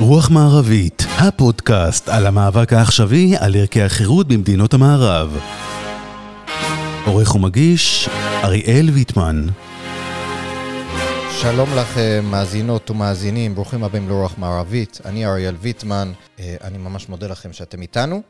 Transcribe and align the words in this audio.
רוח 0.00 0.30
מערבית, 0.30 1.02
הפודקאסט 1.18 2.08
על 2.08 2.26
המאבק 2.26 2.72
העכשווי 2.72 3.36
על 3.38 3.56
ערכי 3.56 3.82
החירות 3.82 4.28
במדינות 4.28 4.74
המערב. 4.74 5.38
עורך 7.06 7.34
ומגיש, 7.34 8.08
אריאל 8.44 8.90
ויטמן. 8.90 9.46
שלום 11.40 11.68
לכם, 11.76 12.24
מאזינות 12.30 12.90
ומאזינים, 12.90 13.54
ברוכים 13.54 13.84
הבאים 13.84 14.08
לרוח 14.08 14.38
מערבית. 14.38 15.00
אני 15.04 15.26
אריאל 15.26 15.54
ויטמן, 15.60 16.12
אה, 16.38 16.56
אני 16.64 16.78
ממש 16.78 17.08
מודה 17.08 17.26
לכם 17.26 17.52
שאתם 17.52 17.82
איתנו. 17.82 18.22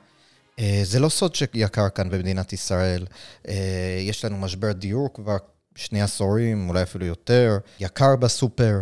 אה, 0.58 0.80
זה 0.82 1.00
לא 1.00 1.08
סוד 1.08 1.34
שיקר 1.34 1.88
כאן 1.88 2.10
במדינת 2.10 2.52
ישראל. 2.52 3.06
אה, 3.48 3.98
יש 4.00 4.24
לנו 4.24 4.36
משבר 4.36 4.72
דיור 4.72 5.08
כבר 5.14 5.36
שני 5.76 6.02
עשורים, 6.02 6.68
אולי 6.68 6.82
אפילו 6.82 7.06
יותר. 7.06 7.58
יקר 7.80 8.16
בסופר, 8.16 8.80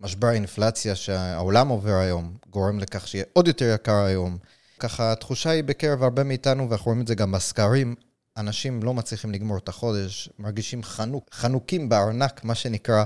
משבר 0.00 0.26
האינפלציה 0.26 0.94
שהעולם 0.94 1.68
עובר 1.68 1.94
היום, 1.94 2.36
גורם 2.50 2.78
לכך 2.78 3.08
שיהיה 3.08 3.24
עוד 3.32 3.48
יותר 3.48 3.74
יקר 3.74 3.96
היום. 3.96 4.38
ככה 4.78 5.12
התחושה 5.12 5.50
היא 5.50 5.64
בקרב 5.64 6.02
הרבה 6.02 6.24
מאיתנו, 6.24 6.70
ואנחנו 6.70 6.86
רואים 6.86 7.02
את 7.02 7.08
זה 7.08 7.14
גם 7.14 7.32
בסקרים, 7.32 7.94
אנשים 8.36 8.82
לא 8.82 8.94
מצליחים 8.94 9.32
לגמור 9.32 9.58
את 9.58 9.68
החודש, 9.68 10.28
מרגישים 10.38 10.82
חנוק, 10.82 11.28
חנוקים 11.32 11.88
בארנק, 11.88 12.44
מה 12.44 12.54
שנקרא. 12.54 13.04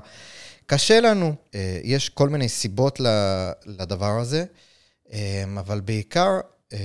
קשה 0.67 1.01
לנו, 1.01 1.35
אה, 1.55 1.81
יש 1.83 2.09
כל 2.09 2.29
מיני 2.29 2.49
סיבות 2.49 3.01
לדבר 3.67 4.21
הזה, 4.21 4.45
אה, 5.13 5.45
אבל 5.59 5.81
בעיקר 5.81 6.41
אה, 6.73 6.79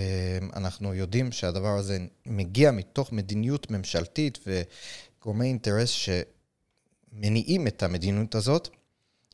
אנחנו 0.55 0.93
יודעים 0.93 1.31
שהדבר 1.31 1.77
הזה 1.77 1.97
מגיע 2.25 2.71
מתוך 2.71 3.11
מדיניות 3.11 3.71
ממשלתית 3.71 4.39
וגורמי 4.47 5.45
אינטרס 5.47 5.89
שמניעים 5.89 7.67
את 7.67 7.83
המדיניות 7.83 8.35
הזאת. 8.35 8.69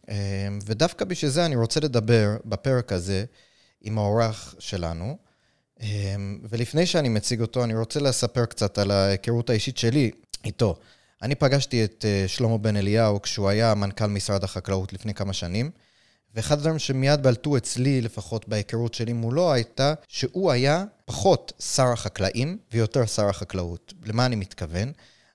אמ, 0.09 0.59
ודווקא 0.66 1.05
בשביל 1.05 1.32
זה 1.32 1.45
אני 1.45 1.55
רוצה 1.55 1.80
לדבר 1.80 2.38
בפרק 2.45 2.91
הזה 2.91 3.26
עם 3.81 3.98
האורח 3.98 4.56
שלנו. 4.59 5.17
אמ, 5.81 6.39
ולפני 6.50 6.86
שאני 6.86 7.09
מציג 7.09 7.42
אותו, 7.42 7.64
אני 7.64 7.75
רוצה 7.75 8.00
לספר 8.00 8.45
קצת 8.45 8.78
על 8.78 8.92
ההיכרות 8.92 9.50
האישית 9.50 9.78
שלי 9.78 10.12
איתו. 10.45 10.75
אני 11.22 11.36
פגשתי 11.36 11.84
את 11.84 12.06
אה, 12.08 12.28
שלמה 12.28 12.58
בן 12.58 12.75
אליהו 12.75 13.22
כשהוא 13.22 13.50
היה 13.50 13.75
מנכ"ל 13.75 14.08
משרד 14.08 14.44
החקלאות 14.44 14.94
לפני 14.94 15.14
כמה 15.14 15.34
שנים, 15.34 15.72
ואחד 16.36 16.58
הדברים 16.58 16.80
שמיד 16.80 17.23
בלטו 17.23 17.58
אצלי, 17.58 18.02
לפחות 18.02 18.47
בהיכרות 18.47 18.94
שלי 18.94 19.14
מולו, 19.14 19.53
הייתה 19.53 19.94
שהוא 20.08 20.52
היה 20.52 20.86
פחות 21.06 21.53
שר 21.75 21.88
החקלאים 21.94 22.58
ויותר 22.73 23.06
שר 23.06 23.30
החקלאות. 23.30 23.94
למה 24.06 24.25
אני 24.25 24.36
מתכוון? 24.36 24.92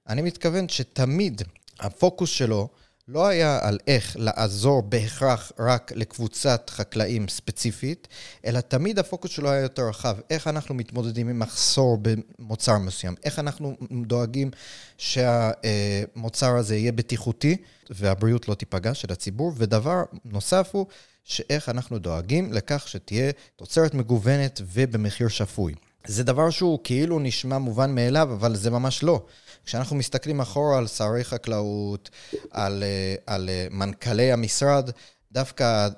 אני 0.09 0.23
מתכוון 0.23 0.69
שתמיד 0.69 1.43
הפוקוס 1.81 2.31
שלו 2.31 2.69
לא 3.13 3.27
היה 3.27 3.59
על 3.63 3.79
איך 3.87 4.17
לעזור 4.19 4.83
בהכרח 4.83 5.53
רק 5.59 5.93
לקבוצת 5.95 6.71
חקלאים 6.71 7.29
ספציפית, 7.29 8.09
אלא 8.47 8.61
תמיד 8.61 8.99
הפוקוס 8.99 9.31
שלו 9.31 9.51
היה 9.51 9.63
יותר 9.63 9.89
רחב. 9.89 10.17
איך 10.31 10.47
אנחנו 10.47 10.75
מתמודדים 10.75 11.29
עם 11.29 11.39
מחסור 11.39 11.99
במוצר 12.03 12.79
מסוים, 12.79 13.15
איך 13.25 13.39
אנחנו 13.39 13.77
דואגים 14.07 14.51
שהמוצר 14.99 16.57
הזה 16.57 16.77
יהיה 16.77 16.93
בטיחותי 16.93 17.57
והבריאות 17.91 18.49
לא 18.49 18.55
תיפגע 18.55 18.95
של 18.95 19.13
הציבור, 19.13 19.53
ודבר 19.57 20.03
נוסף 20.25 20.69
הוא 20.73 20.87
שאיך 21.25 21.69
אנחנו 21.69 21.99
דואגים 21.99 22.53
לכך 22.53 22.89
שתהיה 22.89 23.33
תוצרת 23.57 23.95
מגוונת 23.95 24.61
ובמחיר 24.73 25.29
שפוי. 25.29 25.75
זה 26.07 26.25
דבר 26.25 26.51
שהוא 26.51 26.79
כאילו 26.85 27.19
נשמע 27.19 27.59
מובן 27.59 27.95
מאליו, 27.95 28.33
אבל 28.33 28.57
זה 28.57 28.71
ממש 28.71 29.03
לא. 29.03 29.23
כשאנחנו 29.71 29.97
מסתכלים 29.97 30.41
אחורה 30.41 30.79
על 30.79 30.87
שרי 30.87 31.25
חקלאות, 31.25 32.11
על, 32.51 32.83
אה, 32.83 33.15
על 33.27 33.49
אה, 33.49 33.67
מנכ"לי 33.71 34.33
המשרד, 34.33 34.91
דווקא 35.33 35.89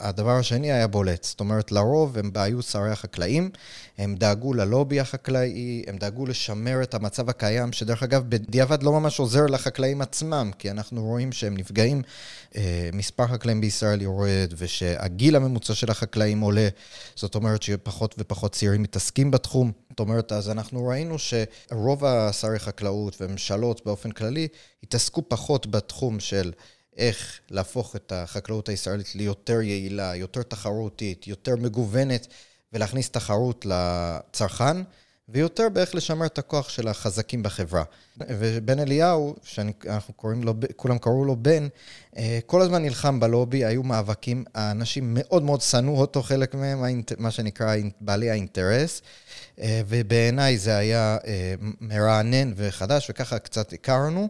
הדבר 0.00 0.30
השני 0.30 0.72
היה 0.72 0.86
בולט. 0.86 1.24
זאת 1.24 1.40
אומרת, 1.40 1.72
לרוב 1.72 2.18
הם 2.18 2.30
היו 2.34 2.62
שרי 2.62 2.90
החקלאים, 2.90 3.50
הם 3.98 4.14
דאגו 4.14 4.54
ללובי 4.54 5.00
החקלאי, 5.00 5.82
הם 5.86 5.96
דאגו 5.96 6.26
לשמר 6.26 6.82
את 6.82 6.94
המצב 6.94 7.30
הקיים, 7.30 7.72
שדרך 7.72 8.02
אגב, 8.02 8.24
בדיעבד 8.28 8.82
לא 8.82 8.92
ממש 8.92 9.18
עוזר 9.18 9.46
לחקלאים 9.46 10.02
עצמם, 10.02 10.50
כי 10.58 10.70
אנחנו 10.70 11.02
רואים 11.02 11.32
שהם 11.32 11.56
נפגעים, 11.56 12.02
אה, 12.56 12.90
מספר 12.92 13.26
חקלאים 13.26 13.60
בישראל 13.60 14.02
יורד, 14.02 14.54
ושהגיל 14.56 15.36
הממוצע 15.36 15.74
של 15.74 15.90
החקלאים 15.90 16.40
עולה, 16.40 16.68
זאת 17.14 17.34
אומרת 17.34 17.62
שפחות 17.62 18.14
ופחות 18.18 18.52
צעירים 18.52 18.82
מתעסקים 18.82 19.30
בתחום. 19.30 19.72
זאת 19.96 20.00
אומרת, 20.00 20.32
אז 20.32 20.50
אנחנו 20.50 20.86
ראינו 20.86 21.16
שרוב 21.18 22.04
השרי 22.04 22.58
חקלאות 22.58 23.16
וממשלות 23.20 23.86
באופן 23.86 24.10
כללי 24.10 24.48
התעסקו 24.82 25.28
פחות 25.28 25.66
בתחום 25.66 26.20
של... 26.20 26.52
איך 26.96 27.40
להפוך 27.50 27.96
את 27.96 28.12
החקלאות 28.12 28.68
הישראלית 28.68 29.14
ליותר 29.14 29.60
יעילה, 29.62 30.16
יותר 30.16 30.42
תחרותית, 30.42 31.26
יותר 31.26 31.56
מגוונת, 31.56 32.26
ולהכניס 32.72 33.10
תחרות 33.10 33.66
לצרכן, 33.68 34.76
ויותר 35.28 35.68
באיך 35.68 35.94
לשמר 35.94 36.26
את 36.26 36.38
הכוח 36.38 36.68
של 36.68 36.88
החזקים 36.88 37.42
בחברה. 37.42 37.84
ובן 38.28 38.78
אליהו, 38.78 39.36
שאנחנו 39.42 40.14
קוראים 40.14 40.44
לו, 40.44 40.54
כולם 40.76 40.98
קראו 40.98 41.24
לו 41.24 41.36
בן, 41.36 41.68
אה, 42.16 42.38
כל 42.46 42.62
הזמן 42.62 42.82
נלחם 42.82 43.20
בלובי, 43.20 43.64
היו 43.64 43.82
מאבקים, 43.82 44.44
האנשים 44.54 45.14
מאוד 45.14 45.42
מאוד 45.42 45.60
שנאו 45.60 46.00
אותו, 46.00 46.22
חלק 46.22 46.54
מהם, 46.54 47.02
מה 47.18 47.30
שנקרא 47.30 47.74
בעלי 48.00 48.30
האינטרס, 48.30 49.02
ובעיניי 49.60 50.58
זה 50.58 50.76
היה 50.76 51.16
אה, 51.26 51.54
מרענן 51.80 52.52
וחדש, 52.56 53.10
וככה 53.10 53.38
קצת 53.38 53.72
הכרנו. 53.72 54.28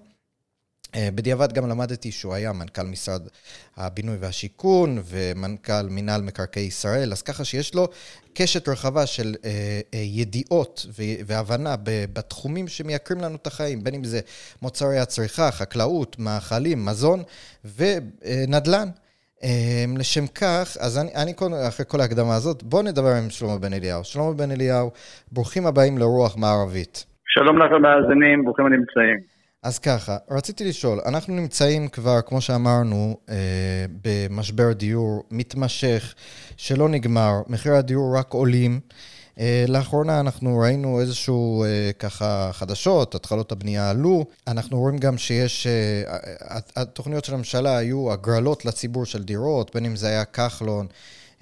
אה, 0.94 1.08
בדיעבד 1.14 1.52
גם 1.52 1.68
למדתי 1.68 2.12
שהוא 2.12 2.34
היה 2.34 2.52
מנכ"ל 2.52 2.82
משרד 2.82 3.28
הבינוי 3.76 4.16
והשיכון 4.16 5.02
ומנכ"ל 5.04 5.82
מינהל 5.82 6.22
מקרקעי 6.22 6.62
ישראל, 6.62 7.12
אז 7.12 7.22
ככה 7.22 7.44
שיש 7.44 7.74
לו 7.74 7.88
קשת 8.34 8.68
רחבה 8.68 9.06
של 9.06 9.34
אה, 9.44 9.80
אה, 9.94 9.98
ידיעות 9.98 10.86
והבנה 11.26 11.74
בתחומים 11.84 12.68
שמייקרים 12.68 13.20
לנו 13.20 13.36
את 13.36 13.46
החיים, 13.46 13.84
בין 13.84 13.94
אם 13.94 14.04
זה 14.04 14.20
מוצרי 14.62 14.98
הצריכה, 14.98 15.50
חקלאות, 15.50 16.18
מאכלים, 16.18 16.84
מזון 16.84 17.22
ונדל"ן. 17.76 18.88
לשם 19.98 20.26
כך, 20.26 20.76
אז 20.80 20.98
אני, 20.98 21.10
אני 21.22 21.34
קודם, 21.34 21.52
אחרי 21.68 21.86
כל 21.88 22.00
ההקדמה 22.00 22.34
הזאת, 22.34 22.62
בואו 22.62 22.82
נדבר 22.82 23.08
עם 23.08 23.30
שלמה 23.30 23.58
בן 23.58 23.72
אליהו. 23.72 24.04
שלמה 24.04 24.32
בן 24.32 24.50
אליהו, 24.50 24.90
ברוכים 25.32 25.66
הבאים 25.66 25.98
לרוח 25.98 26.36
מערבית. 26.36 27.06
שלום 27.26 27.58
לכם 27.58 27.82
מאזינים, 27.82 28.44
ברוכים 28.44 28.66
הנמצאים. 28.66 29.18
אז 29.62 29.78
ככה, 29.78 30.16
רציתי 30.30 30.64
לשאול, 30.68 30.98
אנחנו 31.08 31.34
נמצאים 31.34 31.88
כבר, 31.88 32.20
כמו 32.26 32.40
שאמרנו, 32.40 33.16
אה, 33.30 33.84
במשבר 34.04 34.72
דיור 34.72 35.22
מתמשך 35.30 36.14
שלא 36.56 36.88
נגמר, 36.88 37.32
מחירי 37.48 37.76
הדיור 37.76 38.18
רק 38.18 38.32
עולים. 38.32 38.72
אה, 38.72 39.15
לאחרונה 39.68 40.20
אנחנו 40.20 40.58
ראינו 40.58 41.00
איזשהו 41.00 41.64
אה, 41.64 41.90
ככה 41.98 42.50
חדשות, 42.52 43.14
התחלות 43.14 43.52
הבנייה 43.52 43.90
עלו. 43.90 44.24
אנחנו 44.46 44.78
רואים 44.78 44.98
גם 44.98 45.18
שיש, 45.18 45.66
אה, 45.66 46.58
התוכניות 46.76 47.24
של 47.24 47.34
הממשלה 47.34 47.76
היו 47.76 48.12
הגרלות 48.12 48.64
לציבור 48.64 49.04
של 49.04 49.22
דירות, 49.22 49.74
בין 49.74 49.84
אם 49.84 49.96
זה 49.96 50.08
היה 50.08 50.24
כחלון. 50.24 50.86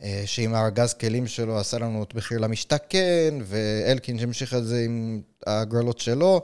אה, 0.02 0.22
שעם 0.26 0.54
הארגז 0.54 0.94
כלים 0.94 1.26
שלו 1.26 1.58
עשה 1.58 1.78
לנו 1.78 2.02
את 2.02 2.14
מחיר 2.14 2.38
למשתכן, 2.38 3.34
ואלקין 3.42 4.18
שהמשיך 4.18 4.54
את 4.54 4.64
זה 4.64 4.82
עם 4.84 5.20
ההגרלות 5.46 5.98
שלו. 5.98 6.42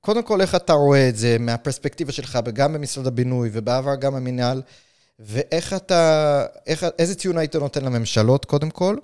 קודם 0.00 0.22
כל, 0.22 0.40
איך 0.40 0.54
אתה 0.54 0.72
רואה 0.72 1.08
את 1.08 1.16
זה 1.16 1.36
מהפרספקטיבה 1.40 2.12
שלך, 2.12 2.38
גם 2.52 2.72
במשרד 2.72 3.06
הבינוי 3.06 3.50
ובעבר 3.52 3.94
גם 3.94 4.14
במינהל, 4.14 4.62
ואיך 5.18 5.74
אתה, 5.74 6.44
איך, 6.66 6.86
איזה 6.98 7.14
ציון 7.14 7.38
היית 7.38 7.56
נותן 7.56 7.84
לממשלות, 7.84 8.44
קודם 8.44 8.70
כל? 8.70 8.96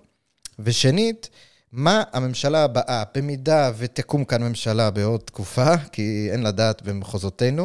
ושנית, 0.59 1.29
מה 1.77 2.03
הממשלה 2.15 2.65
הבאה, 2.65 3.03
במידה 3.15 3.63
ותקום 3.79 4.25
כאן 4.25 4.43
ממשלה 4.49 4.91
בעוד 4.97 5.21
תקופה, 5.21 5.71
כי 5.93 6.07
אין 6.33 6.43
לדעת 6.49 6.83
במחוזותינו, 6.87 7.65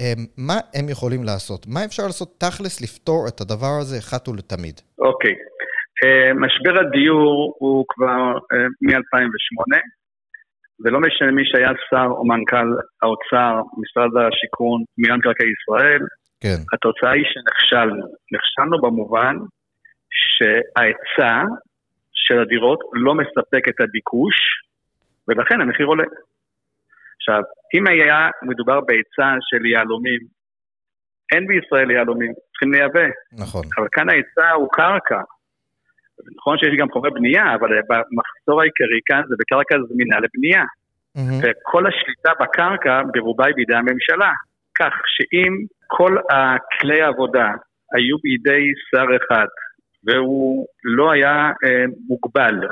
אה, 0.00 0.14
מה 0.48 0.58
הם 0.74 0.88
יכולים 0.88 1.22
לעשות? 1.24 1.66
מה 1.74 1.84
אפשר 1.84 2.02
לעשות 2.06 2.28
תכלס 2.40 2.74
לפתור 2.84 3.20
את 3.28 3.40
הדבר 3.40 3.74
הזה 3.80 3.96
אחת 3.98 4.28
ולתמיד? 4.28 4.76
אוקיי. 4.98 5.32
Okay. 5.32 5.52
אה, 6.04 6.30
משבר 6.44 6.74
הדיור 6.80 7.54
הוא 7.58 7.84
כבר 7.88 8.26
אה, 8.52 8.66
מ-2008. 8.86 9.72
ולא 10.84 11.00
משנה 11.00 11.30
מי 11.32 11.42
שהיה 11.44 11.72
שר 11.90 12.08
או 12.10 12.24
מנכ"ל 12.24 12.70
האוצר, 13.02 13.52
משרד 13.82 14.12
השיכון, 14.16 14.78
מינהל 14.98 15.18
מקרקעי 15.18 15.52
ישראל, 15.56 16.02
כן. 16.42 16.58
התוצאה 16.72 17.10
היא 17.10 17.24
שנכשלנו. 17.32 18.06
נכשלנו 18.34 18.80
במובן 18.82 19.36
שההיצע 20.32 21.34
של 22.26 22.40
הדירות 22.40 22.80
לא 22.92 23.14
מספק 23.14 23.68
את 23.68 23.80
הביקוש, 23.80 24.36
ולכן 25.28 25.60
המחיר 25.60 25.86
עולה. 25.86 26.04
עכשיו, 27.16 27.42
אם 27.74 27.86
היה 27.86 28.28
מדובר 28.42 28.80
בהיצע 28.80 29.28
של 29.40 29.66
יהלומים, 29.66 30.20
אין 31.32 31.46
בישראל 31.46 31.90
יהלומים, 31.90 32.32
צריכים 32.50 32.72
לייבא. 32.72 33.08
נכון. 33.32 33.64
אבל 33.78 33.88
כאן 33.92 34.08
ההיצע 34.10 34.50
הוא 34.50 34.68
קרקע. 34.72 35.20
נכון 36.36 36.58
שיש 36.58 36.74
גם 36.78 36.90
חומרי 36.90 37.10
בנייה, 37.10 37.54
אבל 37.54 37.68
המחסור 37.78 38.60
העיקרי 38.60 39.00
כאן 39.06 39.22
זה 39.28 39.34
בקרקע 39.38 39.76
זמינה 39.88 40.16
לבנייה. 40.20 40.64
Mm-hmm. 40.64 41.38
וכל 41.42 41.86
השליטה 41.86 42.32
בקרקע 42.40 43.02
ברובה 43.12 43.46
היא 43.46 43.54
בידי 43.54 43.74
הממשלה. 43.74 44.32
כך 44.78 44.94
שאם 45.06 45.52
כל 45.86 46.16
הכלי 46.30 47.02
העבודה 47.02 47.48
היו 47.94 48.16
בידי 48.22 48.64
שר 48.90 49.06
אחד, 49.16 49.46
והוא 50.04 50.66
לא 50.84 51.10
היה 51.12 51.50
אה, 51.64 51.84
מוגבל 52.08 52.68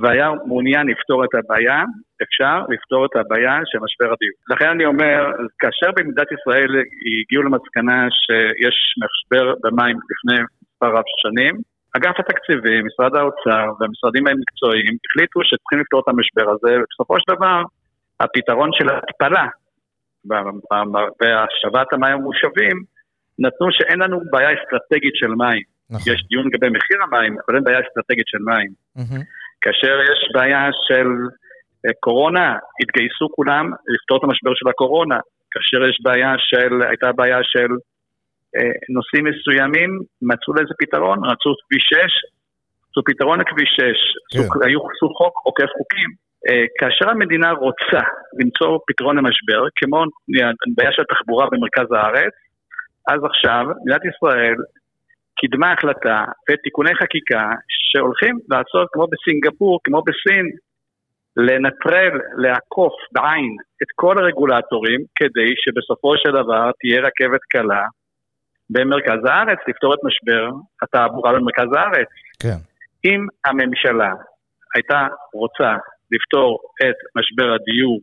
והיה 0.00 0.30
מעוניין 0.46 0.86
לפתור 0.86 1.24
את 1.24 1.34
הבעיה, 1.34 1.84
אפשר 2.22 2.64
לפתור 2.68 3.06
את 3.06 3.16
הבעיה 3.16 3.54
של 3.64 3.78
משבר 3.78 4.04
הדיור. 4.12 4.36
לכן 4.52 4.68
אני 4.68 4.84
אומר, 4.84 5.18
כאשר 5.58 5.90
במדינת 5.96 6.28
ישראל 6.32 6.70
הגיעו 7.22 7.42
למסקנה 7.42 7.98
שיש 8.10 8.76
משבר 9.02 9.54
במים 9.62 9.96
לפני 10.10 10.38
מספר 10.62 10.90
רב 10.96 11.04
שנים, 11.22 11.54
אגף 11.96 12.16
התקציבים, 12.20 12.86
משרד 12.86 13.16
האוצר 13.16 13.66
והמשרדים 13.80 14.26
המקצועיים 14.26 14.94
החליטו 15.04 15.40
שצריכים 15.44 15.78
לפתור 15.80 16.00
את 16.00 16.08
המשבר 16.08 16.46
הזה, 16.50 16.72
ובסופו 16.78 17.14
של 17.20 17.34
דבר 17.34 17.62
הפתרון 18.20 18.70
של 18.72 18.88
ההתפלה 18.88 19.46
והשבת 21.20 21.92
המים 21.92 22.14
המושבים 22.14 22.76
נתנו 23.38 23.66
שאין 23.70 23.98
לנו 23.98 24.20
בעיה 24.30 24.50
אסטרטגית 24.52 25.14
של 25.14 25.28
מים. 25.28 25.71
נכון. 25.92 26.12
יש 26.12 26.20
דיון 26.28 26.46
לגבי 26.46 26.68
מחיר 26.76 26.98
המים, 27.02 27.32
אבל 27.42 27.56
אין 27.56 27.64
בעיה 27.64 27.80
אסטרטגית 27.80 28.28
של 28.32 28.42
מים. 28.50 28.72
Mm-hmm. 28.98 29.22
כאשר 29.62 29.94
יש 30.10 30.20
בעיה 30.34 30.64
של 30.86 31.08
אה, 31.86 31.94
קורונה, 32.00 32.56
התגייסו 32.82 33.26
כולם 33.36 33.64
לפתור 33.94 34.18
את 34.18 34.24
המשבר 34.24 34.52
של 34.54 34.68
הקורונה. 34.68 35.18
כאשר 35.52 35.88
יש 35.90 35.98
בעיה 36.02 36.32
של, 36.38 36.82
הייתה 36.88 37.12
בעיה 37.12 37.40
של 37.42 37.70
אה, 38.56 38.74
נושאים 38.96 39.24
מסוימים, 39.30 39.90
מצאו 40.22 40.54
לזה 40.54 40.74
פתרון, 40.82 41.18
רצו 41.30 41.50
כביש 41.62 41.84
6, 41.88 41.96
מצאו 42.90 43.02
פתרון 43.04 43.40
לכביש 43.40 43.70
6, 43.76 43.82
כן. 44.32 44.66
היו 44.66 44.80
עשו 44.90 45.06
חוק 45.18 45.34
עוקף 45.44 45.70
חוקים. 45.78 46.10
אה, 46.48 46.64
כאשר 46.78 47.10
המדינה 47.10 47.50
רוצה 47.50 48.02
למצוא 48.40 48.78
פתרון 48.86 49.16
למשבר, 49.16 49.62
כמו 49.76 50.04
בעיה 50.76 50.92
של 50.92 51.02
תחבורה 51.12 51.46
במרכז 51.50 51.88
הארץ, 51.92 52.34
אז 53.08 53.20
עכשיו 53.30 53.64
מדינת 53.84 54.02
ישראל 54.10 54.56
קידמה 55.36 55.72
החלטה 55.72 56.24
ותיקוני 56.50 56.94
חקיקה 56.94 57.50
שהולכים 57.68 58.38
לעשות 58.50 58.88
כמו 58.92 59.06
בסינגפור, 59.12 59.80
כמו 59.84 60.02
בסין, 60.02 60.46
לנטרל, 61.36 62.20
לעקוף 62.36 62.92
בעין 63.12 63.56
את 63.82 63.86
כל 63.94 64.18
הרגולטורים 64.18 65.00
כדי 65.14 65.50
שבסופו 65.56 66.12
של 66.16 66.30
דבר 66.30 66.70
תהיה 66.80 67.00
רכבת 67.00 67.40
קלה 67.48 67.84
במרכז 68.70 69.24
הארץ, 69.24 69.58
לפתור 69.68 69.94
את 69.94 69.98
משבר 70.04 70.50
התעבורה 70.82 71.32
במרכז 71.32 71.72
הארץ. 71.76 72.08
כן. 72.42 72.58
אם 73.04 73.26
הממשלה 73.44 74.12
הייתה 74.74 75.06
רוצה 75.34 75.76
לפתור 76.10 76.58
את 76.82 76.96
משבר 77.16 77.54
הדיור, 77.54 78.00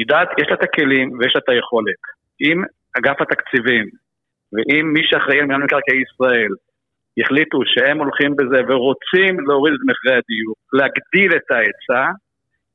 יודעת, 0.00 0.28
יש 0.40 0.46
לה 0.48 0.54
את 0.54 0.62
הכלים 0.62 1.18
ויש 1.18 1.32
לה 1.34 1.40
את 1.44 1.48
היכולת. 1.48 2.00
אם 2.40 2.62
אגף 2.98 3.20
התקציבים 3.20 3.86
ואם 4.52 4.84
מי 4.94 5.00
שאחראי 5.04 5.38
על 5.40 5.46
מינהל 5.46 5.62
מקרקעי 5.62 6.02
ישראל 6.06 6.52
יחליטו 7.16 7.58
שהם 7.66 7.98
הולכים 7.98 8.36
בזה 8.36 8.60
ורוצים 8.68 9.40
להוריד 9.46 9.74
את 9.74 9.80
מחירי 9.88 10.14
הדיור, 10.18 10.54
להגדיל 10.72 11.30
את 11.38 11.50
ההיצע, 11.50 12.04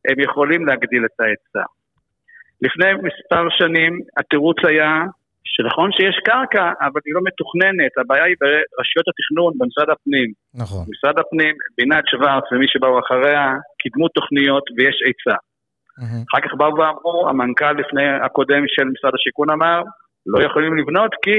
הם 0.08 0.20
יכולים 0.20 0.66
להגדיל 0.66 1.06
את 1.06 1.20
ההיצע. 1.20 1.66
לפני 2.62 2.90
מספר 3.08 3.44
שנים 3.60 4.00
התירוץ 4.18 4.58
היה 4.68 4.92
שנכון 5.54 5.90
שיש 5.92 6.16
קרקע, 6.26 6.66
אבל 6.86 7.02
היא 7.06 7.14
לא 7.18 7.22
מתוכננת, 7.28 7.94
הבעיה 7.98 8.24
היא 8.24 8.36
ברשויות 8.42 9.08
התכנון 9.12 9.52
במשרד 9.58 9.90
הפנים. 9.94 10.30
נכון. 10.62 10.84
משרד 10.92 11.20
הפנים, 11.20 11.56
בינת 11.78 12.04
שוורץ 12.08 12.46
ומי 12.52 12.68
שבאו 12.68 13.00
אחריה, 13.00 13.46
קידמו 13.82 14.08
תוכניות 14.08 14.66
ויש 14.76 14.98
היצע. 15.06 15.38
Mm-hmm. 16.00 16.24
אחר 16.30 16.42
כך 16.46 16.54
באו 16.58 16.76
ואמרו, 16.78 17.30
המנכ"ל 17.30 17.76
לפני 17.82 18.08
הקודם 18.26 18.64
של 18.68 18.86
משרד 18.94 19.14
השיכון 19.16 19.50
אמר, 19.50 19.82
לא 20.26 20.44
יכולים 20.48 20.78
לבנות 20.78 21.12
כי 21.24 21.38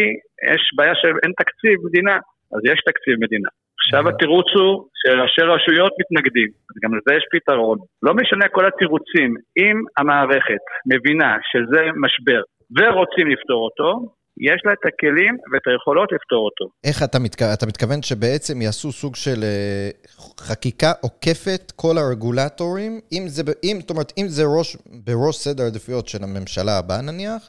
יש 0.53 0.63
בעיה 0.77 0.95
שאין 0.95 1.33
תקציב 1.41 1.77
מדינה, 1.87 2.17
אז 2.55 2.61
יש 2.73 2.79
תקציב 2.89 3.15
מדינה. 3.25 3.49
עכשיו 3.81 4.09
התירוץ 4.09 4.47
הוא 4.55 4.89
שראשי 5.01 5.43
רשויות 5.55 5.93
מתנגדים, 6.01 6.51
אז 6.69 6.75
גם 6.83 6.91
לזה 6.97 7.17
יש 7.19 7.25
פתרון. 7.35 7.79
לא 8.03 8.15
משנה 8.15 8.49
כל 8.49 8.67
התירוצים, 8.67 9.31
אם 9.63 9.77
המערכת 9.99 10.65
מבינה 10.93 11.37
שזה 11.51 11.83
משבר 12.05 12.43
ורוצים 12.77 13.27
לפתור 13.33 13.61
אותו, 13.65 13.91
יש 14.39 14.61
לה 14.65 14.73
את 14.73 14.85
הכלים 14.89 15.35
ואת 15.53 15.63
היכולות 15.67 16.09
לפתור 16.13 16.45
אותו. 16.45 16.65
איך 16.85 17.03
אתה, 17.03 17.19
מתכ... 17.19 17.43
אתה 17.43 17.67
מתכוון 17.67 18.03
שבעצם 18.03 18.63
יעשו 18.63 18.93
סוג 18.93 19.17
של 19.17 19.41
uh, 19.41 20.41
חקיקה 20.41 20.93
עוקפת 21.03 21.73
כל 21.77 21.95
הרגולטורים, 21.99 22.93
אם 23.13 23.25
זה, 23.27 23.43
אם, 23.65 23.77
זאת 23.81 23.91
אומרת, 23.91 24.13
אם 24.19 24.27
זה 24.29 24.43
ראש, 24.59 24.77
בראש 25.07 25.37
סדר 25.37 25.63
העדיפויות 25.65 26.09
של 26.09 26.19
הממשלה 26.23 26.79
הבאה 26.79 27.03
נניח, 27.03 27.43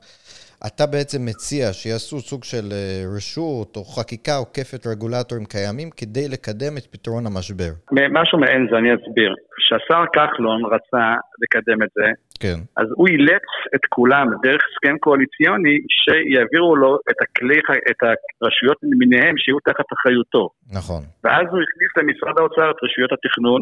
אתה 0.68 0.86
בעצם 0.94 1.22
מציע 1.26 1.74
שיעשו 1.74 2.20
סוג 2.20 2.44
של 2.44 2.66
אה, 2.72 3.04
רשות 3.18 3.76
או 3.76 3.84
חקיקה 3.84 4.36
עוקפת 4.44 4.88
רגולטורים 4.92 5.46
קיימים 5.46 5.90
כדי 6.00 6.28
לקדם 6.34 6.74
את 6.78 6.86
פתרון 6.94 7.24
המשבר. 7.28 7.72
משהו 8.20 8.40
מעין 8.40 8.68
זה, 8.70 8.78
אני 8.78 8.90
אסביר. 8.96 9.32
כשהשר 9.58 10.04
כחלון 10.14 10.62
רצה 10.74 11.06
לקדם 11.42 11.80
את 11.84 11.92
זה, 11.98 12.08
כן. 12.40 12.60
אז 12.82 12.88
הוא 12.98 13.08
אילץ 13.08 13.48
את 13.76 13.86
כולם 13.90 14.28
דרך 14.44 14.62
הסכם 14.70 14.98
קואליציוני 14.98 15.78
שיעבירו 16.00 16.76
לו 16.76 16.92
את 17.10 17.20
הכלי, 17.24 17.60
את 17.92 18.00
הרשויות 18.42 18.78
למיניהם 18.84 19.36
שיהיו 19.38 19.60
תחת 19.60 19.88
אחריותו. 19.96 20.50
נכון. 20.78 21.02
ואז 21.24 21.46
הוא 21.52 21.62
הכניס 21.66 21.92
למשרד 21.98 22.36
האוצר 22.40 22.72
את 22.72 22.80
רשויות 22.84 23.12
התכנון, 23.14 23.62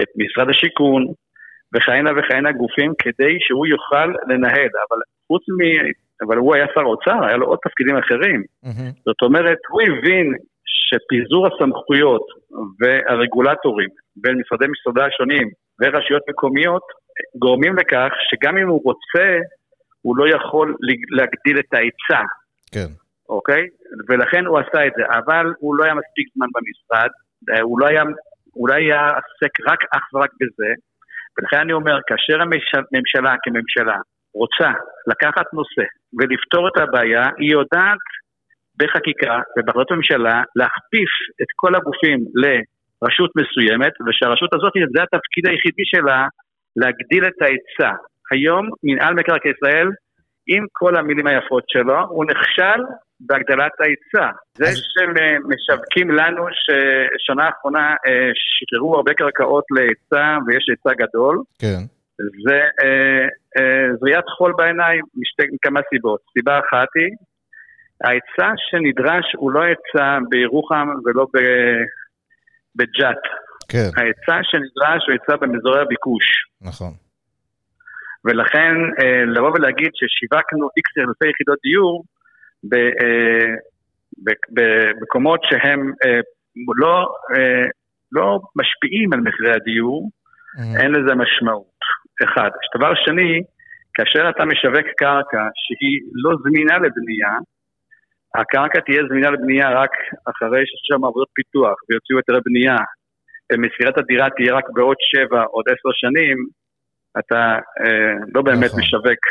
את 0.00 0.10
משרד 0.22 0.48
השיכון, 0.50 1.02
וכהנה 1.74 2.10
וכהנה 2.16 2.52
גופים 2.52 2.92
כדי 3.02 3.34
שהוא 3.40 3.66
יוכל 3.66 4.08
לנהל, 4.28 4.72
אבל 4.84 5.00
חוץ 5.28 5.44
מ... 5.58 5.60
אבל 6.26 6.36
הוא 6.36 6.54
היה 6.54 6.66
שר 6.74 6.80
האוצר, 6.80 7.24
היה 7.26 7.36
לו 7.36 7.46
עוד 7.46 7.58
תפקידים 7.64 7.96
אחרים. 7.96 8.42
Mm-hmm. 8.64 8.90
זאת 9.06 9.22
אומרת, 9.22 9.58
הוא 9.68 9.82
הבין 9.82 10.26
שפיזור 10.88 11.46
הסמכויות 11.46 12.26
והרגולטורים 12.80 13.88
בין 14.16 14.34
משרדי 14.40 14.66
משרדי 14.72 15.02
השונים 15.02 15.48
ורשויות 15.80 16.22
מקומיות 16.28 16.82
גורמים 17.38 17.76
לכך 17.76 18.10
שגם 18.28 18.58
אם 18.58 18.68
הוא 18.68 18.80
רוצה, 18.84 19.28
הוא 20.02 20.16
לא 20.16 20.36
יכול 20.36 20.74
להגדיל 21.16 21.58
את 21.58 21.74
ההיצע. 21.74 22.22
כן. 22.72 22.90
אוקיי? 23.28 23.62
ולכן 24.08 24.46
הוא 24.46 24.58
עשה 24.58 24.86
את 24.86 24.92
זה, 24.96 25.04
אבל 25.18 25.46
הוא 25.58 25.76
לא 25.76 25.84
היה 25.84 25.94
מספיק 25.94 26.26
זמן 26.34 26.46
במשרד, 26.54 27.10
הוא 27.62 27.80
לא 27.80 27.86
היה, 27.86 28.02
הוא 28.52 28.68
לא 28.68 28.74
היה 28.74 29.00
עסק 29.06 29.52
רק 29.68 29.80
אך 29.92 30.14
ורק 30.14 30.30
בזה, 30.40 30.70
ולכן 31.38 31.56
אני 31.56 31.72
אומר, 31.72 31.98
כאשר 32.06 32.42
הממשלה 32.42 33.34
כממשלה 33.42 33.98
רוצה 34.34 34.70
לקחת 35.06 35.46
נושא 35.52 35.86
ולפתור 36.18 36.68
את 36.68 36.76
הבעיה, 36.82 37.24
היא 37.38 37.52
יודעת 37.52 38.04
בחקיקה 38.78 39.38
ובהחלטות 39.58 39.90
ממשלה 39.90 40.42
להכפיף 40.56 41.10
את 41.42 41.50
כל 41.56 41.74
הגופים 41.74 42.18
לרשות 42.42 43.30
מסוימת, 43.40 43.92
ושהרשות 44.06 44.54
הזאת, 44.54 44.72
זה 44.94 45.02
התפקיד 45.02 45.46
היחידי 45.46 45.82
שלה 45.84 46.26
להגדיל 46.76 47.24
את 47.24 47.42
ההיצע. 47.42 47.92
היום 48.32 48.68
מנהל 48.82 49.14
מקרקעי 49.14 49.52
ישראל, 49.56 49.88
עם 50.46 50.64
כל 50.72 50.96
המילים 50.96 51.26
היפות 51.26 51.64
שלו, 51.68 52.00
הוא 52.08 52.24
נכשל 52.24 52.80
בהגדלת 53.20 53.72
ההיצע. 53.80 54.30
זה 54.54 54.64
שמשווקים 54.92 56.10
לנו 56.10 56.42
ששנה 56.52 57.44
האחרונה 57.46 57.94
אה, 58.06 58.30
שחררו 58.34 58.96
הרבה 58.96 59.14
קרקעות 59.14 59.64
להיצע 59.70 60.38
ויש 60.46 60.66
היצע 60.68 60.90
גדול, 61.02 61.42
כן. 61.58 61.97
זה 62.18 62.60
אה, 62.82 63.26
אה, 63.58 63.96
זריית 64.00 64.24
חול 64.36 64.52
בעיניים 64.56 65.04
משתי, 65.16 65.54
מכמה 65.54 65.80
סיבות. 65.90 66.20
סיבה 66.32 66.58
אחת 66.58 66.88
היא, 66.94 67.16
ההיצע 68.04 68.52
שנדרש 68.56 69.26
הוא 69.36 69.52
לא 69.52 69.60
היצע 69.60 70.18
בירוחם 70.28 70.88
ולא 71.04 71.26
בג'ת. 72.76 73.22
כן. 73.68 73.88
ההיצע 73.96 74.38
שנדרש 74.42 75.02
הוא 75.06 75.12
היצע 75.12 75.36
במזורי 75.36 75.80
הביקוש. 75.80 76.26
נכון. 76.60 76.92
ולכן 78.24 78.74
אה, 79.00 79.24
לבוא 79.24 79.50
ולהגיד 79.50 79.90
ששיווקנו 79.94 80.68
איקס 80.76 80.98
אלפי 80.98 81.30
יחידות 81.30 81.58
דיור 81.62 82.04
במקומות 84.48 85.40
שהם 85.50 85.92
לא, 86.78 87.06
לא 88.12 88.40
משפיעים 88.56 89.12
על 89.12 89.20
מחירי 89.20 89.52
הדיור, 89.54 90.10
mm-hmm. 90.10 90.82
אין 90.82 90.90
לזה 90.92 91.14
משמעות. 91.14 91.67
אחד. 92.24 92.50
דבר 92.76 92.92
שני, 93.04 93.42
כאשר 93.94 94.30
אתה 94.30 94.44
משווק 94.44 94.86
קרקע 94.96 95.42
שהיא 95.62 95.98
לא 96.22 96.30
זמינה 96.42 96.74
לבנייה, 96.74 97.32
הקרקע 98.34 98.80
תהיה 98.80 99.02
זמינה 99.08 99.30
לבנייה 99.30 99.68
רק 99.82 99.90
אחרי 100.30 100.62
שיש 100.66 100.82
שם 100.88 101.04
עבודות 101.04 101.28
פיתוח 101.34 101.76
ויוציאו 101.88 102.18
היתרי 102.18 102.40
בנייה, 102.44 102.76
ומסירת 103.52 103.98
הדירה 103.98 104.30
תהיה 104.36 104.54
רק 104.54 104.64
בעוד 104.74 104.96
שבע, 105.10 105.42
עוד 105.42 105.64
עשר 105.68 105.92
שנים, 105.92 106.36
אתה 107.18 107.58
אה, 107.84 108.14
לא 108.34 108.42
באמת 108.42 108.70
נכון. 108.70 108.80
משווק. 108.80 109.22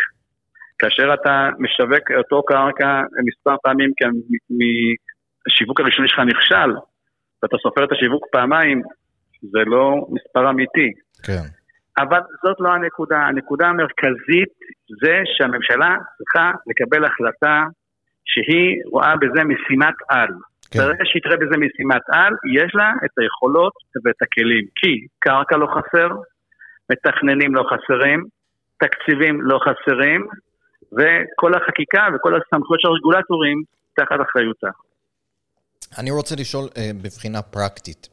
כאשר 0.79 1.13
אתה 1.13 1.49
משווק 1.59 2.11
אותו 2.17 2.43
קרקע 2.43 3.01
מספר 3.27 3.55
פעמים 3.63 3.91
כי 3.97 4.05
השיווק 5.47 5.79
הראשוני 5.79 6.07
שלך 6.07 6.19
נכשל, 6.19 6.71
ואתה 7.43 7.57
סופר 7.63 7.83
את 7.83 7.91
השיווק 7.91 8.25
פעמיים, 8.31 8.81
זה 9.41 9.59
לא 9.65 10.05
מספר 10.09 10.49
אמיתי. 10.49 10.91
כן. 11.25 11.56
אבל 11.97 12.19
זאת 12.43 12.57
לא 12.59 12.69
הנקודה. 12.69 13.17
הנקודה 13.17 13.67
המרכזית 13.67 14.51
זה 15.01 15.15
שהממשלה 15.37 15.95
צריכה 16.17 16.51
לקבל 16.67 17.05
החלטה 17.05 17.63
שהיא 18.25 18.81
רואה 18.91 19.15
בזה 19.15 19.43
משימת 19.43 19.95
על. 20.09 20.29
כן. 20.71 20.79
ברגע 20.79 21.03
שהיא 21.05 21.21
תראה 21.23 21.37
בזה 21.37 21.57
משימת 21.65 22.01
על, 22.11 22.33
יש 22.57 22.71
לה 22.75 22.89
את 23.05 23.13
היכולות 23.19 23.73
ואת 24.03 24.21
הכלים. 24.21 24.65
כי 24.75 24.91
קרקע 25.19 25.57
לא 25.57 25.67
חסר, 25.75 26.09
מתכננים 26.91 27.55
לא 27.55 27.63
חסרים, 27.71 28.19
תקציבים 28.83 29.41
לא 29.41 29.59
חסרים, 29.65 30.27
וכל 30.97 31.51
החקיקה 31.53 32.03
וכל 32.15 32.33
הסמכויות 32.35 32.81
של 32.81 32.87
הרגולטורים 32.87 33.57
תחת 33.95 34.19
אחריותה. 34.29 34.67
אני 35.99 36.11
רוצה 36.11 36.35
לשאול 36.35 36.65
אה, 36.77 36.91
בבחינה 37.03 37.41
פרקטית. 37.41 38.07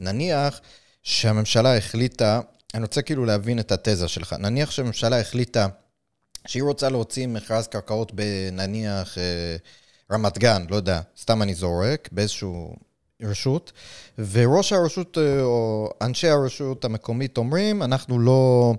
נניח 0.00 0.60
שהממשלה 1.02 1.76
החליטה, 1.76 2.40
אני 2.74 2.82
רוצה 2.82 3.02
כאילו 3.02 3.24
להבין 3.24 3.58
את 3.58 3.72
התזה 3.72 4.08
שלך, 4.08 4.32
נניח 4.32 4.70
שהממשלה 4.70 5.20
החליטה 5.20 5.66
שהיא 6.46 6.62
רוצה 6.62 6.88
להוציא 6.88 7.26
מכרז 7.26 7.66
קרקעות 7.66 8.12
בנניח 8.14 9.18
אה, 9.18 9.56
רמת 10.12 10.38
גן, 10.38 10.64
לא 10.70 10.76
יודע, 10.76 11.00
סתם 11.20 11.42
אני 11.42 11.54
זורק, 11.54 12.08
באיזשהו 12.12 12.76
רשות, 13.22 13.72
וראש 14.18 14.72
הרשות 14.72 15.18
אה, 15.18 15.42
או 15.42 15.90
אנשי 16.02 16.28
הרשות 16.28 16.84
המקומית 16.84 17.38
אומרים, 17.38 17.82
אנחנו 17.82 18.18
לא... 18.18 18.74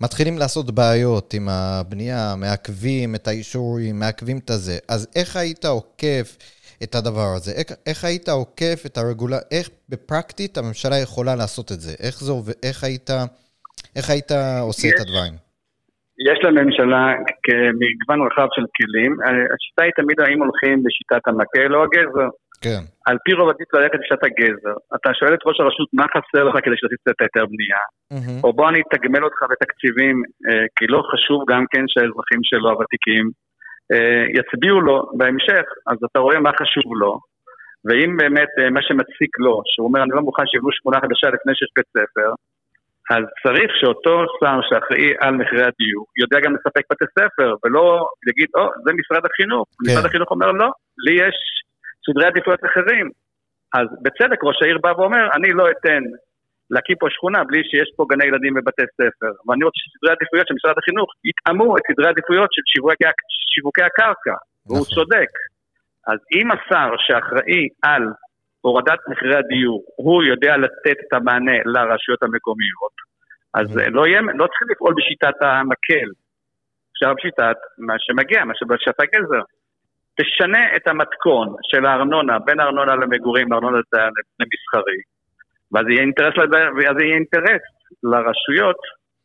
מתחילים 0.00 0.38
לעשות 0.38 0.70
בעיות 0.70 1.34
עם 1.34 1.48
הבנייה, 1.48 2.34
מעכבים 2.36 3.14
את 3.14 3.28
האישורים, 3.28 3.98
מעכבים 3.98 4.38
את 4.38 4.50
הזה. 4.50 4.78
אז 4.88 5.08
איך 5.14 5.36
היית 5.36 5.64
עוקף 5.64 6.36
את 6.84 6.94
הדבר 6.94 7.30
הזה? 7.36 7.50
איך, 7.58 7.68
איך 7.86 8.04
היית 8.04 8.28
עוקף 8.28 8.78
את 8.86 8.94
הרגולציה? 8.98 9.48
איך 9.58 9.66
בפרקטית 9.88 10.58
הממשלה 10.58 10.96
יכולה 11.06 11.34
לעשות 11.40 11.72
את 11.72 11.80
זה? 11.80 11.92
איך 12.06 12.16
זה 12.26 12.32
עובד? 12.32 12.56
איך 12.68 12.84
היית, 12.84 13.10
איך 13.96 14.10
היית 14.10 14.30
עושה 14.68 14.88
יש, 14.88 14.94
את 14.94 15.00
הדברים? 15.00 15.34
יש 16.28 16.38
לממשלה 16.46 17.04
מגוון 17.80 18.18
רחב 18.26 18.48
של 18.56 18.66
כלים. 18.76 19.12
השיטה 19.54 19.82
היא 19.86 19.94
תמיד 20.00 20.18
האם 20.20 20.38
הולכים 20.44 20.76
לשיטת 20.86 21.24
המקל 21.28 21.74
או 21.74 21.82
הגזר. 21.84 22.30
כן. 22.64 22.82
על 23.06 23.16
פי 23.24 23.32
רוב 23.32 23.48
עדיף 23.48 23.68
ללכת 23.74 23.98
לשעת 24.02 24.22
הגזר. 24.24 24.76
אתה 24.96 25.10
שואל 25.18 25.34
את 25.34 25.42
ראש 25.46 25.60
הרשות 25.60 25.88
מה 25.98 26.06
חסר 26.12 26.44
לך 26.44 26.56
כדי 26.64 26.76
שתעשי 26.76 27.10
את 27.10 27.20
ההיתר 27.20 27.44
בנייה, 27.52 27.82
mm-hmm. 27.86 28.40
או 28.44 28.52
בוא 28.52 28.68
אני 28.68 28.80
אתגמל 28.82 29.24
אותך 29.24 29.40
בתקציבים, 29.50 30.16
אה, 30.48 30.66
כי 30.76 30.84
לא 30.94 31.00
חשוב 31.10 31.38
גם 31.50 31.64
כן 31.72 31.84
שהאזרחים 31.92 32.40
שלו 32.50 32.68
הוותיקים 32.70 33.24
אה, 33.26 33.45
יצביעו 34.38 34.80
לו 34.80 34.96
בהמשך, 35.18 35.64
אז 35.86 35.98
אתה 36.10 36.18
רואה 36.18 36.40
מה 36.40 36.50
חשוב 36.60 36.88
לו, 37.00 37.20
ואם 37.86 38.16
באמת 38.16 38.52
אה, 38.58 38.70
מה 38.70 38.82
שמציק 38.82 39.32
לו, 39.38 39.62
שהוא 39.64 39.86
אומר 39.88 40.02
אני 40.02 40.10
לא 40.14 40.22
מוכן 40.22 40.46
שיבנו 40.46 40.72
שכונה 40.72 40.98
חדשה 41.00 41.26
לפני 41.34 41.52
שיש 41.54 41.70
בית 41.76 41.88
ספר, 41.96 42.30
אז 43.14 43.24
צריך 43.44 43.70
שאותו 43.80 44.16
שר 44.40 44.58
שאחראי 44.68 45.12
על 45.20 45.34
מחירי 45.40 45.64
הדיור 45.70 46.04
יודע 46.22 46.38
גם 46.44 46.52
לספק 46.54 46.84
בתי 46.90 47.04
ספר, 47.18 47.54
ולא 47.64 48.08
יגיד, 48.28 48.48
או, 48.54 48.66
oh, 48.66 48.70
זה 48.84 48.90
משרד 49.00 49.24
החינוך. 49.26 49.66
כן. 49.68 49.90
משרד 49.90 50.06
החינוך 50.06 50.30
אומר, 50.30 50.52
לא, 50.52 50.70
לי 51.04 51.14
יש 51.24 51.36
סדרי 52.06 52.26
עדיפויות 52.26 52.60
אחרים. 52.64 53.06
אז 53.78 53.86
בצדק 54.02 54.44
ראש 54.44 54.58
העיר 54.62 54.78
בא 54.82 54.92
ואומר, 54.96 55.24
אני 55.36 55.52
לא 55.52 55.64
אתן 55.70 56.02
להקים 56.70 56.96
פה 57.00 57.06
שכונה 57.10 57.44
בלי 57.44 57.60
שיש 57.70 57.88
פה 57.96 58.04
גני 58.10 58.24
ילדים 58.24 58.52
ובתי 58.56 58.86
ספר. 58.98 59.32
ואני 59.46 59.64
רוצה 59.64 59.78
שסדרי 59.82 60.12
עדיפויות 60.16 60.46
של 60.48 60.54
משרד 60.54 60.76
החינוך 60.78 61.08
יתאמו 61.28 61.76
את 61.76 61.82
סדרי 61.88 62.08
עדיפויות 62.08 62.50
של 62.52 62.62
שיווקי, 62.72 63.04
שיווקי 63.54 63.82
הקרקע, 63.82 64.36
נכון. 64.36 64.76
והוא 64.76 64.86
צודק. 64.94 65.30
אז 66.10 66.18
אם 66.36 66.46
השר 66.50 66.90
שאחראי 67.04 67.64
על 67.82 68.04
הורדת 68.60 69.00
מחירי 69.08 69.36
הדיור, 69.36 69.84
הוא 69.96 70.24
יודע 70.24 70.56
לתת 70.56 70.98
את 71.04 71.12
המענה 71.12 71.58
לרשויות 71.64 72.22
המקומיות, 72.22 72.94
אז 73.54 73.76
לא, 73.76 74.06
יהיה, 74.06 74.20
לא 74.20 74.46
צריכים 74.46 74.68
לפעול 74.70 74.94
בשיטת 74.96 75.36
המקל, 75.40 76.08
אפשר 76.92 77.14
בשיטת 77.14 77.58
מה 77.78 77.94
שמגיע, 77.98 78.44
מה 78.44 78.54
שבשיטת 78.58 79.00
הגזר. 79.00 79.42
תשנה 80.20 80.76
את 80.76 80.88
המתכון 80.88 81.48
של 81.62 81.86
הארנונה, 81.86 82.38
בין 82.38 82.60
הארנונה 82.60 82.94
למגורים 82.94 83.52
לארנונה 83.52 83.78
למסחרי, 84.40 85.00
ואז 85.72 85.84
יהיה 85.90 86.02
אינטרס, 86.02 86.34
ואז 86.76 86.96
יהיה 87.00 87.14
אינטרס 87.14 87.62
לרשויות 88.02 88.80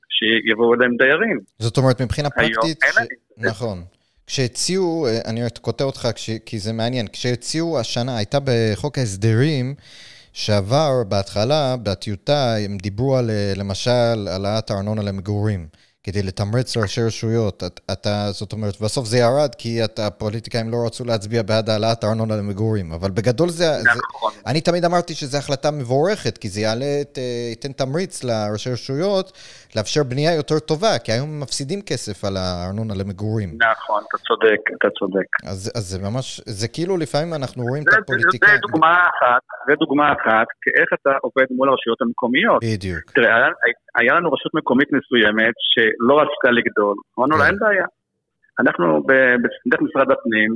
שיבואו 0.09 0.73
אליהם 0.73 0.95
דיירים. 0.97 1.39
זאת 1.59 1.77
אומרת, 1.77 2.01
מבחינה 2.01 2.29
פרקטית, 2.29 2.79
ש... 2.91 2.97
נכון. 3.37 3.83
כשהציעו, 4.27 5.07
אני 5.25 5.41
קוטע 5.61 5.83
אותך 5.83 6.07
כי 6.45 6.59
זה 6.59 6.73
מעניין, 6.73 7.07
כשהציעו 7.07 7.79
השנה, 7.79 8.17
הייתה 8.17 8.37
בחוק 8.45 8.97
ההסדרים 8.97 9.75
שעבר 10.33 11.03
בהתחלה, 11.07 11.75
בטיוטה, 11.83 12.55
הם 12.65 12.77
דיברו 12.77 13.17
על 13.17 13.29
אה, 13.29 13.53
למשל 13.55 14.27
העלאת 14.27 14.69
הארנונה 14.69 15.01
למגורים. 15.01 15.67
כדי 16.03 16.23
לתמרץ 16.23 16.77
ראשי 16.77 17.01
רשויות. 17.01 17.63
אתה, 17.91 18.31
זאת 18.31 18.53
אומרת, 18.53 18.81
בסוף 18.81 19.07
זה 19.07 19.17
ירד 19.17 19.55
כי 19.55 19.83
את, 19.83 19.99
הפוליטיקאים 19.99 20.69
לא 20.69 20.77
רצו 20.85 21.05
להצביע 21.05 21.41
בעד 21.41 21.69
העלאת 21.69 22.03
הארנונה 22.03 22.35
למגורים. 22.35 22.91
אבל 22.91 23.11
בגדול 23.11 23.49
זה, 23.49 23.77
נכון. 23.83 24.31
זה... 24.35 24.39
אני 24.45 24.61
תמיד 24.61 24.85
אמרתי 24.85 25.15
שזו 25.15 25.37
החלטה 25.37 25.71
מבורכת, 25.71 26.37
כי 26.37 26.49
זה 26.49 26.61
יעלה, 26.61 27.01
אה, 27.17 27.49
ייתן 27.49 27.71
תמריץ 27.71 28.23
לראשי 28.23 28.69
רשויות 28.69 29.31
לאפשר 29.75 30.03
בנייה 30.03 30.35
יותר 30.35 30.59
טובה, 30.59 30.93
כי 31.03 31.11
היום 31.11 31.29
הם 31.29 31.39
מפסידים 31.39 31.81
כסף 31.89 32.25
על 32.27 32.33
הארנונה 32.37 32.93
למגורים. 32.99 33.49
נכון, 33.71 34.03
אתה 34.07 34.17
צודק, 34.27 34.61
אתה 34.77 34.89
צודק. 34.99 35.29
אז, 35.51 35.71
אז 35.77 35.83
זה 35.91 35.97
ממש, 36.07 36.41
זה 36.45 36.67
כאילו 36.67 36.97
לפעמים 36.97 37.33
אנחנו 37.33 37.63
רואים 37.63 37.83
זה, 37.83 37.89
את 37.91 38.03
הפוליטיקאים... 38.03 38.55
זה 38.55 38.61
דוגמה 38.61 38.93
אחת, 39.11 39.41
זה 39.67 39.73
דוגמה 39.79 40.13
אחת, 40.13 40.47
איך 40.79 40.89
אתה 41.01 41.11
עובד 41.21 41.45
מול 41.57 41.69
הרשויות 41.69 42.01
המקומיות. 42.01 42.59
בדיוק. 42.63 43.11
תראה, 43.15 43.35
היה, 43.35 43.49
היה 43.95 44.13
לנו 44.15 44.31
רשות 44.31 44.53
מקומית 44.53 44.89
מסוימת 44.97 45.55
שלא 45.71 46.13
רצתה 46.21 46.49
לגדול, 46.51 46.95
אמרנו 47.19 47.37
לה, 47.37 47.43
כן. 47.43 47.49
אין 47.49 47.59
בעיה. 47.59 47.85
אנחנו 48.59 49.03
דרך 49.71 49.81
משרד 49.81 50.11
הפנים, 50.11 50.51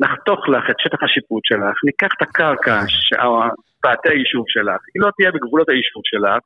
נחתוך 0.00 0.48
לך 0.48 0.64
את 0.70 0.76
שטח 0.78 1.02
השיפוט 1.02 1.42
שלך, 1.44 1.76
ניקח 1.84 2.10
את 2.16 2.22
הקרקע, 2.22 2.80
פאתי 3.82 4.08
היישוב 4.08 4.44
שלך, 4.48 4.80
היא 4.94 5.02
לא 5.04 5.10
תהיה 5.16 5.30
בגבולות 5.30 5.68
היישוב 5.68 6.02
שלך, 6.04 6.42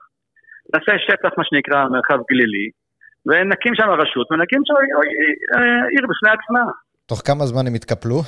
נעשה 0.74 0.92
שטח, 1.06 1.30
מה 1.38 1.44
שנקרא, 1.44 1.78
מרחב 1.92 2.18
גלילי, 2.30 2.66
ונקים 3.26 3.74
שם 3.74 3.88
רשות, 3.90 4.26
ונקים 4.32 4.62
שם 4.66 4.74
עיר 5.90 6.04
בפני 6.10 6.30
עצמה. 6.30 6.64
תוך 7.06 7.22
כמה 7.24 7.46
זמן 7.46 7.66
הם 7.66 7.74
יתקפלו? 7.74 8.18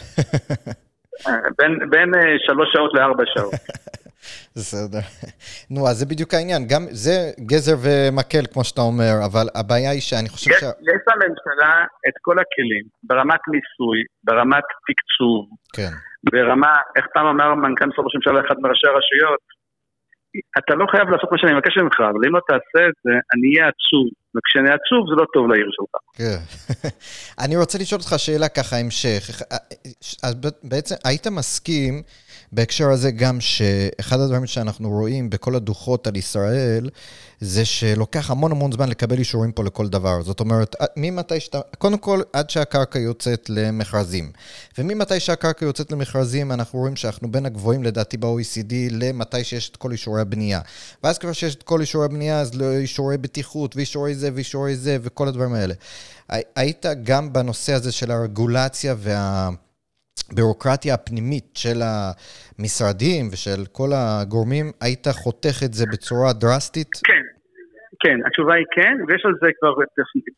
בין, 1.58 1.90
בין 1.90 2.14
אה, 2.14 2.20
שלוש 2.46 2.68
שעות 2.72 2.94
לארבע 2.94 3.24
שעות. 3.34 3.54
בסדר. 4.56 5.04
נו, 5.70 5.80
אז 5.88 5.96
זה 5.98 6.06
בדיוק 6.06 6.34
העניין. 6.34 6.62
גם 6.72 6.82
זה 6.90 7.16
גזר 7.50 7.76
ומקל, 7.84 8.44
כמו 8.52 8.64
שאתה 8.64 8.80
אומר, 8.80 9.12
אבל 9.26 9.46
הבעיה 9.54 9.90
היא 9.90 10.00
שאני 10.00 10.28
חושב 10.28 10.50
יש, 10.50 10.56
ש... 10.60 10.62
יש 10.62 11.00
לממשלה 11.08 11.72
את 12.08 12.16
כל 12.22 12.36
הכלים, 12.42 12.84
ברמת 13.02 13.42
מיסוי, 13.52 13.98
ברמת 14.24 14.66
תקצוב, 14.86 15.40
כן. 15.76 15.92
ברמה, 16.30 16.72
איך 16.96 17.06
פעם 17.14 17.26
אמר 17.26 17.54
מנכ"ל 17.54 17.86
משרד 17.86 18.04
ראש 18.04 18.14
הממשלה, 18.14 18.40
אחד 18.46 18.56
מראשי 18.62 18.86
הרשויות, 18.86 19.40
אתה 20.58 20.74
לא 20.74 20.86
חייב 20.92 21.08
לעשות 21.10 21.32
מה 21.32 21.38
שאני 21.38 21.54
מבקש 21.54 21.76
ממך, 21.76 22.00
אבל 22.00 22.20
אם 22.26 22.32
לא 22.34 22.40
תעשה 22.48 22.82
את 22.88 22.96
זה, 23.04 23.12
אני 23.34 23.46
אהיה 23.50 23.68
עצוב. 23.72 24.06
וכשאני 24.34 24.70
עצוב 24.76 25.00
זה 25.10 25.14
לא 25.20 25.26
טוב 25.34 25.48
לעיר 25.50 25.68
שלך. 25.76 25.94
כן. 26.18 26.40
אני 27.44 27.56
רוצה 27.56 27.78
לשאול 27.78 28.00
אותך 28.00 28.14
שאלה 28.16 28.48
ככה, 28.48 28.76
המשך. 28.76 29.42
אז 30.22 30.34
בעצם, 30.62 30.94
היית 31.04 31.26
מסכים 31.26 32.02
בהקשר 32.52 32.90
הזה 32.90 33.10
גם 33.10 33.40
שאחד 33.40 34.20
הדברים 34.20 34.46
שאנחנו 34.46 34.88
רואים 34.90 35.30
בכל 35.30 35.54
הדוחות 35.54 36.06
על 36.06 36.16
ישראל, 36.16 36.90
זה 37.40 37.64
שלוקח 37.64 38.30
המון 38.30 38.52
המון 38.52 38.72
זמן 38.72 38.88
לקבל 38.88 39.18
אישורים 39.18 39.52
פה 39.52 39.64
לכל 39.64 39.88
דבר. 39.88 40.22
זאת 40.22 40.40
אומרת, 40.40 40.76
ממתי 40.96 41.40
שאתה, 41.40 41.60
קודם 41.78 41.98
כל, 41.98 42.20
עד 42.32 42.50
שהקרקע 42.50 42.98
יוצאת 42.98 43.50
למכרזים. 43.50 44.32
וממתי 44.78 45.20
שהקרקע 45.20 45.64
יוצאת 45.66 45.92
למכרזים, 45.92 46.52
אנחנו 46.52 46.78
רואים 46.78 46.96
שאנחנו 46.96 47.32
בין 47.32 47.46
הגבוהים 47.46 47.84
לדעתי 47.84 48.16
ב-OECD 48.16 48.74
למתי 48.90 49.44
שיש 49.44 49.70
את 49.70 49.76
כל 49.76 49.92
אישורי 49.92 50.20
הבנייה. 50.20 50.60
ואז 51.04 51.18
כבר 51.18 51.32
שיש 51.32 51.54
את 51.54 51.62
כל 51.62 51.80
אישורי 51.80 52.04
הבנייה, 52.04 52.40
אז 52.40 52.54
לא 52.54 52.72
אישורי 52.72 53.18
בטיחות, 53.18 53.76
ואישורי 53.76 54.14
זה, 54.14 54.30
ואישורי 54.34 54.76
זה, 54.76 54.96
וכל 55.02 55.28
הדברים 55.28 55.54
האלה. 55.54 55.74
היית 56.56 56.86
גם 57.02 57.32
בנושא 57.32 57.72
הזה 57.72 57.92
של 57.92 58.10
הרגולציה 58.10 58.94
וה... 58.98 59.48
הבירוקרטיה 60.32 60.94
הפנימית 60.94 61.48
של 61.54 61.78
המשרדים 61.82 63.28
ושל 63.32 63.60
כל 63.72 63.90
הגורמים, 63.94 64.66
היית 64.80 65.06
חותך 65.08 65.56
את 65.64 65.74
זה 65.74 65.84
בצורה 65.92 66.32
דרסטית? 66.32 66.90
כן, 67.04 67.24
כן, 68.02 68.18
התשובה 68.26 68.54
היא 68.54 68.66
כן, 68.76 68.94
ויש 69.08 69.22
על 69.24 69.34
זה 69.42 69.48
כבר 69.60 69.72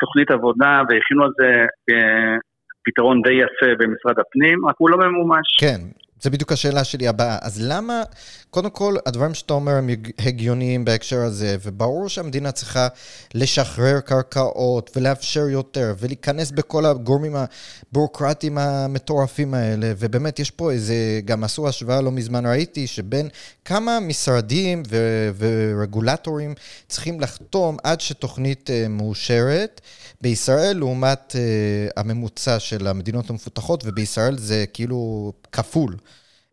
תוכנית 0.01 0.31
עבודה, 0.31 0.83
והכינו 0.89 1.25
על 1.25 1.31
זה 1.41 1.51
אה, 1.91 2.37
פתרון 2.85 3.23
די 3.23 3.33
יפה 3.33 3.71
במשרד 3.79 4.19
הפנים, 4.19 4.67
רק 4.67 4.75
הוא 4.79 4.91
לא 4.91 4.99
ממומש. 4.99 5.47
כן, 5.61 5.81
זה 6.21 6.31
בדיוק 6.31 6.53
השאלה 6.53 6.85
שלי 6.85 7.09
הבאה. 7.09 7.39
אז 7.43 7.71
למה, 7.71 8.03
קודם 8.51 8.71
כל, 8.71 8.97
הדברים 9.07 9.35
שאתה 9.35 9.55
אומר 9.55 9.73
הם 9.73 9.91
הגיוניים 10.19 10.85
בהקשר 10.85 11.19
הזה, 11.19 11.57
וברור 11.63 12.09
שהמדינה 12.09 12.53
צריכה 12.53 12.89
לשחרר 13.35 14.01
קרקעות 14.01 14.91
ולאפשר 14.97 15.49
יותר, 15.49 15.95
ולהיכנס 15.99 16.51
בכל 16.51 16.87
הגורמים 16.87 17.37
הביורוקרטיים 17.37 18.59
המטורפים 18.59 19.55
האלה, 19.55 19.93
ובאמת 19.99 20.39
יש 20.39 20.51
פה 20.51 20.73
איזה, 20.73 20.95
גם 21.25 21.45
עשו 21.45 21.69
השוואה 21.69 22.01
לא 22.01 22.13
מזמן, 22.13 22.47
ראיתי 22.47 22.87
שבין 22.87 23.29
כמה 23.65 24.01
משרדים 24.01 24.83
ו- 24.89 25.31
ורגולטורים 25.39 26.55
צריכים 26.89 27.21
לחתום 27.21 27.77
עד 27.83 28.01
שתוכנית 28.01 28.71
uh, 28.71 28.89
מאושרת 28.89 29.81
בישראל, 30.21 30.77
לעומת 30.77 31.37
uh, 31.37 31.93
הממוצע 31.97 32.59
של 32.59 32.87
המדינות 32.87 33.31
המפותחות, 33.31 33.83
ובישראל 33.87 34.39
זה 34.39 34.65
כאילו 34.73 35.33
כפול. 35.53 35.97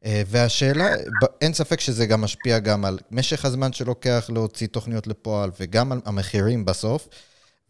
אה, 0.07 0.21
והשאלה, 0.31 0.85
אין 1.41 1.53
ספק 1.53 1.79
שזה 1.79 2.05
גם 2.05 2.21
משפיע 2.21 2.59
גם 2.59 2.85
על 2.85 2.97
משך 3.11 3.45
הזמן 3.45 3.73
שלוקח 3.73 4.29
להוציא 4.33 4.67
תוכניות 4.67 5.07
לפועל 5.07 5.49
וגם 5.61 5.91
על 5.91 5.99
המחירים 6.05 6.65
בסוף. 6.65 7.07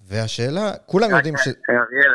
והשאלה, 0.09 0.71
כולם 0.85 1.09
יודעים 1.15 1.37
ש... 1.37 1.47
אריאל, 1.47 2.13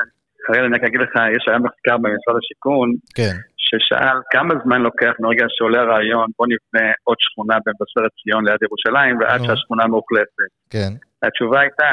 אריאל, 0.51 0.65
אני 0.65 0.75
רק 0.79 0.85
אגיד 0.85 1.01
לך, 1.01 1.15
יש 1.37 1.45
היה 1.49 1.59
מחקר 1.59 1.97
במשרד 1.97 2.37
השיכון, 2.39 2.89
כן. 3.15 3.37
ששאל 3.73 4.19
כמה 4.31 4.55
זמן 4.65 4.81
לוקח 4.83 5.13
מרגע 5.21 5.47
שעולה 5.49 5.81
הרעיון, 5.81 6.27
בוא 6.39 6.47
נבנה 6.53 6.93
עוד 7.05 7.17
שכונה 7.21 7.57
במבשרת 7.65 8.13
ציון 8.23 8.45
ליד 8.49 8.61
ירושלים, 8.67 9.15
ועד 9.21 9.41
נו. 9.41 9.47
שהשכונה 9.47 9.87
מאוכלסת. 9.87 10.51
כן. 10.71 10.93
התשובה 11.27 11.61
הייתה 11.61 11.89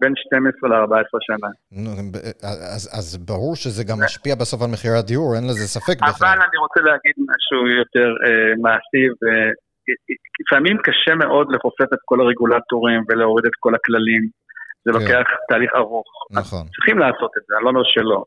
בין 0.00 0.12
12 0.16 0.70
ל-14 0.70 1.12
שנה. 1.28 1.50
נו, 1.82 1.90
אז, 2.74 2.82
אז 2.98 3.06
ברור 3.30 3.56
שזה 3.56 3.84
גם 3.84 3.98
משפיע 4.04 4.34
בסוף 4.34 4.62
על 4.62 4.70
מחירי 4.74 4.98
הדיור, 4.98 5.28
אין 5.36 5.44
לזה 5.44 5.66
ספק 5.76 5.96
בכלל. 5.96 6.28
אבל 6.28 6.38
אני 6.46 6.58
רוצה 6.64 6.80
להגיד 6.88 7.16
משהו 7.30 7.60
יותר 7.80 8.08
אה, 8.24 8.52
מעשי, 8.64 9.04
ולפעמים 9.20 10.76
קשה 10.86 11.14
מאוד 11.22 11.46
לכופף 11.54 11.90
את 11.94 12.02
כל 12.04 12.20
הרגולטורים 12.20 13.00
ולהוריד 13.08 13.46
את 13.46 13.56
כל 13.60 13.72
הכללים. 13.74 14.24
זה 14.84 14.90
כן. 14.92 14.98
לוקח 14.98 15.26
תהליך 15.48 15.72
ארוך. 15.74 16.08
נכון. 16.30 16.64
צריכים 16.74 16.98
לעשות 16.98 17.30
את 17.38 17.42
זה, 17.46 17.54
אני 17.56 17.64
לא 17.64 17.68
אומר 17.68 17.84
שלא. 17.84 18.24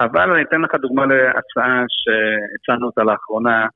אבל 0.00 0.30
אני 0.30 0.42
אתן 0.42 0.60
לך 0.60 0.74
דוגמה 0.74 1.06
להצעה 1.06 1.82
שהצענו 1.88 2.86
אותה 2.86 3.02
לאחרונה. 3.02 3.66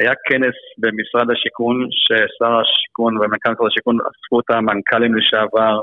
היה 0.00 0.12
כנס 0.28 0.56
במשרד 0.78 1.30
השיכון, 1.30 1.86
ששר 1.90 2.52
השיכון 2.60 3.16
ומנכ"ל 3.16 3.50
משרד 3.50 3.66
השיכון 3.66 3.96
אספו 4.00 4.40
את 4.40 4.50
המנכ"לים 4.50 5.14
לשעבר 5.14 5.80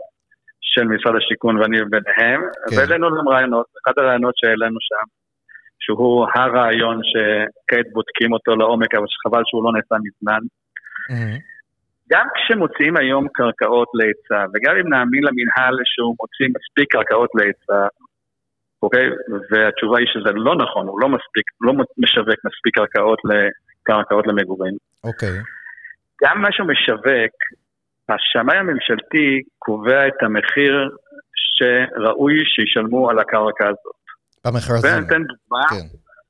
של 0.62 0.84
משרד 0.84 1.16
השיכון 1.16 1.58
ואני 1.58 1.78
ביניהם, 1.78 2.42
כן. 2.42 2.76
והעלינו 2.78 3.10
להם 3.10 3.30
רעיונות. 3.30 3.66
אחד 3.80 3.94
הרעיונות 3.98 4.34
שהעלינו 4.38 4.78
שם, 4.90 5.06
שהוא 5.80 6.28
הרעיון 6.36 7.02
שכעת 7.12 7.88
בודקים 7.94 8.34
אותו 8.34 8.56
לעומק, 8.56 8.96
אבל 8.96 9.06
שחבל 9.08 9.44
שהוא 9.46 9.64
לא 9.64 9.72
נעשה 9.76 9.96
מזמן. 10.06 10.42
גם 12.12 12.28
כשמוציאים 12.36 12.98
היום 12.98 13.28
קרקעות 13.34 13.88
להיצע, 13.94 14.46
וגם 14.54 14.74
אם 14.80 14.88
נאמין 14.94 15.24
למינהל 15.24 15.76
שהוא 15.92 16.16
מוציא 16.20 16.48
מספיק 16.56 16.88
קרקעות 16.94 17.30
להיצע, 17.36 17.88
אוקיי? 18.84 19.10
והתשובה 19.52 20.00
היא 20.00 20.08
שזה 20.14 20.32
לא 20.34 20.56
נכון, 20.56 20.88
הוא 20.88 21.02
לא 21.02 21.10
מספיק, 21.10 21.46
לא 21.62 21.74
משווק 21.98 22.40
מספיק 22.46 22.76
קרקעות 22.76 23.20
לקרקעות 23.30 24.28
למגורים. 24.28 24.74
אוקיי. 25.04 25.38
גם 26.24 26.42
מה 26.42 26.52
שהוא 26.52 26.68
משווק, 26.68 27.34
השמאי 28.10 28.58
הממשלתי 28.58 29.42
קובע 29.60 30.08
את 30.08 30.24
המחיר 30.24 30.90
שראוי 31.36 32.34
שישלמו 32.46 33.10
על 33.10 33.20
הקרקע 33.20 33.68
הזאת. 33.68 34.00
במכרזים. 34.46 34.92
ואני 34.94 35.06
אתן 35.08 35.24
דוגמה, 35.24 35.64
כן. 35.70 35.88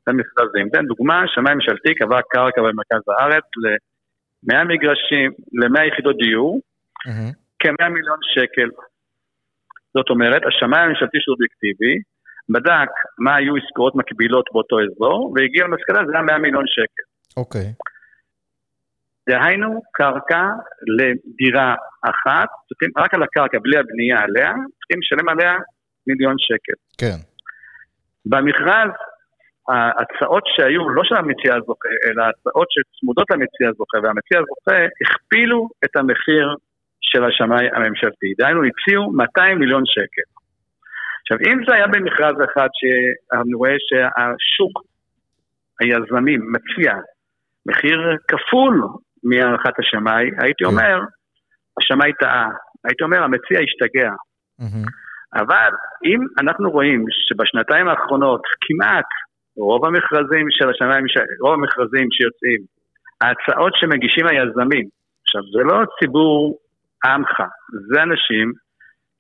למכרזים. 0.07 0.67
אתן 0.71 0.85
דוגמה, 0.85 1.23
שמאי 1.27 1.53
ממשלתי 1.53 1.95
קבע 1.95 2.19
קרקע 2.29 2.61
במרכז 2.61 3.03
הארץ 3.07 3.43
ל-100 3.63 4.63
מגרשים, 4.63 5.31
ל-100 5.53 5.83
יחידות 5.83 6.15
דיור, 6.17 6.59
מהמם. 7.05 7.31
כ-100 7.59 7.89
מיליון 7.89 8.19
שקל. 8.33 8.69
זאת 9.93 10.09
אומרת, 10.09 10.41
השמאי 10.45 10.79
הממשלתי 10.79 11.17
שהוא 11.21 11.33
אובייקטיבי, 11.33 11.95
בדק 12.49 12.89
מה 13.19 13.35
היו 13.35 13.53
עסקאות 13.55 13.95
מקבילות 13.95 14.45
באותו 14.51 14.77
אזור, 14.79 15.33
והגיע 15.35 15.63
למסקנה, 15.63 15.99
זה 16.07 16.11
היה 16.13 16.21
100 16.21 16.37
מיליון 16.37 16.63
שקל. 16.67 17.03
אוקיי. 17.37 17.67
דהיינו, 19.29 19.81
קרקע 19.93 20.43
לדירה 20.97 21.75
אחת, 22.01 22.49
צריכים, 22.67 22.89
רק 22.97 23.13
על 23.13 23.23
הקרקע, 23.23 23.57
בלי 23.61 23.77
הבנייה 23.77 24.19
עליה, 24.19 24.51
צריכים 24.79 24.99
לשלם 24.99 25.29
עליה 25.29 25.53
מיליון 26.07 26.35
שקל. 26.37 26.77
כן. 26.97 27.19
במכרז, 28.25 28.91
ההצעות 29.69 30.43
שהיו, 30.55 30.89
לא 30.89 31.03
של 31.03 31.15
המציע 31.15 31.55
הזוכה, 31.55 31.89
אלא 32.05 32.23
הצעות 32.29 32.67
שצמודות 32.71 33.27
למציע 33.31 33.69
הזוכה, 33.69 33.97
והמציע 34.03 34.37
הזוכה 34.39 34.77
הכפילו 35.01 35.69
את 35.85 35.95
המחיר 35.95 36.55
של 37.01 37.23
השמאי 37.23 37.67
הממשלתי. 37.75 38.33
דהיינו, 38.37 38.61
הציעו 38.67 39.13
200 39.13 39.59
מיליון 39.59 39.83
שקל. 39.85 40.38
עכשיו, 41.31 41.53
אם 41.53 41.59
זה 41.67 41.75
היה 41.75 41.87
במכרז 41.87 42.35
אחד 42.45 42.67
שאני 42.73 43.53
רואה 43.53 43.75
שהשוק, 43.87 44.83
היזמים, 45.79 46.41
מציע 46.51 46.93
מחיר 47.65 47.99
כפול 48.27 48.81
מהערכת 49.23 49.79
השמאי, 49.79 50.25
הייתי 50.41 50.63
כן. 50.63 50.69
אומר, 50.69 50.99
השמאי 51.79 52.13
טעה. 52.19 52.49
הייתי 52.85 53.03
אומר, 53.03 53.23
המציע 53.23 53.59
השתגע. 53.59 54.11
אבל 55.35 55.71
אם 56.05 56.19
אנחנו 56.41 56.71
רואים 56.71 57.05
שבשנתיים 57.27 57.87
האחרונות 57.87 58.41
כמעט 58.61 59.09
רוב 59.57 59.85
המכרזים 59.85 60.45
של 60.49 60.69
השמיים, 60.69 61.05
רוב 61.41 61.53
המכרזים 61.53 62.07
שיוצאים, 62.11 62.61
ההצעות 63.21 63.73
שמגישים 63.75 64.27
היזמים, 64.27 64.85
עכשיו 65.23 65.41
זה 65.53 65.63
לא 65.63 65.77
ציבור 65.99 66.57
עמך, 67.05 67.33
זה 67.87 68.03
אנשים, 68.03 68.53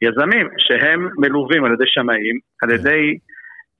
יזמים, 0.01 0.47
שהם 0.57 1.09
מלווים 1.17 1.65
על 1.65 1.73
ידי 1.73 1.83
שמאים, 1.87 2.35
על 2.63 2.69
ידי 2.71 3.17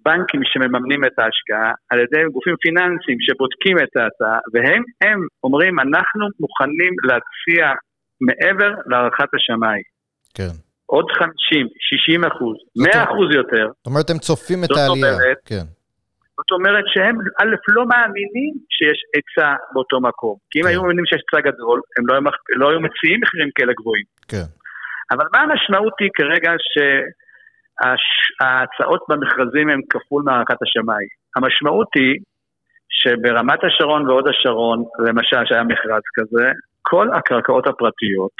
בנקים 0.06 0.42
שמממנים 0.44 1.06
את 1.06 1.20
ההשקעה, 1.20 1.72
על 1.90 2.00
ידי 2.00 2.24
גופים 2.34 2.56
פיננסיים 2.62 3.18
שבודקים 3.26 3.78
את 3.78 3.94
ההצעה, 3.98 4.40
והם 4.54 4.84
הם 5.02 5.20
אומרים, 5.44 5.80
אנחנו 5.80 6.28
מוכנים 6.40 6.94
להציע 7.04 7.74
מעבר 8.28 8.72
להערכת 8.86 9.30
השמאי. 9.34 9.82
כן. 10.34 10.54
עוד 10.86 11.06
50, 11.12 11.68
60 11.80 12.26
אחוז, 12.26 12.58
זאת 12.76 12.88
100 12.96 13.04
אחוז 13.04 13.28
יותר. 13.36 13.66
זאת 13.78 13.86
אומרת, 13.88 14.10
הם 14.10 14.18
צופים 14.18 14.64
את 14.64 14.72
העלייה. 14.72 15.14
אומרת- 15.14 15.38
כן. 15.46 15.66
זאת 16.38 16.52
אומרת 16.52 16.84
שהם 16.88 17.16
א' 17.42 17.56
לא 17.76 17.84
מאמינים 17.92 18.54
שיש 18.70 19.00
היצע 19.14 19.54
באותו 19.74 20.00
מקום. 20.02 20.36
כי 20.52 20.60
אם 20.60 20.64
כן. 20.64 20.70
היו 20.70 20.82
מאמינים 20.82 21.06
שיש 21.06 21.22
היצע 21.22 21.50
גדול, 21.50 21.82
הם 21.98 22.04
לא 22.08 22.14
היו, 22.14 22.22
לא 22.62 22.70
היו 22.70 22.80
מציעים 22.80 23.20
מחירים 23.24 23.50
כאלה 23.56 23.74
גבוהים. 23.80 24.06
כן. 24.28 24.48
אבל 25.12 25.26
מה 25.34 25.40
המשמעות 25.42 25.94
היא 26.00 26.10
כרגע 26.14 26.52
שההצעות 27.82 29.02
במכרזים 29.10 29.70
הן 29.70 29.82
כפול 29.90 30.24
מהערכת 30.26 30.62
השמאי? 30.62 31.06
המשמעות 31.36 31.88
היא 31.96 32.20
שברמת 32.90 33.64
השרון 33.64 34.10
והוד 34.10 34.28
השרון, 34.28 34.84
למשל 35.08 35.46
שהיה 35.46 35.64
מכרז 35.64 36.04
כזה, 36.16 36.52
כל 36.82 37.08
הקרקעות 37.14 37.68
הפרטיות 37.68 38.32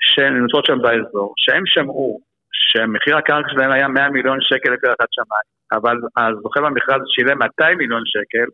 שנמצאות 0.00 0.64
שם 0.64 0.78
באזור, 0.82 1.34
שהם 1.36 1.62
שמעו 1.66 2.20
שמחיר 2.52 3.16
הקרקע 3.16 3.48
שלהם 3.48 3.70
היה 3.70 3.88
100 3.88 4.10
מיליון 4.10 4.38
שקל 4.40 4.70
לפי 4.70 4.86
הערכת 4.86 5.08
שמאי, 5.10 5.46
אבל 5.72 5.96
הזוכה 6.16 6.60
במכרז 6.60 7.00
שילם 7.14 7.38
200 7.38 7.78
מיליון 7.78 8.02
שקל, 8.04 8.46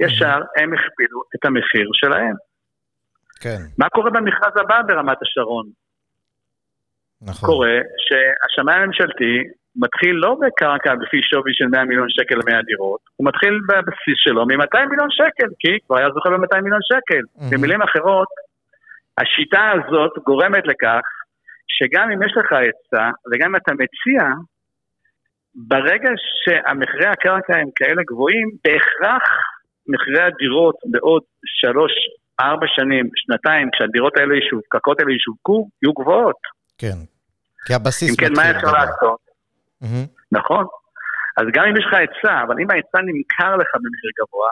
ישר 0.00 0.40
הם 0.56 0.74
הכפילו 0.74 1.22
את 1.34 1.44
המחיר 1.44 1.88
שלהם. 1.92 2.34
כן. 3.40 3.58
מה 3.78 3.88
קורה 3.88 4.10
במכרז 4.10 4.56
הבא 4.56 4.82
ברמת 4.86 5.18
השרון? 5.22 5.66
נכון. 7.22 7.48
קורה 7.48 7.78
שהשמאי 8.04 8.74
הממשלתי 8.74 9.34
מתחיל 9.76 10.14
לא 10.14 10.36
בקרקע 10.40 10.94
לפי 11.02 11.20
שווי 11.22 11.52
של 11.54 11.66
100 11.66 11.84
מיליון 11.84 12.10
שקל 12.10 12.34
ל-100 12.34 12.62
דירות, 12.66 13.00
הוא 13.16 13.28
מתחיל 13.28 13.54
בבסיס 13.68 14.18
שלו 14.24 14.46
מ-200 14.46 14.86
מיליון 14.90 15.10
שקל, 15.10 15.48
כי 15.58 15.78
כבר 15.86 15.96
היה 15.98 16.08
זוכה 16.14 16.30
ב-200 16.30 16.60
מיליון 16.60 16.84
שקל. 16.90 17.22
מהמם. 17.36 17.50
במילים 17.50 17.82
אחרות, 17.82 18.28
השיטה 19.18 19.72
הזאת 19.74 20.12
גורמת 20.26 20.66
לכך 20.66 21.04
שגם 21.68 22.10
אם 22.10 22.22
יש 22.22 22.32
לך 22.36 22.52
היצע, 22.52 23.10
וגם 23.32 23.48
אם 23.50 23.56
אתה 23.56 23.72
מציע, 23.72 24.22
ברגע 25.54 26.10
שהמחירי 26.44 27.06
הקרקע 27.06 27.56
הם 27.56 27.68
כאלה 27.76 28.02
גבוהים, 28.10 28.48
בהכרח 28.64 29.22
מחירי 29.88 30.22
הדירות 30.22 30.74
בעוד 30.90 31.22
שלוש, 31.44 31.92
ארבע 32.40 32.66
שנים, 32.76 33.08
שנתיים, 33.14 33.70
כשהדירות 33.72 34.16
האלה 34.16 34.36
ישווקו, 34.36 34.66
הקרקעות 34.66 35.00
האלה 35.00 35.12
ישווקו, 35.12 35.68
יהיו 35.82 35.92
גבוהות. 35.92 36.53
כן. 36.78 36.98
כי 37.66 37.74
הבסיס 37.74 38.10
אם 38.10 38.16
כן, 38.16 38.32
מה 38.36 38.50
אפשר. 38.50 38.72
לעשות? 38.72 39.20
נכון. 40.32 40.64
אז 41.36 41.44
גם 41.54 41.64
אם 41.68 41.76
יש 41.76 41.84
לך 41.88 41.94
היצע, 41.94 42.42
אבל 42.46 42.54
אם 42.62 42.70
ההיצע 42.70 42.98
נמכר 43.08 43.56
לך 43.56 43.70
במחיר 43.82 44.10
גבוה, 44.20 44.50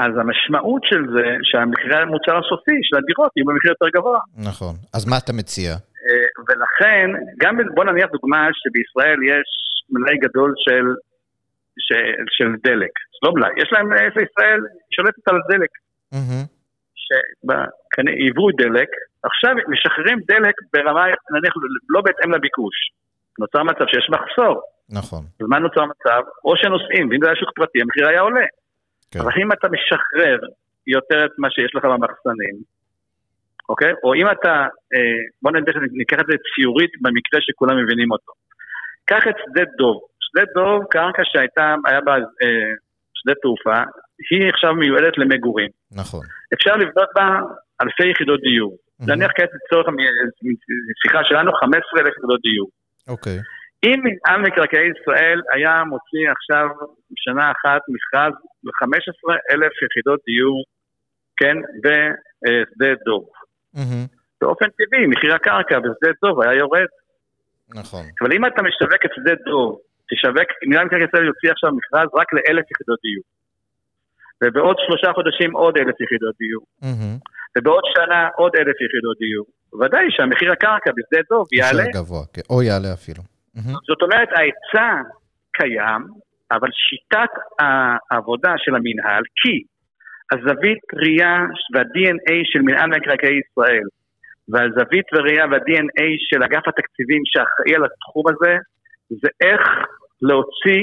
אז 0.00 0.12
המשמעות 0.20 0.82
של 0.84 1.02
זה 1.14 1.26
שהמחירי 1.42 1.96
המוצר 2.02 2.36
הסופי 2.38 2.78
של 2.82 2.96
הדירות 2.96 3.30
יהיו 3.36 3.46
במחיר 3.46 3.70
יותר 3.70 3.88
גבוה. 3.98 4.20
נכון. 4.48 4.74
אז 4.94 5.02
מה 5.10 5.16
אתה 5.18 5.32
מציע? 5.32 5.72
אה, 5.72 6.28
ולכן, 6.48 7.06
גם 7.42 7.58
בוא 7.74 7.84
נניח 7.84 8.08
דוגמה 8.12 8.48
שבישראל 8.60 9.18
יש 9.32 9.48
מלאי 9.90 10.18
גדול 10.18 10.54
של, 10.64 10.86
של, 11.78 12.24
של 12.36 12.48
דלק. 12.64 12.94
לא 13.22 13.32
מלאי, 13.34 13.50
יש 13.56 13.68
להם, 13.72 13.92
אה, 13.92 14.06
ישראל 14.06 14.60
שולטת 14.90 15.28
על 15.28 15.36
דלק. 15.50 15.70
מהמם. 16.12 16.44
שהיוו 17.02 18.46
דלק, 18.58 18.88
עכשיו 19.22 19.54
משחררים 19.68 20.18
דלק 20.28 20.54
ברמה, 20.72 21.04
נניח, 21.06 21.54
לא 21.88 22.00
בהתאם 22.00 22.32
לביקוש. 22.34 22.76
נוצר 23.38 23.62
מצב 23.62 23.86
שיש 23.86 24.06
מחסור. 24.10 24.62
נכון. 24.90 25.22
אז 25.40 25.46
מה 25.48 25.58
נוצר 25.58 25.84
מצב? 25.84 26.22
או 26.44 26.56
שנוסעים, 26.56 27.08
ואם 27.10 27.20
זה 27.22 27.26
היה 27.26 27.36
שוק 27.36 27.50
פרטי, 27.56 27.78
המחיר 27.82 28.08
היה 28.08 28.20
עולה. 28.20 28.46
כן. 29.10 29.20
אבל 29.20 29.32
אם 29.42 29.52
אתה 29.52 29.66
משחרר 29.68 30.38
יותר 30.86 31.24
את 31.26 31.30
מה 31.38 31.50
שיש 31.50 31.74
לך 31.74 31.84
במחסנים, 31.84 32.56
אוקיי? 33.68 33.92
או 34.04 34.14
אם 34.14 34.26
אתה, 34.30 34.54
אה, 34.94 35.20
בוא 35.42 35.50
נדבר, 35.52 35.72
ניקח 35.92 36.20
את 36.20 36.26
זה 36.30 36.36
ציורית 36.54 36.90
במקרה 37.02 37.40
שכולם 37.40 37.82
מבינים 37.82 38.12
אותו. 38.12 38.32
קח 39.04 39.22
את 39.28 39.34
שדה 39.42 39.64
דוב. 39.78 40.00
שדה 40.20 40.44
דוב, 40.54 40.84
קרקע 40.90 41.22
שהייתה, 41.24 41.74
היה 41.86 42.00
בה 42.00 42.14
אה, 42.14 42.72
שדה 43.14 43.34
תעופה, 43.42 43.78
היא 44.30 44.48
עכשיו 44.48 44.74
מיועדת 44.74 45.18
למגורים. 45.18 45.70
נכון. 45.92 46.24
אפשר 46.54 46.76
לבנות 46.76 47.08
בה 47.14 47.26
אלפי 47.82 48.10
יחידות 48.10 48.40
דיור. 48.40 48.76
מהמם. 49.00 49.12
נניח 49.12 49.30
כעת 49.36 49.50
לצורך 49.54 49.86
השיחה 50.96 51.24
שלנו 51.24 51.52
15,000 51.52 52.12
יחידות 52.12 52.40
דיור. 52.42 52.68
אוקיי. 53.08 53.38
אם 53.86 53.98
מנהל 54.04 54.40
מקרקעי 54.46 54.88
ישראל 54.94 55.40
היה 55.54 55.84
מוציא 55.84 56.30
עכשיו 56.36 56.66
בשנה 57.10 57.50
אחת 57.50 57.80
מכרז 57.94 58.32
ל-15,000 58.64 59.72
יחידות 59.86 60.20
דיור, 60.26 60.64
כן, 61.36 61.56
בשדה 61.82 62.94
דוב. 63.04 63.24
מהמם. 63.74 64.04
באופן 64.40 64.66
טבעי, 64.78 65.06
מחיר 65.06 65.34
הקרקע 65.34 65.78
בשדה 65.78 66.10
דוב 66.22 66.42
היה 66.42 66.54
יורד. 66.54 66.90
נכון. 67.74 68.04
אבל 68.20 68.32
אם 68.36 68.46
אתה 68.46 68.62
משווק 68.62 69.00
את 69.04 69.10
שדה 69.16 69.34
דוב, 69.46 69.80
תשווק, 70.10 70.48
מנהל 70.66 70.84
מקרקעי 70.86 71.06
ישראל 71.08 71.26
יוציא 71.26 71.50
עכשיו 71.50 71.70
מכרז 71.78 72.08
רק 72.20 72.28
לאלף 72.32 72.66
יחידות 72.70 72.98
דיור. 73.04 73.24
ובעוד 74.40 74.76
שלושה 74.86 75.12
חודשים 75.12 75.50
עוד 75.56 75.74
אלף 75.78 75.96
יחידות 76.00 76.34
דיור. 76.40 76.64
מהמם. 76.82 77.16
ובעוד 77.58 77.84
שנה 77.94 78.28
עוד 78.36 78.52
אלף 78.56 78.76
יחידות 78.84 79.16
דיור. 79.18 79.46
ודאי 79.80 80.06
שהמחיר 80.10 80.52
הקרקע 80.52 80.90
בשדה 80.96 81.22
דוב 81.30 81.46
יעלה. 81.52 81.82
יותר 81.82 81.98
גבוה, 81.98 82.22
כן. 82.32 82.42
או 82.50 82.62
יעלה 82.62 82.92
אפילו. 82.92 83.22
זאת 83.88 84.02
אומרת, 84.02 84.28
ההיצע 84.36 84.90
קיים, 85.52 86.02
אבל 86.52 86.68
שיטת 86.72 87.32
העבודה 88.10 88.52
של 88.56 88.74
המינהל, 88.74 89.22
כי 89.40 89.62
הזווית 90.32 90.82
ראייה 90.94 91.36
וה-DNA 91.74 92.36
של 92.44 92.58
מינהל 92.58 92.90
מקרקעי 92.90 93.38
ישראל, 93.42 93.86
והזווית 94.48 95.06
וראייה 95.12 95.44
וה-DNA 95.50 96.08
של 96.28 96.42
אגף 96.42 96.68
התקציבים 96.68 97.22
שאחראי 97.24 97.74
על 97.76 97.84
התחום 97.84 98.24
הזה, 98.28 98.54
זה 99.10 99.28
איך 99.40 99.62
להוציא 100.22 100.82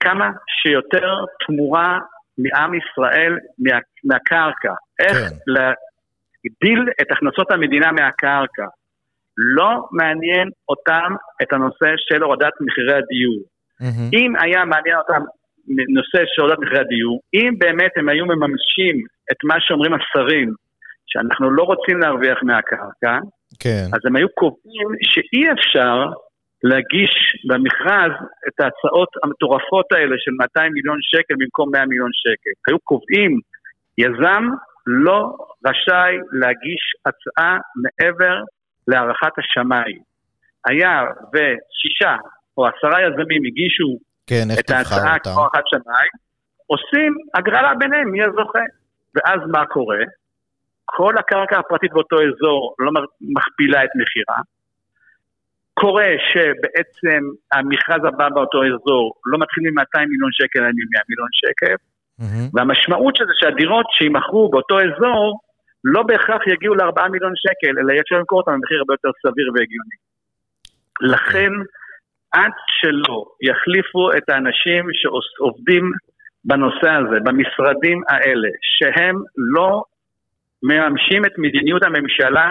כמה 0.00 0.30
שיותר 0.62 1.10
תמורה 1.46 1.98
מעם 2.38 2.74
ישראל 2.74 3.32
מה, 3.58 3.78
מהקרקע. 4.04 4.74
איך 4.98 5.16
כן. 5.16 5.34
להגדיל 5.46 6.80
את 7.00 7.06
הכנסות 7.10 7.50
המדינה 7.50 7.92
מהקרקע. 7.92 8.66
לא 9.36 9.88
מעניין 9.92 10.48
אותם 10.68 11.14
את 11.42 11.52
הנושא 11.52 11.90
של 11.96 12.22
הורדת 12.22 12.52
מחירי 12.60 12.94
הדיור. 12.94 13.42
מהמם. 13.80 14.10
אם 14.12 14.32
היה 14.42 14.64
מעניין 14.64 14.96
אותם 14.98 15.22
נושא 15.68 16.24
של 16.26 16.42
הורדת 16.42 16.58
מחירי 16.58 16.80
הדיור, 16.80 17.20
אם 17.34 17.50
באמת 17.58 17.90
הם 17.96 18.08
היו 18.08 18.26
מממשים 18.26 18.96
את 19.32 19.36
מה 19.44 19.54
שאומרים 19.60 19.92
השרים, 19.94 20.48
שאנחנו 21.06 21.50
לא 21.50 21.62
רוצים 21.62 22.00
להרוויח 22.00 22.38
מהקרקע, 22.42 23.18
כן. 23.60 23.84
אז 23.94 24.00
הם 24.04 24.16
היו 24.16 24.28
קובעים 24.34 24.88
שאי 25.02 25.52
אפשר 25.52 25.96
להגיש 26.62 27.12
במכרז 27.48 28.12
את 28.48 28.60
ההצעות 28.60 29.08
המטורפות 29.22 29.92
האלה 29.92 30.16
של 30.18 30.30
200 30.38 30.72
מיליון 30.72 30.98
שקל 31.00 31.34
במקום 31.38 31.70
100 31.72 31.86
מיליון 31.86 32.10
שקל. 32.12 32.54
היו 32.66 32.78
קובעים, 32.78 33.38
יזם 33.98 34.44
לא 34.86 35.36
רשאי 35.66 36.14
להגיש 36.32 36.84
הצעה 37.06 37.58
מעבר 37.82 38.36
להערכת 38.88 39.38
השמאי. 39.38 39.92
היה 40.66 41.04
ושישה 41.32 42.16
או 42.56 42.66
עשרה 42.66 42.98
יזמים 43.02 43.42
הגישו 43.46 43.98
כן, 44.26 44.46
את 44.60 44.70
ההצעה? 44.70 45.18
כמו 45.18 45.40
הערכת 45.40 45.66
שמאי, 45.66 46.08
עושים 46.66 47.12
הגרלה 47.34 47.74
ביניהם, 47.74 48.10
מי 48.10 48.22
הזוכה. 48.22 48.64
ואז 49.14 49.40
מה 49.52 49.66
קורה? 49.66 50.04
כל 50.84 51.18
הקרקע 51.18 51.58
הפרטית 51.58 51.92
באותו 51.92 52.16
אזור 52.16 52.74
לא 52.78 52.90
מכפילה 53.20 53.84
את 53.84 53.90
מחירה. 54.00 54.38
קורה 55.74 56.10
שבעצם 56.30 57.22
המכרז 57.52 58.04
הבא 58.04 58.28
באותו 58.28 58.58
אזור 58.64 59.14
לא 59.26 59.38
מתחיל 59.38 59.62
מ-200 59.70 60.06
מיליון 60.12 60.32
שקל, 60.32 60.58
אלא 60.58 60.68
מ-100 60.68 61.02
מיליון 61.08 61.32
שקל, 61.32 61.74
מהמם. 62.18 62.48
והמשמעות 62.54 63.16
של 63.16 63.24
זה 63.24 63.32
שהדירות 63.40 63.86
שיימכרו 63.90 64.50
באותו 64.50 64.76
אזור 64.80 65.40
לא 65.84 66.02
בהכרח 66.02 66.46
יגיעו 66.46 66.74
ל-4 66.74 67.08
מיליון 67.08 67.32
שקל, 67.36 67.78
אלא 67.78 68.00
אפשר 68.00 68.16
למכור 68.16 68.38
אותם 68.40 68.52
במחיר 68.52 68.78
הרבה 68.78 68.94
יותר 68.94 69.10
סביר 69.22 69.48
והגיוני. 69.54 69.96
לכן, 71.00 71.52
עד 72.32 72.52
שלא 72.68 73.24
יחליפו 73.42 74.12
את 74.16 74.28
האנשים 74.28 74.84
שעובדים 74.92 75.92
בנושא 76.44 76.90
הזה, 76.90 77.20
במשרדים 77.24 78.02
האלה, 78.08 78.48
שהם 78.60 79.16
לא 79.36 79.82
מממשים 80.62 81.24
את 81.24 81.32
מדיניות 81.38 81.82
הממשלה 81.84 82.50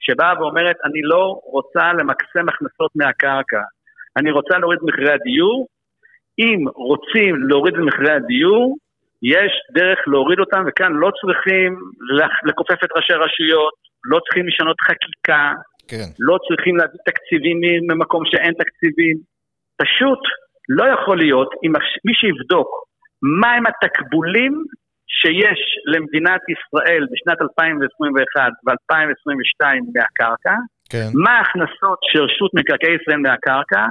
שבאה 0.00 0.40
ואומרת, 0.40 0.76
אני 0.84 1.02
לא 1.02 1.40
רוצה 1.44 1.92
למקסם 1.92 2.48
הכנסות 2.48 2.90
מהקרקע, 2.94 3.62
אני 4.16 4.30
רוצה 4.30 4.58
להוריד 4.58 4.78
את 4.82 4.88
מחירי 4.88 5.12
הדיור. 5.12 5.66
אם 6.38 6.58
רוצים 6.88 7.48
להוריד 7.48 7.74
את 7.74 7.80
מחירי 7.80 8.12
הדיור, 8.12 8.76
יש 9.22 9.52
דרך 9.74 9.98
להוריד 10.06 10.38
אותם, 10.38 10.64
וכאן 10.66 10.92
לא 10.92 11.10
צריכים 11.20 11.76
לכופף 12.48 12.84
את 12.84 12.88
ראשי 12.96 13.12
הרשויות, 13.12 13.74
לא 14.04 14.18
צריכים 14.24 14.48
לשנות 14.48 14.80
חקיקה, 14.80 15.52
כן. 15.88 16.08
לא 16.18 16.38
צריכים 16.48 16.76
להביא 16.76 17.00
תקציבים 17.06 17.56
ממקום 17.90 18.22
שאין 18.30 18.52
תקציבים. 18.62 19.16
פשוט 19.82 20.22
לא 20.68 20.84
יכול 20.94 21.18
להיות, 21.18 21.50
אם 21.64 21.72
מי 22.04 22.14
שיבדוק 22.14 22.68
מהם 23.40 23.64
התקבולים 23.66 24.64
שיש 25.20 25.60
למדינת 25.92 26.40
ישראל 26.54 27.02
בשנת 27.12 27.38
2021 27.42 28.52
ו-2022 28.64 29.64
מהקרקע, 29.94 30.56
כן. 30.90 31.08
מה 31.24 31.30
ההכנסות 31.38 31.98
של 32.02 32.22
רשות 32.22 32.50
מקרקעי 32.54 32.94
ישראל 33.00 33.20
מהקרקע, 33.26 33.84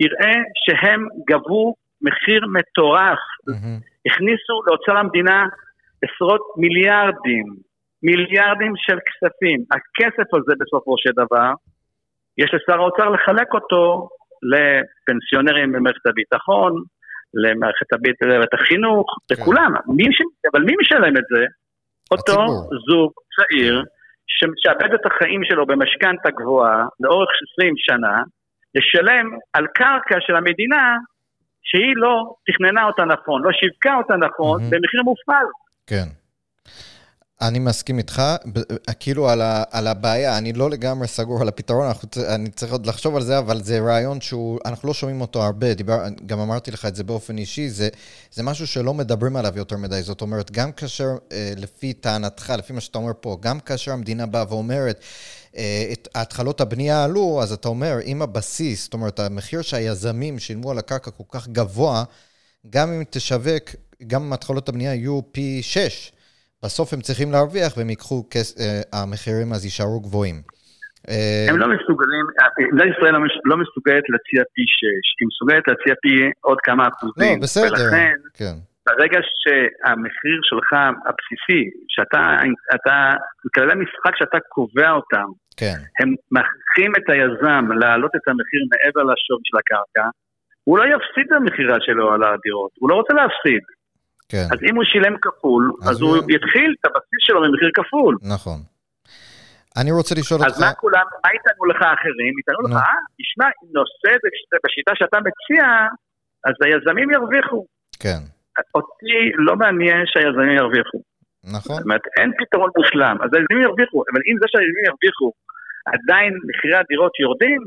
יראה 0.00 0.36
שהם 0.62 1.00
גבו 1.30 1.74
מחיר 2.06 2.42
מטורף. 2.56 3.22
מהמם. 3.46 3.78
הכניסו 4.06 4.54
לאוצר 4.66 4.96
המדינה 4.96 5.46
עשרות 6.04 6.42
מיליארדים, 6.56 7.46
מיליארדים 8.02 8.72
של 8.76 8.98
כספים. 9.06 9.60
הכסף 9.74 10.28
הזה 10.34 10.52
בסופו 10.60 10.94
של 10.98 11.10
דבר, 11.22 11.50
יש 12.38 12.50
לשר 12.54 12.80
האוצר 12.80 13.08
לחלק 13.08 13.54
אותו 13.54 14.08
לפנסיונרים 14.52 15.72
במערכת 15.72 16.06
הביטחון, 16.06 16.72
למערכת 17.34 17.92
הבית- 17.92 18.22
למערכת 18.22 18.54
החינוך, 18.54 19.06
כן. 19.28 19.34
לכולם. 19.34 19.72
מי 19.96 20.04
ש... 20.04 20.18
אבל 20.52 20.62
מי 20.62 20.72
משלם 20.80 21.16
את 21.16 21.22
זה? 21.36 21.44
אותו 22.10 22.32
הציבור. 22.32 22.70
זוג 22.90 23.12
צעיר 23.36 23.82
שמשעבד 24.26 24.94
את 24.94 25.06
החיים 25.06 25.40
שלו 25.44 25.66
במשכנתה 25.66 26.30
גבוהה 26.30 26.86
לאורך 27.00 27.28
20 27.58 27.74
שנה, 27.76 28.22
לשלם 28.74 29.26
על 29.52 29.66
קרקע 29.74 30.16
של 30.20 30.36
המדינה 30.36 30.96
שהיא 31.62 31.92
לא 31.96 32.34
תכננה 32.46 32.84
אותה 32.84 33.04
נכון, 33.04 33.42
לא 33.44 33.50
שיווקה 33.52 33.94
אותה 33.96 34.16
נכון, 34.16 34.60
מהמם. 34.60 34.70
במחיר 34.70 35.02
מופעל. 35.02 35.46
כן. 35.86 36.08
אני 37.48 37.58
מסכים 37.58 37.98
איתך, 37.98 38.22
ב- 38.52 38.60
כאילו 39.00 39.28
על, 39.28 39.42
ה, 39.42 39.62
על 39.70 39.86
הבעיה, 39.86 40.38
אני 40.38 40.52
לא 40.52 40.70
לגמרי 40.70 41.08
סגור 41.08 41.40
על 41.40 41.48
הפתרון, 41.48 41.86
אנחנו, 41.86 42.08
אני 42.28 42.50
צריך 42.50 42.72
עוד 42.72 42.86
לחשוב 42.86 43.16
על 43.16 43.22
זה, 43.22 43.38
אבל 43.38 43.62
זה 43.62 43.80
רעיון 43.80 44.20
שהוא, 44.20 44.58
אנחנו 44.64 44.88
לא 44.88 44.94
שומעים 44.94 45.20
אותו 45.20 45.42
הרבה, 45.42 45.74
דיבר, 45.74 46.04
גם 46.26 46.40
אמרתי 46.40 46.70
לך 46.70 46.86
את 46.86 46.96
זה 46.96 47.04
באופן 47.04 47.38
אישי, 47.38 47.70
זה, 47.70 47.88
זה 48.32 48.42
משהו 48.42 48.66
שלא 48.66 48.94
מדברים 48.94 49.36
עליו 49.36 49.52
יותר 49.56 49.76
מדי, 49.76 50.02
זאת 50.02 50.20
אומרת, 50.20 50.50
גם 50.50 50.72
כאשר, 50.72 51.08
אה, 51.32 51.52
לפי 51.56 51.92
טענתך, 51.92 52.52
לפי 52.58 52.72
מה 52.72 52.80
שאתה 52.80 52.98
אומר 52.98 53.12
פה, 53.20 53.38
גם 53.40 53.60
כאשר 53.60 53.92
המדינה 53.92 54.26
באה 54.26 54.44
ואומרת, 54.48 55.00
אה, 55.56 55.88
את 55.92 56.08
התחלות 56.14 56.60
הבנייה 56.60 57.04
עלו, 57.04 57.42
אז 57.42 57.52
אתה 57.52 57.68
אומר, 57.68 57.98
אם 58.04 58.22
הבסיס, 58.22 58.84
זאת 58.84 58.94
אומרת, 58.94 59.20
המחיר 59.20 59.62
שהיזמים 59.62 60.38
שילמו 60.38 60.70
על 60.70 60.78
הקרקע 60.78 61.10
כל 61.10 61.24
כך 61.28 61.48
גבוה, 61.48 62.04
גם 62.70 62.92
אם 62.92 63.02
תשווק, 63.10 63.70
גם 64.06 64.22
אם 64.22 64.32
התחלות 64.32 64.68
הבנייה 64.68 64.94
יהיו 64.94 65.20
פי 65.32 65.62
שש, 65.62 66.12
בסוף 66.64 66.92
הם 66.92 67.00
צריכים 67.00 67.32
להרוויח 67.32 67.76
והם 67.76 67.90
ייקחו, 67.90 68.18
כס, 68.30 68.48
אה, 68.60 69.00
המחירים 69.02 69.48
אז 69.52 69.64
יישארו 69.64 70.00
גבוהים. 70.00 70.36
אה, 71.08 71.46
הם 71.48 71.56
לא 71.58 71.66
מסוגלים, 71.74 72.24
מדינת 72.74 72.96
ישראל 72.96 73.12
לא 73.12 73.20
לא 73.44 73.56
מסוגלת 73.56 74.04
להציע 74.12 74.42
פי 74.54 74.64
6, 74.66 75.06
היא 75.20 75.28
מסוגלת 75.30 75.64
להציע 75.68 75.94
פי 76.02 76.30
עוד 76.40 76.58
כמה 76.60 76.84
לא, 76.84 76.88
אחוזים. 76.88 77.40
בסדר, 77.40 77.84
ולכן, 77.84 78.16
כן, 78.38 78.56
ברגע 78.86 79.18
שהמחיר 79.40 80.38
שלך 80.48 80.70
הבסיסי, 81.06 81.62
שאתה, 81.88 82.22
אתה, 82.74 82.96
כללי 83.54 83.74
משחק 83.82 84.14
שאתה 84.16 84.38
קובע 84.48 84.90
אותם, 84.90 85.28
כן, 85.56 85.78
הם 86.00 86.08
מכריחים 86.36 86.92
את 86.98 87.06
היזם 87.12 87.64
להעלות 87.80 88.12
את 88.16 88.24
המחיר 88.28 88.62
מעבר 88.70 89.02
לשווי 89.10 89.44
של 89.48 89.56
הקרקע, 89.60 90.06
הוא 90.64 90.78
לא 90.78 90.84
יפסיד 90.84 91.26
את 91.26 91.32
המכירה 91.32 91.76
שלו 91.80 92.12
על 92.12 92.22
הדירות, 92.22 92.70
הוא 92.80 92.90
לא 92.90 92.94
רוצה 92.94 93.14
להפסיד. 93.14 93.62
כן, 94.28 94.46
אז 94.52 94.58
אם 94.70 94.76
הוא 94.76 94.84
שילם 94.84 95.14
כפול, 95.22 95.72
אז 95.82 95.88
אז 95.90 96.00
הוא 96.00 96.16
יתחיל 96.16 96.70
את 96.80 96.84
הבסיס 96.86 97.20
שלו 97.26 97.40
במחיר 97.42 97.70
כפול. 97.74 98.16
נכון. 98.34 98.58
אני 99.80 99.90
רוצה 99.92 100.14
לשאול 100.18 100.40
אותך, 100.40 100.50
אז 100.52 100.60
מה 100.60 100.72
כולם, 100.74 101.06
מה 101.24 101.30
יטענו 101.36 101.64
לך 101.70 101.80
האחרים? 101.82 102.32
יטענו 102.40 102.60
לך. 102.68 102.76
אה, 102.76 102.98
תשמע, 103.20 103.46
אם 103.58 103.68
נעשה 103.76 104.10
את 104.16 104.20
זה 104.24 104.28
כש- 104.34 104.58
בשיטה 104.64 104.92
שאתה 104.94 105.18
מציע, 105.26 105.64
אז 106.46 106.54
היזמים 106.64 107.10
ירוויחו. 107.10 107.60
כן, 108.02 108.20
אותי 108.74 109.14
לא 109.46 109.56
מעניין 109.56 110.02
שהיזמים 110.12 110.50
ירוויחו. 110.60 110.98
נכון, 111.56 111.76
זאת 111.76 111.84
אומרת, 111.84 112.04
אין 112.18 112.30
פתרון 112.40 112.70
מושלם, 112.78 113.16
אז 113.24 113.30
היזמים 113.34 113.60
ירוויחו, 113.68 113.98
אבל 114.10 114.20
אם 114.28 114.36
זה 114.40 114.46
שהיזמים 114.52 114.84
ירוויחו, 114.90 115.28
עדיין 115.94 116.32
מחירי 116.48 116.76
הדירות 116.82 117.12
יורדים, 117.24 117.60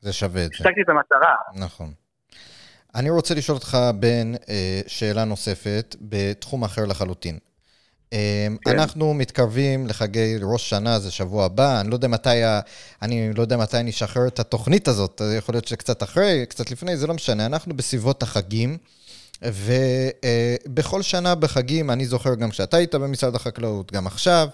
זה 0.00 0.12
שווה 0.12 0.42
את 0.46 0.50
זה, 0.52 0.56
השגתי 0.60 0.82
את 0.84 0.88
המטרה. 0.88 1.34
נכון. 1.66 1.90
אני 2.94 3.10
רוצה 3.10 3.34
לשאול 3.34 3.56
אותך, 3.56 3.78
בן, 4.00 4.32
אה, 4.48 4.80
שאלה 4.86 5.24
נוספת 5.24 5.96
בתחום 6.00 6.64
אחר 6.64 6.84
לחלוטין. 6.84 7.38
אה, 8.12 8.46
כן. 8.64 8.70
אנחנו 8.70 9.14
מתקרבים 9.14 9.86
לחגי 9.86 10.36
ראש 10.42 10.70
שנה, 10.70 10.98
זה 10.98 11.10
שבוע 11.10 11.44
הבא, 11.44 11.80
אני 11.80 11.90
לא 11.90 11.94
יודע 11.94 12.08
מתי, 12.08 12.42
אני 13.02 13.32
לא 13.34 13.42
יודע 13.42 13.56
מתי 13.56 13.82
נשחרר 13.82 14.26
את 14.26 14.40
התוכנית 14.40 14.88
הזאת, 14.88 15.22
יכול 15.38 15.54
להיות 15.54 15.68
שקצת 15.68 16.02
אחרי, 16.02 16.46
קצת 16.48 16.70
לפני, 16.70 16.96
זה 16.96 17.06
לא 17.06 17.14
משנה, 17.14 17.46
אנחנו 17.46 17.76
בסביבות 17.76 18.22
החגים. 18.22 18.78
ובכל 19.42 21.02
שנה 21.02 21.34
בחגים, 21.34 21.90
אני 21.90 22.06
זוכר 22.06 22.34
גם 22.34 22.50
כשאתה 22.50 22.76
היית 22.76 22.94
במשרד 22.94 23.34
החקלאות, 23.34 23.92
גם 23.92 24.06
עכשיו, 24.06 24.48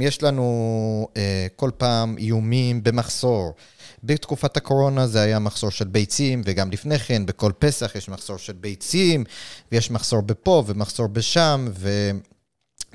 יש 0.00 0.22
לנו 0.22 1.08
כל 1.56 1.70
פעם 1.76 2.18
איומים 2.18 2.82
במחסור. 2.82 3.54
בתקופת 4.02 4.56
הקורונה 4.56 5.06
זה 5.06 5.20
היה 5.20 5.38
מחסור 5.38 5.70
של 5.70 5.84
ביצים, 5.84 6.42
וגם 6.44 6.70
לפני 6.70 6.98
כן, 6.98 7.26
בכל 7.26 7.52
פסח 7.58 7.94
יש 7.94 8.08
מחסור 8.08 8.36
של 8.38 8.52
ביצים, 8.52 9.24
ויש 9.72 9.90
מחסור 9.90 10.20
בפה 10.20 10.64
ומחסור 10.66 11.06
בשם, 11.06 11.68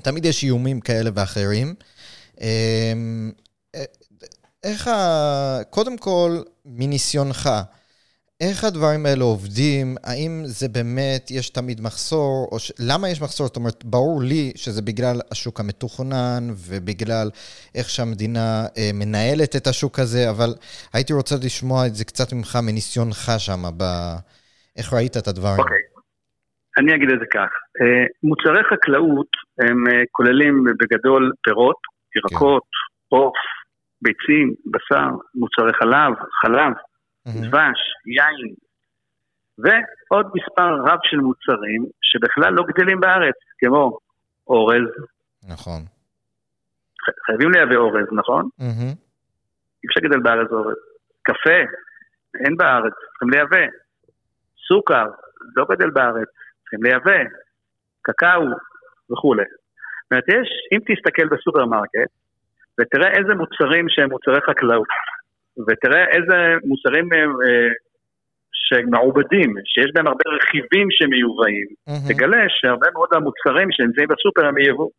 ותמיד 0.00 0.24
יש 0.24 0.44
איומים 0.44 0.80
כאלה 0.80 1.10
ואחרים. 1.14 1.74
איך 4.64 4.88
ה... 4.88 5.60
קודם 5.70 5.98
כל, 5.98 6.42
מניסיונך, 6.64 7.50
איך 8.46 8.64
הדברים 8.64 9.06
האלה 9.06 9.24
עובדים? 9.24 9.86
האם 10.08 10.32
זה 10.44 10.66
באמת, 10.76 11.22
יש 11.30 11.50
תמיד 11.50 11.78
מחסור? 11.80 12.48
או 12.52 12.58
ש... 12.58 12.72
למה 12.90 13.08
יש 13.08 13.22
מחסור? 13.22 13.46
זאת 13.46 13.56
אומרת, 13.56 13.84
ברור 13.84 14.20
לי 14.22 14.52
שזה 14.56 14.82
בגלל 14.82 15.16
השוק 15.32 15.60
המתוכנן 15.60 16.42
ובגלל 16.68 17.28
איך 17.78 17.86
שהמדינה 17.94 18.46
אה, 18.76 18.90
מנהלת 19.00 19.52
את 19.56 19.66
השוק 19.66 19.98
הזה, 19.98 20.30
אבל 20.30 20.50
הייתי 20.94 21.12
רוצה 21.12 21.34
לשמוע 21.44 21.86
את 21.86 21.94
זה 21.94 22.04
קצת 22.04 22.28
ממך, 22.32 22.52
מניסיונך 22.66 23.24
שם, 23.38 23.62
ב... 23.78 23.82
איך 24.78 24.86
ראית 24.94 25.16
את 25.16 25.26
הדברים. 25.28 25.60
אוקיי, 25.62 25.82
okay. 25.84 26.00
אני 26.78 26.94
אגיד 26.94 27.10
את 27.14 27.18
זה 27.22 27.26
כך. 27.36 27.50
אה, 27.80 28.04
מוצרי 28.22 28.62
חקלאות 28.70 29.32
הם 29.62 29.78
אה, 29.90 30.02
כוללים 30.16 30.54
בגדול 30.80 31.32
פירות, 31.44 31.80
ירקות, 32.16 32.66
כן. 32.72 33.16
עוף, 33.16 33.36
כן. 33.36 33.58
ביצים, 34.04 34.46
בשר, 34.72 35.08
מוצרי 35.34 35.72
חלב, 35.80 36.12
חלב. 36.42 36.72
דבש, 37.34 37.80
יין, 38.06 38.54
ועוד 39.58 40.26
מספר 40.34 40.74
רב 40.86 40.98
של 41.02 41.16
מוצרים 41.16 41.86
שבכלל 42.02 42.52
לא 42.52 42.64
גדלים 42.68 43.00
בארץ, 43.00 43.34
כמו 43.58 43.98
אורז. 44.46 44.88
נכון. 45.48 45.82
חייבים 47.26 47.50
לייבא 47.50 47.76
אורז, 47.76 48.06
נכון? 48.12 48.48
אי 48.60 49.86
אפשר 49.88 50.00
לגדל 50.04 50.20
בארץ 50.20 50.50
אורז. 50.50 50.76
קפה, 51.22 51.60
אין 52.44 52.56
בארץ, 52.56 52.92
צריכים 53.10 53.30
לייבא. 53.30 53.66
סוכר, 54.68 55.06
לא 55.56 55.66
גדל 55.70 55.90
בארץ, 55.90 56.28
צריכים 56.60 56.82
לייבא. 56.82 57.30
קקאו 58.02 58.42
וכולי. 59.12 59.42
זאת 59.44 60.12
אומרת, 60.12 60.28
יש, 60.28 60.48
אם 60.72 60.78
תסתכל 60.78 61.28
בסופרמרקט, 61.28 62.10
ותראה 62.80 63.10
איזה 63.18 63.34
מוצרים 63.34 63.86
שהם 63.88 64.10
מוצרי 64.10 64.40
חקלאות, 64.50 64.88
ותראה 65.66 66.04
איזה 66.14 66.36
מוצרים 66.64 67.06
אה, 67.12 67.18
שמעובדים, 68.52 69.50
שיש 69.64 69.90
בהם 69.94 70.06
הרבה 70.06 70.24
רכיבים 70.36 70.86
שמיובאים, 70.90 71.68
mm-hmm. 71.70 72.08
תגלה 72.08 72.44
שהרבה 72.48 72.88
מאוד 72.94 73.08
המוצרים 73.12 73.68
שנמצאים 73.72 74.08
בסופר 74.08 74.46
הם 74.46 74.54
מיבוא. 74.54 74.90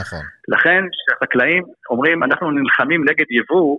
נכון. 0.00 0.24
לכן 0.48 0.80
כשהחקלאים 0.92 1.64
אומרים 1.90 2.22
אנחנו 2.22 2.50
נלחמים 2.50 3.00
נגד 3.08 3.26
יבוא, 3.30 3.78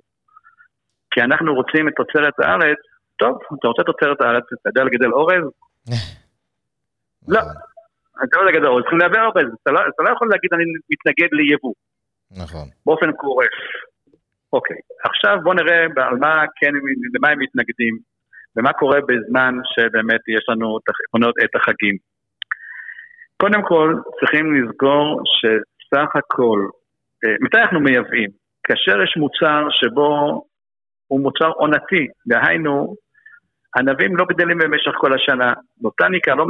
כי 1.11 1.21
אנחנו 1.21 1.53
רוצים 1.53 1.87
את 1.87 1.93
תוצרת 1.95 2.39
הארץ, 2.39 2.81
טוב, 3.19 3.37
אתה 3.59 3.67
רוצה 3.67 3.83
תוצרת 3.83 4.21
הארץ, 4.21 4.43
אתה 4.53 4.69
יודע 4.69 4.83
לגדל 4.83 5.11
אורז? 5.13 5.45
לא. 7.33 7.39
נכון. 7.39 7.51
אתה 8.23 8.37
לא 8.37 8.41
יודע 8.41 8.51
לגדל 8.51 8.67
אורז, 8.67 8.83
צריכים 8.83 8.99
לייבא 8.99 9.25
אורז, 9.25 9.49
אתה 9.63 9.71
לא, 9.71 9.79
אתה 9.79 10.03
לא 10.03 10.09
יכול 10.13 10.27
להגיד 10.31 10.49
אני 10.53 10.63
מתנגד 10.91 11.29
ליבוא. 11.31 11.73
נכון. 12.43 12.67
באופן 12.85 13.11
גורף. 13.11 13.55
אוקיי, 14.53 14.77
עכשיו 15.03 15.37
בואו 15.43 15.53
נראה 15.55 15.83
על 15.83 16.17
מה 16.19 16.45
כן, 16.55 16.71
למה 17.15 17.29
הם 17.29 17.39
מתנגדים 17.39 17.97
ומה 18.55 18.73
קורה 18.73 18.99
בזמן 19.01 19.53
שבאמת 19.63 20.21
יש 20.27 20.45
לנו 20.49 20.77
את 21.43 21.55
החגים. 21.55 21.95
קודם 23.41 23.61
כל, 23.61 23.95
צריכים 24.19 24.45
לזכור 24.55 25.21
שסך 25.25 26.15
הכל, 26.15 26.59
אה, 27.25 27.35
מתי 27.41 27.57
אנחנו 27.57 27.79
מייבאים? 27.79 28.29
כאשר 28.63 29.01
יש 29.03 29.13
מוצר 29.17 29.67
שבו 29.69 30.41
הוא 31.07 31.21
מוצר 31.21 31.47
עונתי, 31.47 32.07
דהיינו, 32.27 32.95
ענבים 33.77 34.15
לא 34.17 34.25
גדלים 34.29 34.57
במשך 34.57 34.91
כל 34.97 35.13
השנה. 35.13 35.53
בוטניקה 35.81 36.35
לא 36.35 36.45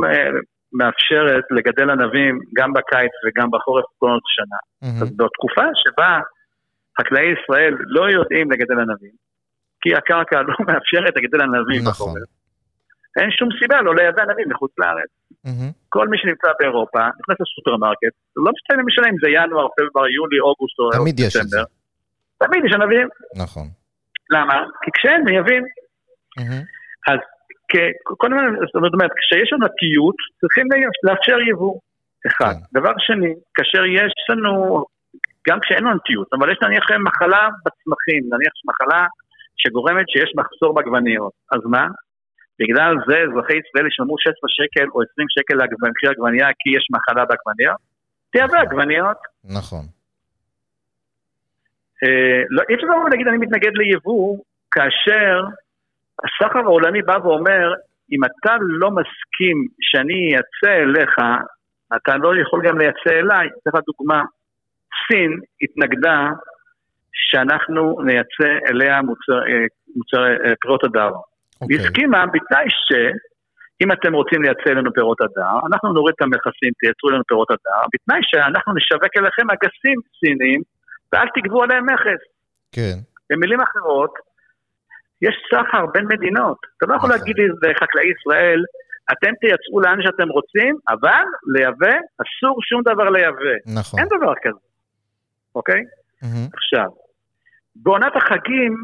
מאפשרת 0.74 1.44
לגדל 1.52 1.90
ענבים 1.90 2.40
גם 2.58 2.74
בקיץ 2.74 3.12
וגם 3.26 3.48
בחורף 3.52 3.86
כל 4.00 4.08
השנה. 4.08 4.60
Mm-hmm. 4.84 5.04
אז 5.04 5.18
בתקופה 5.18 5.66
שבה 5.76 6.20
חקלאי 7.00 7.28
ישראל 7.36 7.74
לא 7.80 8.10
יודעים 8.10 8.52
לגדל 8.52 8.80
ענבים, 8.80 9.16
כי 9.82 9.90
הקרקע 9.96 10.42
לא 10.42 10.56
מאפשרת 10.68 11.14
לגדל 11.18 11.42
ענבים 11.42 11.82
נכון. 11.82 11.92
בחורף. 11.92 12.30
אין 13.20 13.32
שום 13.32 13.50
סיבה 13.60 13.82
לא 13.82 13.96
לייבא 13.96 14.22
ענבים 14.22 14.50
מחוץ 14.50 14.72
לארץ. 14.78 15.12
Mm-hmm. 15.48 15.72
כל 15.90 16.08
מי 16.08 16.18
שנמצא 16.18 16.48
באירופה, 16.60 17.00
נכנס 17.20 17.38
לסופרמרקט, 17.42 18.14
לא 18.46 18.52
משנה, 18.56 18.84
משנה 18.84 19.08
אם 19.12 19.18
זה 19.24 19.30
ינואר, 19.38 19.68
פברואר, 19.76 20.08
יולי, 20.18 20.40
אוגוסט 20.40 20.80
או 20.80 20.90
תמיד 21.00 21.20
יש 21.20 21.36
את 21.36 21.50
זה. 21.54 21.60
תמיד 22.44 22.62
יש 22.66 22.74
ענבים. 22.74 23.08
נכון. 23.44 23.68
למה? 24.34 24.58
כי 24.82 24.90
כשאין 24.96 25.22
מייבאים. 25.26 25.64
Mm-hmm. 26.40 26.64
אז 27.12 27.20
קודם 28.04 28.34
כל, 28.34 28.66
זאת 28.66 28.94
אומרת, 28.94 29.12
כשיש 29.20 29.50
עונתיות, 29.54 30.18
צריכים 30.40 30.66
לאפשר 31.04 31.38
יבוא. 31.50 31.76
אחד. 32.28 32.54
כן. 32.54 32.80
דבר 32.80 32.94
שני, 32.98 33.34
כאשר 33.56 33.86
יש 33.86 34.14
לנו 34.30 34.86
גם 35.48 35.60
כשאין 35.60 35.84
לנו 35.84 35.96
נטיות, 35.96 36.28
אבל 36.34 36.52
יש 36.52 36.58
נניח 36.62 36.86
מחלה 37.08 37.44
בצמחים, 37.66 38.24
נניח 38.34 38.54
מחלה 38.70 39.02
שגורמת 39.58 40.10
שיש 40.10 40.32
מחסור 40.40 40.74
בעגבניות. 40.76 41.34
אז 41.52 41.62
מה? 41.66 41.86
בגלל 42.60 42.94
זה 43.08 43.16
אזרחי 43.26 43.58
ישראל 43.62 43.88
ישלמו 43.88 44.16
16 44.20 44.34
שקל 44.58 44.88
או 44.94 45.02
20 45.14 45.28
שקל 45.36 45.56
למחיר 45.84 46.10
עגבנייה 46.10 46.48
כי 46.60 46.70
יש 46.78 46.86
מחלה 46.96 47.24
בעגבניות? 47.26 47.82
תייבא 48.32 48.60
עגבניות. 48.62 49.18
נכון. 49.58 49.86
אה, 52.04 52.42
לא, 52.50 52.62
אי 52.70 52.76
אפשר 52.76 52.88
לבוא 52.88 53.04
ולהגיד 53.06 53.28
אני 53.28 53.38
מתנגד 53.38 53.74
ליבוא, 53.76 54.38
כאשר 54.72 55.36
הסחר 56.24 56.60
העולמי 56.60 57.02
בא 57.02 57.18
ואומר, 57.24 57.74
אם 58.12 58.22
אתה 58.26 58.54
לא 58.60 58.90
מסכים 58.92 59.58
שאני 59.82 60.20
אייצא 60.32 60.84
אליך, 60.84 61.16
אתה 61.96 62.18
לא 62.18 62.32
יכול 62.42 62.68
גם 62.68 62.78
לייצא 62.78 63.14
אליי. 63.20 63.48
אתן 63.48 63.72
לך 63.74 63.84
דוגמה. 63.88 64.24
סין 65.08 65.40
התנגדה 65.62 66.30
שאנחנו 67.14 68.02
נייצא 68.06 68.52
אליה 68.70 69.02
מוצר, 69.02 69.40
אה, 69.50 69.66
מוצר 69.96 70.24
אה, 70.24 70.54
פירות 70.62 70.84
הדר. 70.84 71.10
Okay. 71.10 71.68
היא 71.70 71.80
הסכימה 71.80 72.26
בתנאי 72.26 72.68
שאם 72.88 73.92
אתם 73.92 74.14
רוצים 74.14 74.42
לייצא 74.44 74.70
אלינו 74.70 74.94
פירות 74.94 75.22
הדר, 75.22 75.56
אנחנו 75.68 75.94
נוריד 75.94 76.16
את 76.18 76.22
המכסים, 76.22 76.72
תייצרו 76.80 77.10
לנו 77.10 77.24
פירות 77.28 77.52
הדר, 77.52 77.84
בתנאי 77.94 78.20
שאנחנו 78.24 78.74
נשווק 78.74 79.14
אליכם 79.18 79.48
אגסים 79.52 79.98
סינים 80.20 80.62
ואל 81.14 81.28
תגבו 81.36 81.64
עליהם 81.64 81.86
מכס. 81.86 82.22
כן. 82.72 82.98
במילים 83.30 83.60
אחרות, 83.62 84.14
יש 85.22 85.36
סחר 85.52 85.86
בין 85.94 86.06
מדינות. 86.14 86.58
אתה 86.78 86.86
לא 86.86 86.96
יכול 86.96 87.10
נכון. 87.10 87.20
להגיד 87.20 87.36
לחקלאי 87.64 88.08
ישראל, 88.14 88.62
אתם 89.12 89.32
תייצאו 89.42 89.80
לאן 89.82 90.00
שאתם 90.02 90.30
רוצים, 90.30 90.78
אבל 90.90 91.26
לייבא, 91.54 91.96
אסור 92.22 92.56
שום 92.70 92.82
דבר 92.82 93.10
לייבא. 93.10 93.56
נכון. 93.80 94.00
אין 94.00 94.08
דבר 94.08 94.34
כזה. 94.44 94.69
אוקיי? 95.56 95.82
Mm-hmm. 95.82 96.50
עכשיו, 96.54 96.90
בעונת 97.76 98.16
החגים, 98.16 98.76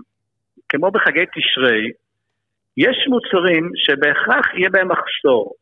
כמו 0.70 0.92
בחגי 0.92 1.26
תשרי, 1.26 1.92
יש 2.78 2.98
מוצרים 3.10 3.72
שבהכרח 3.76 4.54
יהיה 4.54 4.70
בהם 4.70 4.88
מחסור. 4.92 5.54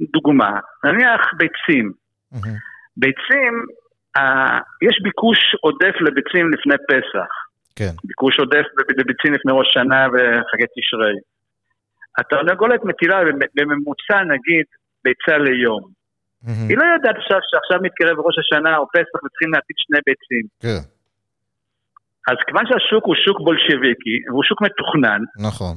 דוגמה, 0.00 0.60
נניח 0.84 1.20
ביצים. 1.38 1.92
Mm-hmm. 2.34 2.58
ביצים, 2.96 3.52
אה, 4.16 4.58
יש 4.82 5.00
ביקוש 5.02 5.38
עודף 5.60 5.94
לביצים 6.00 6.50
לפני 6.52 6.74
פסח. 6.88 7.30
כן. 7.76 7.92
ביקוש 8.04 8.38
עודף 8.38 8.66
לביצים 8.98 9.32
לפני 9.34 9.52
ראש 9.52 9.68
שנה 9.74 10.06
וחגי 10.12 10.66
תשרי. 10.76 11.16
התרנגולת 12.18 12.84
מטילה 12.84 13.20
בממוצע 13.54 14.22
נגיד 14.24 14.66
ביצה 15.04 15.38
ליום. 15.38 16.01
Mm-hmm. 16.44 16.68
היא 16.68 16.76
לא 16.80 16.84
יודעת 16.94 17.16
עכשיו 17.20 17.40
שעכשיו 17.50 17.78
מתקרב 17.86 18.16
ראש 18.26 18.36
השנה 18.42 18.76
או 18.76 18.84
פסח 18.94 19.18
וצריכים 19.22 19.50
להטיל 19.54 19.76
שני 19.84 20.00
ביצים. 20.06 20.44
כן. 20.64 20.82
אז 22.30 22.36
כיוון 22.46 22.64
שהשוק 22.68 23.04
הוא 23.08 23.16
שוק 23.24 23.38
בולשביקי, 23.46 24.16
והוא 24.28 24.44
שוק 24.48 24.58
מתוכנן, 24.66 25.22
נכון. 25.48 25.76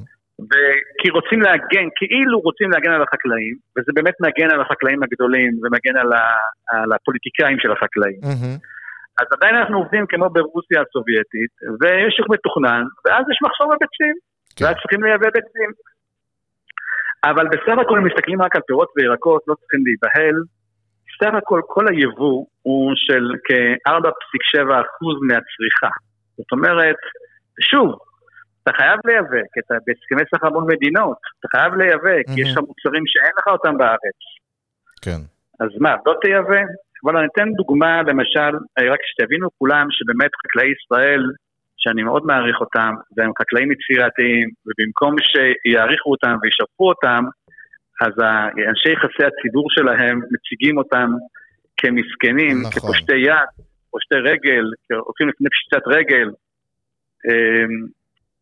וכי 0.50 1.10
רוצים 1.18 1.40
להגן, 1.42 1.88
כאילו 1.98 2.40
רוצים 2.40 2.72
להגן 2.72 2.92
על 2.98 3.04
החקלאים, 3.06 3.56
וזה 3.74 3.92
באמת 3.98 4.18
מגן 4.26 4.50
על 4.54 4.62
החקלאים 4.62 5.00
הגדולים, 5.04 5.52
ומגן 5.62 5.96
על, 6.02 6.14
ה, 6.14 6.24
על 6.72 6.90
הפוליטיקאים 6.96 7.58
של 7.60 7.72
החקלאים. 7.72 8.22
Mm-hmm. 8.24 8.56
אז 9.20 9.28
עדיין 9.36 9.56
אנחנו 9.56 9.78
עובדים 9.78 10.06
כמו 10.12 10.30
ברוסיה 10.30 10.80
הסובייטית, 10.82 11.54
ויש 11.80 12.14
שוק 12.18 12.28
מתוכנן, 12.30 12.84
ואז 13.06 13.24
יש 13.32 13.40
מחסור 13.46 13.68
בביצים, 13.72 14.16
כן. 14.56 14.66
ואז 14.66 14.76
צריכים 14.82 15.04
לייבא 15.04 15.30
ביצים. 15.38 15.70
אבל 17.30 17.46
בסך 17.48 17.78
הכל, 17.82 17.98
אם 17.98 18.06
מסתכלים 18.06 18.42
רק 18.42 18.56
על 18.56 18.62
פירות 18.68 18.90
וירקות, 18.96 19.42
לא 19.48 19.56
צריכים 19.60 19.82
להיבהל. 19.86 20.38
סך 21.20 21.34
הכל, 21.38 21.62
כל 21.68 21.86
היבוא 21.88 22.46
הוא 22.62 22.92
של 22.96 23.24
כ-4.7% 23.46 24.62
מהצריכה. 25.28 25.94
זאת 26.38 26.52
אומרת, 26.52 26.96
שוב, 27.62 28.00
אתה 28.64 28.72
חייב 28.78 29.00
להיאבק, 29.06 29.50
אתה 29.60 29.76
בהסכמי 29.86 30.24
סחר 30.32 30.50
מול 30.50 30.64
מדינות, 30.74 31.18
אתה 31.40 31.48
חייב 31.58 31.74
להיאבק, 31.74 32.24
כי 32.36 32.42
יש 32.42 32.52
לך 32.52 32.58
מוצרים 32.58 33.04
שאין 33.06 33.34
לך 33.40 33.48
אותם 33.48 33.78
בארץ. 33.78 34.20
כן. 35.02 35.22
אז 35.60 35.70
מה, 35.80 35.96
לא 36.06 36.14
תייבא? 36.22 36.62
אבל 37.04 37.18
אני 37.18 37.28
אתן 37.34 37.50
דוגמה, 37.58 38.02
למשל, 38.02 38.52
רק 38.94 39.00
שתבינו 39.10 39.48
כולם 39.58 39.88
שבאמת 39.92 40.32
חקלאי 40.42 40.70
ישראל, 40.76 41.22
שאני 41.78 42.04
מאוד 42.04 42.26
מעריך 42.26 42.62
אותם, 42.62 42.94
והם 43.18 43.32
חקלאים 43.40 43.72
יצירתיים, 43.72 44.50
ובמקום 44.66 45.16
שיעריכו 45.30 46.12
אותם 46.12 46.36
וישרפו 46.42 46.88
אותם, 46.90 47.24
אז 48.02 48.14
אנשי 48.70 48.92
יחסי 48.92 49.24
הציבור 49.30 49.68
שלהם 49.70 50.20
מציגים 50.32 50.78
אותם 50.78 51.10
כמסכנים, 51.78 52.62
נכון. 52.62 52.72
כפושטי 52.72 53.18
יד, 53.18 53.50
פושטי 53.92 54.16
רגל, 54.16 54.66
הולכים 55.06 55.30
לפני 55.30 55.50
פשיטת 55.50 55.88
רגל. 55.88 56.30
אמ, 57.28 57.88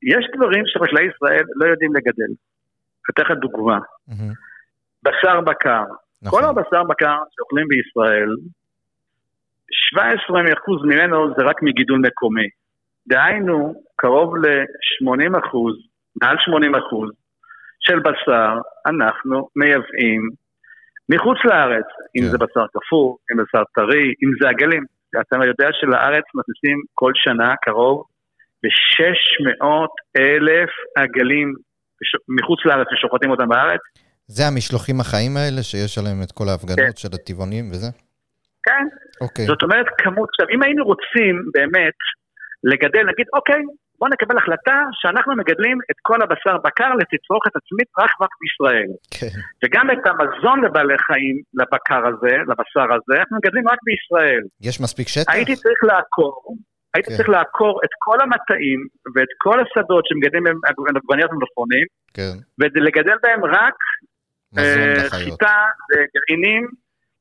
יש 0.03 0.25
דברים 0.35 0.63
שחקלאי 0.67 1.05
ישראל 1.15 1.45
לא 1.55 1.65
יודעים 1.65 1.91
לגדל. 1.95 2.33
אתן 3.09 3.23
לך 3.23 3.31
דוגמה. 3.41 3.77
Mm-hmm. 4.09 4.33
בשר 5.03 5.41
בקר. 5.41 5.83
נכון. 6.21 6.41
כל 6.41 6.47
הבשר 6.49 6.83
בקר 6.83 7.17
שאוכלים 7.31 7.67
בישראל, 7.67 8.29
17% 9.95 9.99
ממנו 10.83 11.33
זה 11.37 11.43
רק 11.43 11.63
מגידול 11.63 11.99
מקומי. 11.99 12.47
דהיינו, 13.07 13.83
קרוב 13.95 14.37
ל-80%, 14.37 15.57
מעל 16.21 16.35
80% 16.35 16.39
של 17.87 17.99
בשר 17.99 18.53
אנחנו 18.85 19.49
מייבאים 19.55 20.29
מחוץ 21.09 21.37
לארץ, 21.45 21.85
כן. 21.85 22.19
אם 22.19 22.23
זה 22.31 22.37
בשר 22.37 22.65
קפוא, 22.75 23.15
אם 23.31 23.37
זה 23.37 23.43
בשר 23.43 23.63
טרי, 23.75 24.07
אם 24.23 24.29
זה 24.41 24.49
עגלים. 24.49 24.83
אתה 25.21 25.35
יודע 25.45 25.67
שלארץ 25.71 26.23
מכניסים 26.35 26.77
כל 26.93 27.11
שנה 27.15 27.53
קרוב 27.65 28.03
ל-600 28.63 29.65
אלף 30.17 30.69
עגלים 30.97 31.53
מחוץ 32.27 32.59
לארץ 32.65 32.87
ושוחטים 32.93 33.31
אותם 33.31 33.49
בארץ. 33.49 33.81
זה 34.27 34.43
המשלוחים 34.47 34.99
החיים 34.99 35.37
האלה 35.37 35.63
שיש 35.63 35.97
עליהם 35.97 36.19
את 36.23 36.31
כל 36.31 36.47
ההפגנות 36.49 36.95
כן. 36.95 37.01
של 37.01 37.09
הטבעונים 37.13 37.65
וזה? 37.71 37.89
כן. 38.65 38.85
אוקיי. 39.21 39.45
זאת 39.45 39.63
אומרת, 39.63 39.85
כמות, 39.97 40.29
עכשיו, 40.29 40.47
אם 40.55 40.63
היינו 40.63 40.85
רוצים 40.85 41.35
באמת 41.53 41.97
לגדל, 42.63 43.03
נגיד, 43.11 43.27
אוקיי, 43.33 43.61
בואו 44.03 44.13
נקבל 44.13 44.37
החלטה 44.37 44.77
שאנחנו 44.99 45.35
מגדלים 45.35 45.77
את 45.91 45.97
כל 46.01 46.19
הבשר 46.23 46.55
בקר 46.65 46.91
לתצרוכת 46.99 47.53
עצמית 47.59 47.89
רק 48.01 48.11
רק 48.21 48.33
בישראל. 48.41 48.91
כן. 49.17 49.33
וגם 49.63 49.85
את 49.91 50.03
המזון 50.09 50.57
לבעלי 50.65 50.99
חיים, 51.07 51.35
לבקר 51.59 52.01
הזה, 52.09 52.35
לבשר 52.49 52.87
הזה, 52.95 53.15
אנחנו 53.19 53.37
מגדלים 53.37 53.65
רק 53.73 53.79
בישראל. 53.87 54.43
יש 54.61 54.81
מספיק 54.81 55.07
שטח? 55.07 55.33
הייתי 55.33 55.55
צריך 55.55 55.79
לעקור, 55.89 56.35
הייתי 56.93 57.09
כן. 57.09 57.15
צריך 57.15 57.29
לעקור 57.29 57.73
את 57.85 57.93
כל 58.05 58.17
המטעים 58.23 58.79
ואת 59.15 59.31
כל 59.37 59.57
השדות 59.63 60.03
שמגדלים 60.07 60.43
בהם 60.43 60.59
עגבניות 60.97 61.31
ומלפפונים, 61.31 61.85
כן. 62.17 62.35
ולגדל 62.59 63.17
בהם 63.23 63.41
רק 63.45 63.77
אה, 64.57 65.09
חיטה 65.09 65.57
וגרעינים 65.89 66.63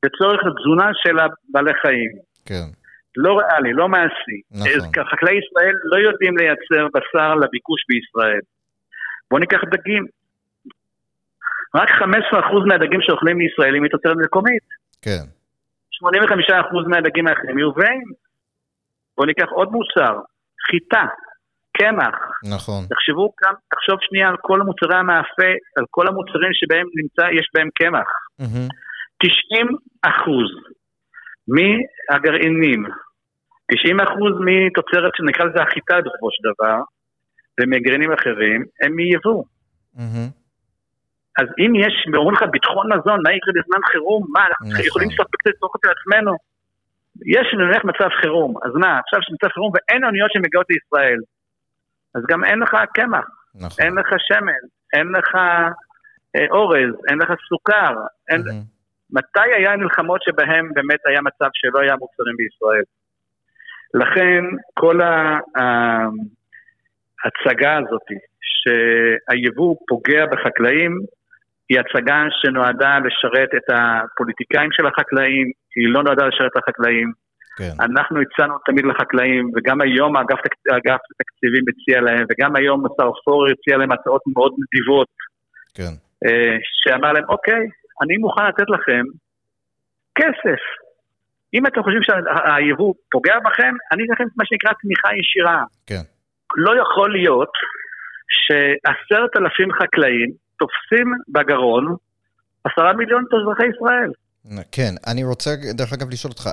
לצורך 0.03 0.39
התזונה 0.47 0.87
של 1.01 1.15
הבעלי 1.19 1.75
חיים. 1.81 2.11
כן. 2.49 2.82
לא 3.17 3.37
ריאלי, 3.39 3.73
לא 3.73 3.89
מעשי. 3.89 4.37
נכון. 4.51 5.05
חקלאי 5.11 5.35
ישראל 5.41 5.75
לא 5.83 5.97
יודעים 5.97 6.37
לייצר 6.37 6.87
בשר 6.93 7.35
לביקוש 7.35 7.81
בישראל. 7.89 8.39
בואו 9.29 9.39
ניקח 9.39 9.59
דגים. 9.71 10.05
רק 11.75 11.89
15% 11.89 11.93
מהדגים 12.67 13.01
שאוכלים 13.01 13.37
מישראלים 13.37 13.83
היא 13.83 13.91
תוצרת 13.91 14.15
מקומית. 14.25 14.63
כן. 15.01 15.23
85% 16.03 16.87
מהדגים 16.87 17.27
האחרים 17.27 17.55
מיובאים. 17.55 18.03
בואו 19.17 19.27
ניקח 19.27 19.49
עוד 19.49 19.69
מוצר, 19.71 20.19
חיטה, 20.67 21.05
קמח. 21.77 22.15
נכון. 22.55 22.85
תחשבו 22.89 23.33
כאן, 23.37 23.53
תחשוב 23.71 23.97
שנייה 24.01 24.29
על 24.29 24.37
כל 24.41 24.59
מוצרי 24.59 24.95
המאפה, 24.95 25.51
על 25.77 25.85
כל 25.89 26.07
המוצרים 26.07 26.53
שבהם 26.53 26.87
נמצא, 26.99 27.25
יש 27.39 27.47
בהם 27.53 27.69
קמח. 27.79 28.09
Mm-hmm. 28.41 28.67
90 29.23 29.67
אחוז 30.01 30.49
מהגרעינים, 31.47 32.85
90 33.71 33.99
אחוז 33.99 34.33
מתוצרת 34.47 35.11
שנקרא 35.15 35.45
לזה 35.45 35.61
החיטה 35.61 35.95
בסופו 36.05 36.27
של 36.31 36.43
דבר, 36.49 36.77
ומגרעינים 37.59 38.11
אחרים, 38.11 38.65
הם 38.83 38.95
מיבוא. 38.95 39.43
Mm-hmm. 39.95 40.29
אז 41.39 41.47
אם 41.59 41.71
יש, 41.75 41.93
אומרים 42.17 42.35
לך 42.35 42.43
ביטחון 42.51 42.85
מזון, 42.93 43.19
מה 43.23 43.31
יקרה 43.33 43.53
בזמן 43.57 43.81
חירום? 43.91 44.23
מה, 44.33 44.47
אנחנו 44.47 44.69
נכון. 44.69 44.85
יכולים 44.85 45.09
לספק 45.09 45.47
את 45.47 45.53
זה 45.83 45.89
לעצמנו? 45.89 46.33
יש 47.35 47.47
נניח 47.59 47.83
מצב 47.85 48.09
חירום, 48.21 48.53
אז 48.65 48.71
מה, 48.75 48.99
עכשיו 48.99 49.19
יש 49.19 49.29
מצב 49.33 49.53
חירום 49.53 49.71
ואין 49.73 50.03
אוניות 50.03 50.31
שמגיעות 50.33 50.65
לישראל, 50.69 51.19
אז 52.15 52.21
גם 52.29 52.43
אין 52.43 52.59
לך 52.59 52.71
קמח, 52.93 53.25
נכון. 53.55 53.85
אין 53.85 53.93
לך 53.93 54.09
שמן, 54.27 54.63
אין 54.93 55.07
לך 55.07 55.35
אה, 56.35 56.45
אורז, 56.51 56.93
אין 57.09 57.17
לך 57.17 57.29
סוכר, 57.49 57.93
אין... 58.29 58.41
Mm-hmm. 58.41 58.72
מתי 59.13 59.49
היה 59.55 59.77
מלחמות 59.77 60.21
שבהן 60.23 60.65
באמת 60.73 60.99
היה 61.05 61.21
מצב 61.21 61.49
שלא 61.53 61.79
היה 61.79 61.95
מוצרים 61.95 62.35
בישראל? 62.37 62.83
לכן 63.93 64.43
כל 64.73 65.01
ההצגה 67.23 67.77
הזאת 67.77 68.07
שהיבוא 68.41 69.75
פוגע 69.87 70.25
בחקלאים 70.25 70.91
היא 71.69 71.79
הצגה 71.79 72.23
שנועדה 72.41 72.97
לשרת 73.05 73.49
את 73.57 73.67
הפוליטיקאים 73.75 74.69
של 74.71 74.85
החקלאים, 74.87 75.47
היא 75.75 75.87
לא 75.93 76.03
נועדה 76.03 76.27
לשרת 76.27 76.51
את 76.51 76.57
החקלאים. 76.63 77.11
כן. 77.57 77.73
אנחנו 77.79 78.21
הצענו 78.21 78.53
תמיד 78.65 78.85
לחקלאים, 78.85 79.51
וגם 79.55 79.81
היום 79.81 80.17
אגף, 80.17 80.39
התקציבים 81.19 81.63
הציע 81.69 82.01
להם, 82.01 82.25
וגם 82.29 82.55
היום 82.55 82.85
השר 82.85 83.11
פורר 83.25 83.51
הציע 83.51 83.77
להם 83.77 83.91
הצעות 83.91 84.21
מאוד 84.35 84.53
נדיבות. 84.61 85.07
כן. 85.75 85.93
אה, 86.25 86.55
שאמר 86.83 87.11
להם, 87.13 87.23
אוקיי, 87.29 87.67
אני 88.01 88.17
מוכן 88.17 88.45
לתת 88.47 88.69
לכם 88.69 89.03
כסף. 90.15 90.61
אם 91.53 91.67
אתם 91.67 91.83
חושבים 91.83 92.03
שהיבוא 92.03 92.93
פוגע 93.11 93.35
בכם, 93.45 93.73
אני 93.91 94.03
אתן 94.03 94.13
לכם 94.13 94.23
מה 94.37 94.45
שנקרא 94.45 94.71
תמיכה 94.81 95.09
ישירה. 95.19 95.63
כן. 95.85 96.03
לא 96.55 96.81
יכול 96.81 97.11
להיות 97.11 97.53
שעשרת 98.35 99.31
אלפים 99.37 99.69
חקלאים 99.79 100.29
תופסים 100.59 101.07
בגרון 101.29 101.95
עשרה 102.63 102.93
מיליון 102.93 103.23
אזרחי 103.41 103.67
ישראל. 103.75 104.11
כן, 104.71 104.93
אני 105.11 105.23
רוצה 105.23 105.49
דרך 105.73 105.93
אגב 105.93 106.07
לשאול 106.11 106.31
אותך, 106.31 106.45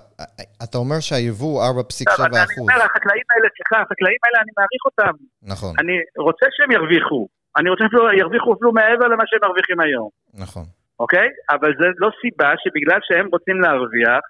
אתה 0.64 0.78
אומר 0.78 1.00
שהיבוא 1.00 1.62
4.7 1.62 1.72
אחוז. 1.72 1.88
אני 1.98 2.60
אומר, 2.60 2.84
החקלאים 2.84 3.26
האלה, 3.30 3.48
סליחה, 3.56 3.82
החקלאים 3.82 4.20
האלה, 4.24 4.38
אני 4.42 4.52
מעריך 4.58 4.82
אותם. 4.84 5.14
נכון. 5.42 5.74
אני 5.80 5.94
רוצה 6.18 6.46
שהם 6.50 6.70
ירוויחו. 6.70 7.28
אני 7.58 7.70
רוצה 7.70 7.84
שהם 7.90 8.18
ירוויחו 8.18 8.54
אפילו 8.54 8.72
מעבר 8.72 9.06
למה 9.12 9.24
שהם 9.26 9.40
מרוויחים 9.42 9.80
היום. 9.80 10.08
נכון. 10.34 10.64
אוקיי? 11.02 11.28
אבל 11.50 11.70
זה 11.80 11.86
לא 11.98 12.10
סיבה 12.20 12.50
שבגלל 12.62 13.00
שהם 13.06 13.26
רוצים 13.32 13.60
להרוויח, 13.60 14.22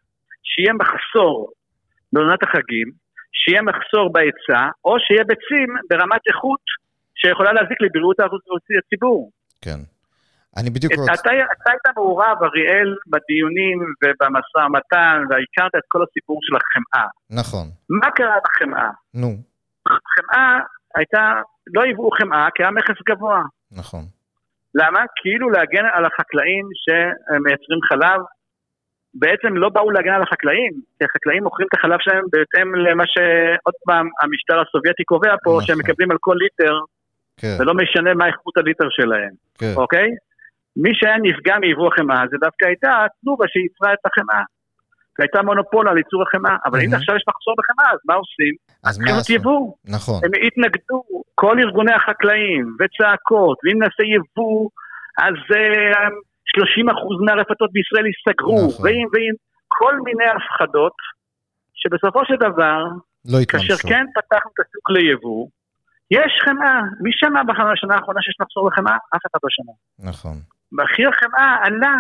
שיהיה 0.50 0.72
מחסור 0.72 1.52
בעונת 2.12 2.42
החגים, 2.42 2.88
שיהיה 3.40 3.62
מחסור 3.62 4.12
בהיצע, 4.12 4.62
או 4.85 4.92
שיהיה 5.04 5.24
ביצים 5.24 5.68
ברמת 5.90 6.22
איכות 6.28 6.64
שיכולה 7.20 7.52
להזיק 7.52 7.78
לבריאות 7.80 8.16
הציבור. 8.78 9.30
כן. 9.64 9.80
אני 10.56 10.70
בדיוק 10.70 10.92
רוצה... 10.92 11.12
אתה, 11.12 11.30
אתה 11.54 11.70
היית 11.70 11.87
מעורב, 11.96 12.37
אריאל, 12.42 12.90
בדיונים 13.12 13.78
ובמשא 14.00 14.61
ומתן, 14.66 15.16
והכרת 15.28 15.74
את 15.78 15.87
כל 15.88 16.02
הסיפור 16.02 16.38
של 16.42 16.54
החמאה. 16.56 17.09
נכון. 17.30 17.66
מה 18.00 18.11
קרה 18.11 18.37
בחמאה? 18.44 18.90
נו. 19.14 19.30
חמאה 19.88 20.59
הייתה, 20.96 21.22
לא 21.74 21.83
היוו 21.83 22.11
חמאה 22.11 22.49
כי 22.55 22.62
היה 22.62 22.70
מכס 22.70 22.99
גבוה. 23.09 23.42
נכון. 23.72 24.05
למה? 24.75 25.01
כאילו 25.16 25.51
להגן 25.51 25.85
על 25.93 26.05
החקלאים 26.05 26.64
שמייצרים 26.83 27.81
חלב. 27.89 28.21
בעצם 29.14 29.57
לא 29.57 29.68
באו 29.68 29.91
להגן 29.91 30.12
על 30.12 30.23
החקלאים, 30.23 30.73
כי 30.99 31.05
החקלאים 31.05 31.43
מוכרים 31.43 31.68
את 31.68 31.79
החלב 31.79 31.99
שלהם 32.01 32.25
בהתאם 32.33 32.75
למה 32.75 33.05
שעוד 33.07 33.75
פעם 33.87 34.09
המשטר 34.23 34.61
הסובייטי 34.61 35.05
קובע 35.05 35.35
פה, 35.45 35.51
נכון. 35.51 35.64
שהם 35.64 35.79
מקבלים 35.79 36.11
על 36.11 36.16
כל 36.21 36.37
ליטר, 36.43 36.75
כן. 37.37 37.57
ולא 37.59 37.75
משנה 37.75 38.14
מה 38.14 38.27
איכות 38.27 38.57
הליטר 38.57 38.89
שלהם, 38.91 39.35
כן. 39.59 39.73
אוקיי? 39.77 40.09
מי 40.77 40.91
שהיה 40.95 41.16
נפגע 41.23 41.59
מיבוא 41.59 41.89
החמאה 41.89 42.23
זה 42.31 42.37
דווקא 42.41 42.66
הייתה 42.66 43.07
תנובה 43.21 43.45
שייצרה 43.49 43.93
את 43.93 44.03
החמאה. 44.07 44.43
והייתה 45.21 45.43
מונופול 45.43 45.89
על 45.89 45.99
ייצור 45.99 46.23
החמאה, 46.23 46.57
אבל 46.66 46.79
אם 46.81 46.95
עכשיו 46.95 47.16
יש 47.16 47.25
מחסור 47.29 47.55
בחמאה, 47.59 47.93
אז 47.93 47.99
מה 48.09 48.14
עושים? 48.14 48.55
אז 48.85 48.99
מה 48.99 49.18
עשו? 49.18 49.33
יבוא. 49.33 49.73
נכון. 49.85 50.21
הם 50.25 50.31
התנגדו, 50.47 51.03
כל 51.35 51.59
ארגוני 51.59 51.95
החקלאים, 51.95 52.77
וצעקות, 52.79 53.59
ואם 53.62 53.79
נעשה 53.83 54.03
יבוא, 54.16 54.71
אז 55.27 55.35
30% 55.49 55.55
אה, 56.89 57.25
מהרפתות 57.27 57.71
בישראל 57.73 58.07
ייסגרו, 58.07 58.66
נכון. 58.68 58.87
ואם, 58.87 59.07
ואם, 59.12 59.35
כל 59.68 59.95
מיני 60.07 60.29
הפחדות, 60.35 60.97
שבסופו 61.75 62.21
של 62.25 62.37
דבר, 62.37 62.79
לא 63.33 63.39
כאשר 63.49 63.77
כן 63.91 64.05
פתחנו 64.14 64.51
את 64.55 64.61
השוק 64.64 64.91
ליבוא, 64.91 65.49
יש 66.11 66.33
חמאה. 66.45 66.81
מי 67.01 67.11
שמע 67.12 67.43
בשנה 67.43 67.95
האחרונה 67.95 68.21
שיש 68.23 68.37
מחסור 68.41 68.71
בחמאה? 68.71 68.97
אף 69.16 69.23
אחד 69.27 69.41
לא 69.45 69.51
שמע. 69.57 69.73
נכון. 70.11 70.37
מחיר 70.73 71.09
החמאה 71.09 71.57
עלה, 71.64 71.97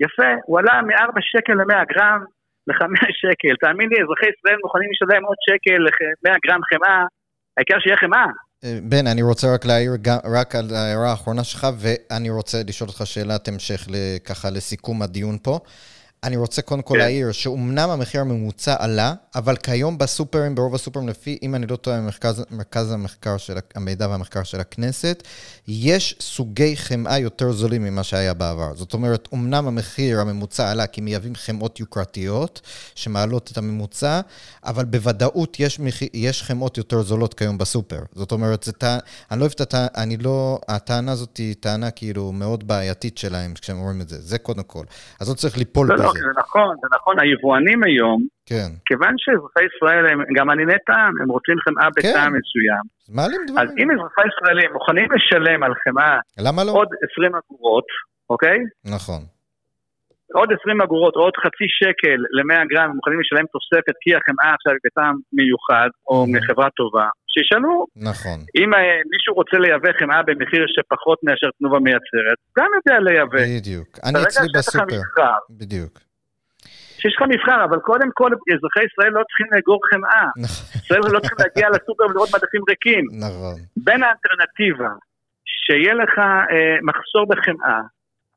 יפה, 0.00 0.30
הוא 0.46 0.58
עלה 0.58 0.82
מ-4 0.82 1.18
שקל 1.20 1.52
ל-100 1.52 1.84
גרם 1.92 2.24
ל-5 2.68 2.84
שקל. 3.22 3.54
תאמין 3.60 3.88
לי, 3.90 3.96
אזרחי 4.02 4.26
ישראל 4.32 4.58
מוכנים 4.64 4.88
לשלם 4.92 5.22
עוד 5.28 5.38
שקל 5.46 5.78
ל-100 5.84 6.36
גרם 6.46 6.60
חמאה, 6.70 7.00
העיקר 7.56 7.78
שיהיה 7.80 7.96
חמאה. 7.96 8.26
אה, 8.64 8.78
בן, 8.82 9.06
אני 9.06 9.22
רוצה 9.22 9.54
רק 9.54 9.64
להעיר 9.64 9.92
רק 10.38 10.54
על 10.54 10.64
ההערה 10.74 11.10
האחרונה 11.10 11.44
שלך, 11.44 11.66
ואני 11.80 12.30
רוצה 12.30 12.58
לשאול 12.68 12.88
אותך 12.88 13.02
שאלת 13.04 13.48
המשך 13.48 13.80
ככה 14.28 14.50
לסיכום 14.50 15.02
הדיון 15.02 15.38
פה. 15.42 15.58
אני 16.24 16.36
רוצה 16.36 16.62
קודם 16.62 16.82
כל 16.82 16.94
כן. 16.94 17.00
להעיר 17.00 17.32
שאומנם 17.32 17.90
המחיר 17.90 18.20
הממוצע 18.20 18.74
עלה, 18.78 19.14
אבל 19.34 19.56
כיום 19.56 19.98
בסופרים, 19.98 20.54
ברוב 20.54 20.74
הסופרים, 20.74 21.08
לפי, 21.08 21.38
אם 21.42 21.54
אני 21.54 21.66
לא 21.66 21.76
טועה, 21.76 22.00
מרכז, 22.00 22.44
מרכז 22.50 22.92
המחקר 22.92 23.36
של 23.36 23.58
המידע 23.74 24.08
והמחקר 24.08 24.42
של 24.42 24.60
הכנסת, 24.60 25.22
יש 25.68 26.16
סוגי 26.20 26.76
חמאה 26.76 27.18
יותר 27.18 27.52
זולים 27.52 27.84
ממה 27.84 28.02
שהיה 28.02 28.34
בעבר. 28.34 28.74
זאת 28.74 28.94
אומרת, 28.94 29.28
אומנם 29.32 29.66
המחיר 29.66 30.20
הממוצע 30.20 30.70
עלה 30.70 30.86
כי 30.86 31.00
מייבאים 31.00 31.34
חמאות 31.34 31.80
יוקרתיות, 31.80 32.60
שמעלות 32.94 33.50
את 33.52 33.58
הממוצע, 33.58 34.20
אבל 34.64 34.84
בוודאות 34.84 35.60
יש. 35.60 35.80
יש 36.14 36.42
חמאות 36.42 36.78
יותר 36.78 37.02
זולות 37.02 37.34
כיום 37.34 37.58
בסופר. 37.58 38.00
זאת 38.14 38.32
אומרת, 38.32 38.62
זה 38.62 38.72
טע... 38.72 38.98
אני 39.30 39.38
לא 39.38 39.44
אוהב 39.44 39.52
את 39.54 39.60
הטענה, 39.60 39.86
אני 39.96 40.16
לא, 40.16 40.58
הטענה 40.68 41.12
הזאת 41.12 41.36
היא 41.36 41.54
טענה 41.60 41.90
כאילו 41.90 42.32
מאוד 42.32 42.66
בעייתית 42.66 43.18
שלהם 43.18 43.54
כשהם 43.54 43.78
אומרים 43.78 44.00
את 44.00 44.08
זה, 44.08 44.20
זה 44.20 44.38
קודם 44.38 44.62
כל. 44.62 44.84
אז 45.20 45.28
לא 45.28 45.34
צריך 45.34 45.58
ליפול 45.58 45.88
לא, 45.88 45.96
לא 45.96 46.13
זה 46.14 46.32
נכון, 46.36 46.76
זה 46.82 46.88
נכון. 46.96 47.14
היבואנים 47.20 47.82
היום, 47.82 48.20
כן. 48.46 48.70
כיוון 48.86 49.14
שאזרחי 49.18 49.64
ישראל 49.70 50.06
הם 50.06 50.18
גם 50.36 50.50
ענייני 50.50 50.78
טעם, 50.86 51.12
הם 51.22 51.28
רוצים 51.28 51.56
חמאה 51.64 51.88
כן. 51.96 52.10
בטעם 52.10 52.32
מסוים. 52.38 52.84
אז 53.60 53.68
אם 53.78 53.88
אזרחי 53.90 54.22
ישראלים 54.30 54.72
מוכנים 54.72 55.08
לשלם 55.12 55.62
על 55.62 55.72
חמאה 55.84 56.18
למה 56.38 56.64
לא? 56.64 56.72
עוד 56.72 56.88
20 57.12 57.32
אגורות, 57.34 57.88
אוקיי? 58.30 58.58
נכון. 58.84 59.20
עוד 60.38 60.48
20 60.60 60.80
אגורות 60.80 61.14
או 61.16 61.20
עוד 61.20 61.36
חצי 61.44 61.68
שקל 61.78 62.18
ל-100 62.36 62.64
גרם, 62.70 62.88
הם 62.90 62.96
מוכנים 62.98 63.20
לשלם 63.20 63.46
תוספת 63.54 63.96
כי 64.02 64.10
החמאה 64.16 64.50
עכשיו 64.56 64.72
היא 64.72 64.82
בטעם 64.86 65.14
מיוחד 65.38 65.90
או 66.08 66.16
מחברה 66.34 66.68
טובה, 66.78 67.06
שישאלו. 67.32 67.86
נכון. 68.10 68.38
אם 68.58 68.68
uh, 68.74 68.78
מישהו 69.12 69.34
רוצה 69.40 69.56
לייבא 69.64 69.90
חמאה 70.00 70.20
במחיר 70.26 70.62
שפחות 70.74 71.18
מאשר 71.26 71.48
תנובה 71.58 71.78
מייצרת, 71.86 72.38
גם 72.58 72.70
יודע 72.76 72.96
לייבא. 73.06 73.40
בדיוק. 73.58 73.88
אני 74.04 74.22
אצלי 74.22 74.48
בסופר. 74.54 75.00
בדיוק. 75.60 75.92
שיש 77.04 77.16
לך 77.16 77.22
מבחר, 77.34 77.64
אבל 77.64 77.78
קודם 77.78 78.08
כל 78.18 78.30
אזרחי 78.54 78.84
ישראל 78.88 79.12
לא 79.18 79.22
צריכים 79.28 79.46
לאגור 79.52 79.80
חמאה. 79.90 80.26
ישראל 80.80 81.00
לא 81.16 81.20
צריכים 81.20 81.38
להגיע 81.44 81.66
לסופר 81.74 82.04
ולראות 82.08 82.30
מדפים 82.36 82.62
ריקים. 82.68 83.04
נכון. 83.26 83.56
בין 83.86 84.00
האלטרנטיבה, 84.02 84.90
שיהיה 85.64 85.94
לך 85.94 86.18
אה, 86.18 86.76
מחסור 86.88 87.24
בחמאה, 87.30 87.80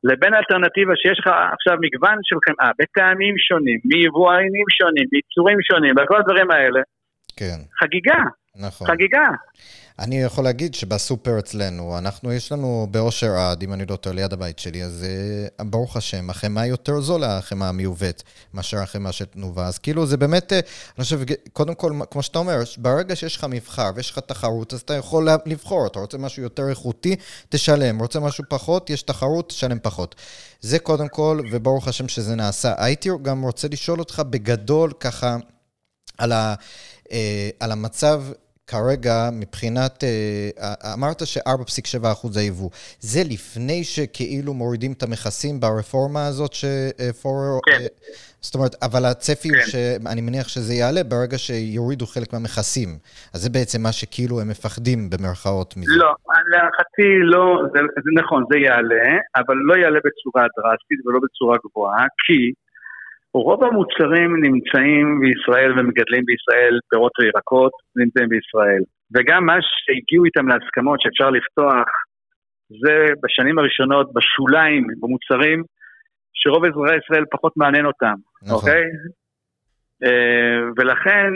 לבין 0.03 0.33
האלטרנטיבה 0.33 0.93
שיש 1.01 1.19
לך 1.19 1.27
עכשיו 1.55 1.75
מגוון 1.85 2.17
של 2.27 2.39
חמאה, 2.45 2.71
בטעמים 2.79 3.35
שונים, 3.47 3.79
מיבואנים 3.91 4.67
שונים, 4.77 5.05
מייצורים 5.11 5.59
שונים, 5.67 5.93
וכל 5.97 6.17
הדברים 6.21 6.51
האלה, 6.51 6.81
כן. 7.39 7.59
חגיגה. 7.79 8.21
נכון. 8.65 8.87
חגיגה. 8.87 9.27
אני 9.99 10.21
יכול 10.21 10.43
להגיד 10.43 10.75
שבסופר 10.75 11.39
אצלנו, 11.39 11.97
אנחנו, 11.97 12.33
יש 12.33 12.51
לנו 12.51 12.87
באושר 12.91 13.31
עד, 13.31 13.63
אם 13.63 13.73
אני 13.73 13.85
לא 13.85 13.95
טועה, 13.95 14.15
ליד 14.15 14.33
הבית 14.33 14.59
שלי, 14.59 14.83
אז 14.83 15.05
uh, 15.59 15.63
ברוך 15.63 15.97
השם, 15.97 16.29
החמאה 16.29 16.65
יותר 16.65 17.01
זולה, 17.01 17.37
החמאה 17.37 17.69
המיובאת, 17.69 18.23
מאשר 18.53 18.77
החמאה 18.77 19.11
של 19.11 19.25
תנובה. 19.25 19.67
אז 19.67 19.77
כאילו, 19.77 20.05
זה 20.05 20.17
באמת, 20.17 20.51
uh, 20.51 20.55
אני 20.97 21.03
חושב, 21.03 21.19
קודם 21.53 21.75
כל, 21.75 21.91
כמו 22.11 22.23
שאתה 22.23 22.39
אומר, 22.39 22.59
ברגע 22.77 23.15
שיש 23.15 23.35
לך 23.35 23.43
מבחר 23.49 23.91
ויש 23.95 24.11
לך 24.11 24.19
תחרות, 24.19 24.73
אז 24.73 24.81
אתה 24.81 24.93
יכול 24.93 25.29
לבחור. 25.45 25.87
אתה 25.87 25.99
רוצה 25.99 26.17
משהו 26.17 26.43
יותר 26.43 26.69
איכותי, 26.69 27.15
תשלם. 27.49 27.99
רוצה 27.99 28.19
משהו 28.19 28.43
פחות, 28.49 28.89
יש 28.89 29.01
תחרות, 29.01 29.49
תשלם 29.49 29.79
פחות. 29.79 30.15
זה 30.61 30.79
קודם 30.79 31.07
כל, 31.07 31.41
וברוך 31.51 31.87
השם 31.87 32.07
שזה 32.07 32.35
נעשה. 32.35 32.73
הייתי 32.77 33.09
גם 33.21 33.43
רוצה 33.43 33.67
לשאול 33.67 33.99
אותך 33.99 34.21
בגדול, 34.29 34.93
ככה, 34.99 35.37
על, 36.17 36.31
ה, 36.31 36.55
uh, 37.03 37.11
על 37.59 37.71
המצב 37.71 38.23
כרגע, 38.67 39.29
מבחינת, 39.33 40.03
אה, 40.03 40.93
אמרת 40.93 41.25
ש-4.7% 41.25 42.39
היבוא. 42.39 42.69
זה 42.99 43.19
לפני 43.33 43.83
שכאילו 43.83 44.53
מורידים 44.53 44.91
את 44.91 45.03
המכסים 45.03 45.59
ברפורמה 45.59 46.27
הזאת 46.27 46.53
שפורר... 46.53 47.59
כן. 47.65 47.71
אה, 47.81 47.87
זאת 48.41 48.55
אומרת, 48.55 48.75
אבל 48.81 49.05
הצפי 49.05 49.49
כן. 49.49 49.55
הוא 49.55 49.63
שאני 49.71 50.21
מניח 50.21 50.47
שזה 50.47 50.73
יעלה 50.73 51.03
ברגע 51.03 51.37
שיורידו 51.37 52.05
חלק 52.05 52.33
מהמכסים. 52.33 52.89
אז 53.33 53.39
זה 53.43 53.49
בעצם 53.49 53.79
מה 53.81 53.91
שכאילו 53.91 54.41
הם 54.41 54.47
מפחדים 54.49 54.99
במרכאות 55.11 55.73
מזה. 55.77 55.91
לא, 56.01 56.11
להערכתי 56.51 57.09
לא, 57.33 57.43
זה, 57.73 57.79
זה 58.05 58.11
נכון, 58.21 58.43
זה 58.51 58.57
יעלה, 58.57 59.07
אבל 59.35 59.55
לא 59.69 59.73
יעלה 59.81 59.99
בצורה 60.05 60.43
דרסטית 60.57 60.99
ולא 61.05 61.19
בצורה 61.25 61.57
גבוהה, 61.65 62.05
כי 62.23 62.39
רוב 63.47 63.63
המוצרים 63.63 64.29
נמצאים 64.45 65.05
בישראל 65.21 65.71
ומגדלים 65.71 66.23
בישראל 66.29 66.79
פירות 66.89 67.11
וירקות, 67.19 67.71
נמצאים 67.95 68.29
בישראל. 68.29 68.83
וגם 69.13 69.45
מה 69.45 69.57
שהגיעו 69.61 70.25
איתם 70.25 70.47
להסכמות 70.47 71.01
שאפשר 71.01 71.29
לפתוח, 71.29 71.87
זה 72.83 72.95
בשנים 73.23 73.59
הראשונות, 73.59 74.07
בשוליים, 74.13 74.83
במוצרים, 75.01 75.63
שרוב 76.33 76.65
אזרחי 76.65 76.97
ישראל 77.03 77.25
פחות 77.31 77.53
מעניין 77.57 77.85
אותם, 77.85 78.17
נכון. 78.43 78.55
אוקיי? 78.55 78.83
אה, 80.03 80.59
ולכן 80.77 81.29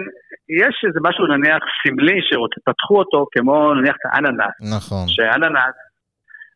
יש 0.62 0.76
איזה 0.88 1.00
משהו 1.08 1.24
נניח 1.28 1.64
סמלי 1.82 2.20
שפתחו 2.28 3.00
אותו, 3.00 3.26
כמו 3.32 3.74
נניח 3.74 3.96
את 3.96 4.06
האננס. 4.14 4.56
נכון. 4.76 5.06
שאננס 5.08 5.76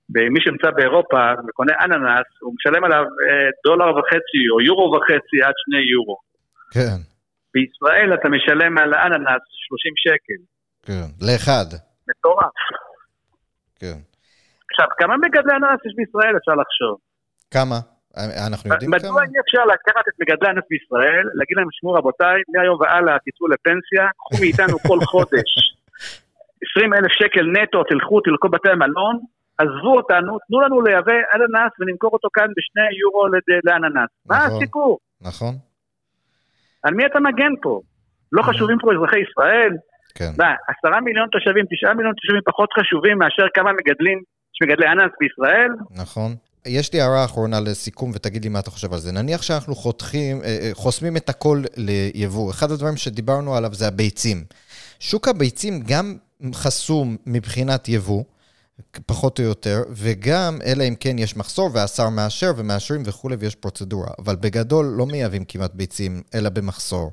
מי 0.10 0.40
שנמצא 0.44 0.70
באירופה 0.76 1.32
וקונה 1.48 1.74
אננס, 1.84 2.28
הוא 2.42 2.54
משלם 2.58 2.84
עליו 2.84 3.04
אה, 3.04 3.50
דולר 3.66 3.90
וחצי 3.98 4.44
או 4.54 4.62
יורו 4.62 4.92
וחצי 4.94 5.38
עד 5.46 5.54
שני 5.64 5.82
יורו. 5.94 6.18
כן. 6.74 6.98
בישראל 7.54 8.14
אתה 8.14 8.28
משלם 8.30 8.78
על 8.78 8.94
האננס 8.94 9.44
30 9.68 9.94
שקל. 10.04 10.42
כן, 10.86 11.08
לאחד. 11.28 11.68
מטורף. 12.10 12.58
כן. 13.80 13.98
עכשיו, 14.72 14.88
כמה 15.00 15.18
מגדלי 15.18 15.54
אננס 15.60 15.82
יש 15.88 15.94
בישראל 15.96 16.38
אפשר 16.38 16.56
לחשוב? 16.62 16.96
כמה? 17.52 17.80
אנחנו 18.48 18.66
יודעים 18.74 18.92
כמה? 18.92 19.00
מדוע 19.00 19.22
אי 19.24 19.40
אפשר 19.46 19.64
לקחת 19.74 20.06
את 20.10 20.16
מגדלי 20.22 20.48
האננס 20.48 20.68
בישראל, 20.70 21.26
להגיד 21.38 21.58
להם, 21.58 21.68
שמעו 21.72 21.94
רבותיי, 21.94 22.38
מהיום 22.52 22.78
והלאה 22.82 23.18
תצאו 23.26 23.48
לפנסיה, 23.54 24.04
קחו 24.18 24.36
מאיתנו 24.42 24.76
כל 24.90 25.00
חודש 25.12 25.50
20 26.72 26.94
אלף 26.94 27.12
שקל 27.20 27.46
נטו, 27.56 27.84
תלכו, 27.84 28.22
תלכו 28.22 28.50
בתי 28.50 28.74
מלון, 28.84 29.16
עזבו 29.58 29.98
אותנו, 29.98 30.38
תנו 30.48 30.62
לנו 30.62 30.82
לייבא 30.82 31.12
אננס 31.36 31.72
ונמכור 31.80 32.10
אותו 32.14 32.28
כאן 32.34 32.48
בשני 32.58 32.90
יורו 33.02 33.28
לאננס. 33.64 34.10
נכון, 34.26 34.38
מה 34.38 34.46
הסיפור? 34.46 35.00
נכון. 35.22 35.54
על 36.84 36.94
מי 36.94 37.06
אתה 37.06 37.20
מגן 37.20 37.54
פה? 37.62 37.82
לא. 38.32 38.44
חשובים 38.44 38.78
פה 38.82 38.94
אזרחי 38.94 39.20
ישראל? 39.20 39.74
כן. 40.16 40.32
עשרה 40.70 41.02
מיליון 41.02 41.28
תושבים, 41.32 41.66
תשעה 41.72 41.94
מיליון 41.94 42.14
תושבים 42.14 42.42
פחות 42.46 42.70
חשובים 42.80 43.18
מאשר 43.18 43.46
כמה 43.54 43.72
מגדלים, 43.74 44.20
יש 44.54 44.60
מגדלי 44.64 44.88
אננס 44.88 45.12
בישראל? 45.20 45.72
נכון. 46.04 46.36
יש 46.66 46.94
לי 46.94 47.02
הערה 47.02 47.26
אחרונה 47.26 47.60
לסיכום, 47.60 48.12
ותגיד 48.16 48.44
לי 48.44 48.50
מה 48.50 48.60
אתה 48.60 48.72
חושב 48.72 48.94
על 48.94 49.00
זה. 49.00 49.12
נניח 49.12 49.42
שאנחנו 49.42 49.76
חותכים, 49.76 50.42
אה, 50.42 50.48
אה, 50.48 50.70
חוסמים 50.74 51.18
את 51.18 51.30
הכל 51.30 51.62
ליבוא. 51.78 52.52
אחד 52.52 52.72
הדברים 52.72 52.98
שדיברנו 52.98 53.56
עליו 53.56 53.74
זה 53.74 53.88
הביצים. 53.88 54.38
שוק 55.00 55.28
הביצים 55.28 55.84
גם 55.88 56.16
חסום 56.54 57.18
מבחינת 57.26 57.90
יבוא. 57.90 58.24
פחות 59.06 59.40
או 59.40 59.44
יותר, 59.44 59.84
וגם, 59.92 60.60
אלא 60.66 60.84
אם 60.84 60.96
כן 61.00 61.20
יש 61.20 61.38
מחסור 61.38 61.70
והשר 61.74 62.10
מאשר 62.10 62.54
ומאשרים 62.58 63.04
וכולי 63.06 63.36
ויש 63.40 63.56
פרוצדורה. 63.56 64.10
אבל 64.20 64.36
בגדול 64.36 64.86
לא 64.86 65.06
מייבאים 65.06 65.46
כמעט 65.46 65.72
ביצים, 65.74 66.22
אלא 66.34 66.50
במחסור. 66.50 67.12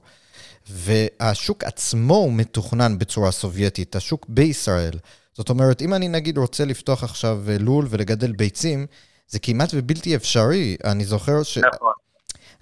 והשוק 0.70 1.64
עצמו 1.64 2.14
הוא 2.14 2.32
מתוכנן 2.32 2.98
בצורה 2.98 3.30
סובייטית, 3.30 3.96
השוק 3.96 4.26
בישראל. 4.28 4.98
זאת 5.34 5.50
אומרת, 5.50 5.82
אם 5.82 5.94
אני 5.94 6.08
נגיד 6.08 6.38
רוצה 6.38 6.64
לפתוח 6.64 7.04
עכשיו 7.04 7.42
לול 7.60 7.86
ולגדל 7.90 8.32
ביצים, 8.32 8.86
זה 9.28 9.38
כמעט 9.38 9.70
ובלתי 9.74 10.16
אפשרי. 10.16 10.76
אני 10.84 11.04
זוכר 11.04 11.42
ש... 11.42 11.58
נכון. 11.58 11.92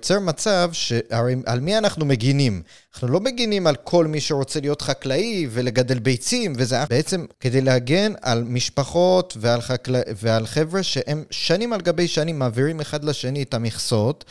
יוצר 0.00 0.20
מצב 0.20 0.70
שהרי 0.72 1.34
על 1.46 1.60
מי 1.60 1.78
אנחנו 1.78 2.04
מגינים? 2.06 2.62
אנחנו 2.94 3.08
לא 3.08 3.20
מגינים 3.20 3.66
על 3.66 3.76
כל 3.76 4.06
מי 4.06 4.20
שרוצה 4.20 4.60
להיות 4.60 4.82
חקלאי 4.82 5.46
ולגדל 5.50 5.98
ביצים, 5.98 6.52
וזה 6.56 6.84
בעצם 6.90 7.24
כדי 7.40 7.60
להגן 7.60 8.12
על 8.22 8.44
משפחות 8.44 9.36
ועל, 9.40 9.60
חקלא... 9.60 9.98
ועל 10.16 10.46
חבר'ה 10.46 10.82
שהם 10.82 11.24
שנים 11.30 11.72
על 11.72 11.80
גבי 11.80 12.08
שנים 12.08 12.38
מעבירים 12.38 12.80
אחד 12.80 13.04
לשני 13.04 13.42
את 13.42 13.54
המכסות. 13.54 14.24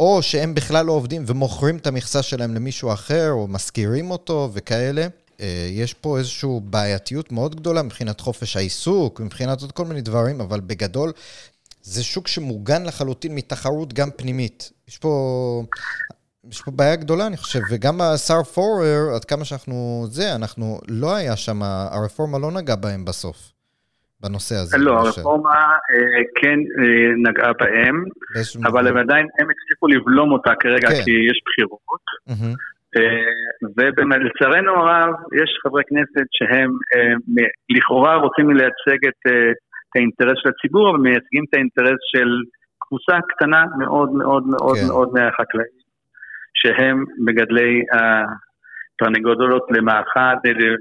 או 0.00 0.22
שהם 0.22 0.54
בכלל 0.54 0.86
לא 0.86 0.92
עובדים 0.92 1.24
ומוכרים 1.26 1.76
את 1.76 1.86
המכסה 1.86 2.22
שלהם 2.22 2.54
למישהו 2.54 2.92
אחר, 2.92 3.30
או 3.30 3.46
משכירים 3.48 4.10
אותו 4.10 4.50
וכאלה. 4.52 5.06
אה, 5.40 5.68
יש 5.70 5.94
פה 5.94 6.18
איזושהי 6.18 6.50
בעייתיות 6.62 7.32
מאוד 7.32 7.56
גדולה 7.56 7.82
מבחינת 7.82 8.20
חופש 8.20 8.56
העיסוק, 8.56 9.20
מבחינת 9.20 9.60
עוד 9.60 9.72
כל 9.72 9.84
מיני 9.84 10.00
דברים, 10.00 10.40
אבל 10.40 10.60
בגדול 10.60 11.12
זה 11.94 12.02
שוק 12.04 12.28
שמוגן 12.28 12.82
לחלוטין 12.86 13.34
מתחרות 13.34 13.92
גם 13.92 14.08
פנימית. 14.16 14.72
יש 14.88 14.98
פה, 14.98 15.08
יש 16.50 16.62
פה 16.62 16.70
בעיה 16.70 16.96
גדולה, 16.96 17.26
אני 17.26 17.36
חושב, 17.36 17.60
וגם 17.70 18.00
השר 18.00 18.42
פורר, 18.54 19.14
עד 19.16 19.24
כמה 19.24 19.44
שאנחנו 19.44 19.76
זה, 20.06 20.34
אנחנו, 20.38 20.78
לא 20.88 21.16
היה 21.16 21.36
שם, 21.36 21.58
הרפורמה 21.92 22.38
לא 22.38 22.50
נגעה 22.50 22.76
בהם 22.76 23.04
בסוף. 23.04 23.38
בנושא 24.20 24.54
הזה. 24.54 24.78
לא. 24.78 24.92
הרפורמה 24.92 25.54
אה, 25.90 26.22
כן 26.40 26.58
אה, 26.78 27.30
נגעה 27.30 27.52
בהם, 27.60 28.04
אבל 28.68 28.88
הם. 28.88 28.96
עדיין, 28.96 29.26
הם 29.38 29.46
הצליחו 29.50 29.86
לבלום 29.86 30.32
אותה 30.32 30.52
כרגע 30.60 30.88
כן. 30.88 31.02
כי 31.04 31.10
יש 31.30 31.38
בחירות. 31.46 32.04
מהמם. 32.26 32.54
ולצערנו 33.76 34.72
הרב, 34.72 35.14
יש 35.42 35.50
חברי 35.62 35.82
כנסת 35.88 36.26
שהם 36.30 36.70
אה, 36.94 37.14
לכאורה 37.76 38.14
רוצים 38.16 38.50
לייצג 38.50 39.00
את, 39.08 39.20
אה, 39.26 39.52
את 39.90 39.96
האינטרס 39.96 40.38
של 40.42 40.48
הציבור, 40.48 40.90
אבל 40.90 40.98
מייצגים 40.98 41.44
את 41.48 41.54
האינטרס 41.54 42.00
של 42.12 42.28
קבוצה 42.80 43.16
קטנה 43.28 43.64
מאוד 43.78 44.12
מאוד 44.12 44.46
מאוד 44.46 44.76
כן. 44.76 44.86
מאוד 44.88 45.08
מהחקלאים, 45.14 45.78
שהם 46.54 47.04
מגדלי 47.26 47.82
התרנגולות 47.92 49.66
למאכל, 49.70 50.34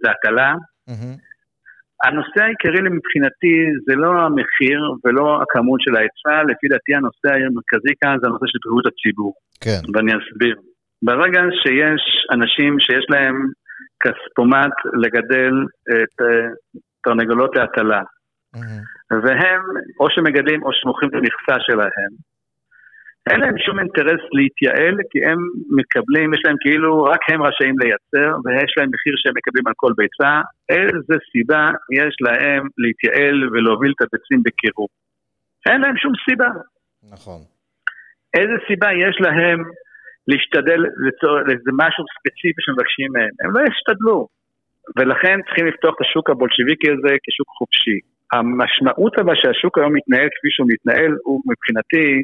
להטלה. 0.03 0.53
מהמם. 0.87 1.15
הנושא 2.03 2.39
העיקרי 2.43 2.81
מבחינתי 2.97 3.55
זה 3.85 3.95
לא 3.95 4.11
המחיר 4.25 4.79
ולא 5.05 5.41
הכמות 5.41 5.81
של 5.81 5.95
ההיצע, 5.95 6.43
לפי 6.49 6.67
דעתי 6.67 6.95
הנושא 6.95 7.29
המרכזי 7.45 7.93
כאן 8.01 8.15
זה 8.21 8.27
הנושא 8.27 8.45
של 8.47 8.59
בריאות 8.65 8.85
הציבור. 8.85 9.33
כן, 9.63 9.81
ואני 9.93 10.11
אסביר. 10.11 10.55
ברגע 11.01 11.41
שיש 11.61 12.03
אנשים 12.31 12.79
שיש 12.79 13.05
להם 13.09 13.35
כספומט 14.03 14.75
לגדל 15.03 15.53
את 15.91 16.21
אה, 16.21 16.47
תרנגולות 17.03 17.55
להטלה. 17.55 18.01
והם 19.23 19.61
או 19.99 20.09
שמגדלים 20.09 20.63
או 20.63 20.69
שמוכרים 20.73 21.09
את 21.09 21.15
המכסה 21.15 21.55
שלהם, 21.59 22.11
אין 23.29 23.39
להם 23.39 23.57
שום 23.65 23.79
אינטרס 23.79 24.23
להתייעל, 24.37 24.95
כי 25.09 25.19
הם 25.25 25.39
מקבלים, 25.79 26.33
יש 26.33 26.41
להם 26.45 26.55
כאילו, 26.61 27.03
רק 27.03 27.21
הם 27.29 27.41
רשאים 27.43 27.75
לייצר, 27.79 28.29
ויש 28.43 28.71
להם 28.77 28.89
מחיר 28.93 29.13
שהם 29.17 29.33
מקבלים 29.39 29.67
על 29.67 29.73
כל 29.75 29.93
ביצה. 29.97 30.41
איזה 30.69 31.15
סיבה 31.31 31.71
יש 31.99 32.15
להם 32.25 32.63
להתייעל 32.77 33.37
ולהוביל 33.51 33.91
את 33.95 34.01
הביצים 34.01 34.39
בקירוב? 34.45 34.89
אין 35.65 35.81
להם 35.81 35.97
שום 35.97 36.13
סיבה. 36.29 36.49
נכון. 37.13 37.41
איזה 38.37 38.57
סיבה 38.67 38.89
יש 38.93 39.15
להם 39.25 39.59
להשתדל 40.27 40.81
לצור, 41.05 41.33
לאיזה 41.47 41.71
משהו 41.83 42.03
ספציפי 42.15 42.61
שמבקשים 42.65 43.09
מהם? 43.15 43.33
הם 43.41 43.51
לא 43.55 43.61
ישתדלו. 43.69 44.27
ולכן 44.95 45.37
צריכים 45.45 45.65
לפתוח 45.67 45.95
את 45.95 46.01
השוק 46.01 46.29
הבולשיביקי 46.29 46.87
הזה 46.91 47.13
כשוק 47.23 47.49
חופשי. 47.57 47.99
המשמעות 48.31 49.19
אבל 49.19 49.33
שהשוק 49.35 49.77
היום 49.77 49.93
מתנהל 49.95 50.27
כפי 50.35 50.47
שהוא 50.51 50.67
מתנהל, 50.69 51.11
הוא 51.23 51.41
מבחינתי 51.51 52.23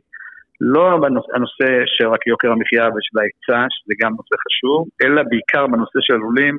לא 0.62 0.92
הנושא 1.36 1.70
של 1.86 2.08
רק 2.08 2.28
יוקר 2.28 2.52
המחיה 2.52 2.88
ושל 2.88 3.20
ההיצע, 3.20 3.68
שזה 3.70 3.94
גם 4.02 4.12
נושא 4.12 4.36
חשוב, 4.46 4.88
אלא 5.04 5.24
בעיקר 5.30 5.68
בנושא 5.68 6.00
של 6.02 6.14
הלולים 6.14 6.58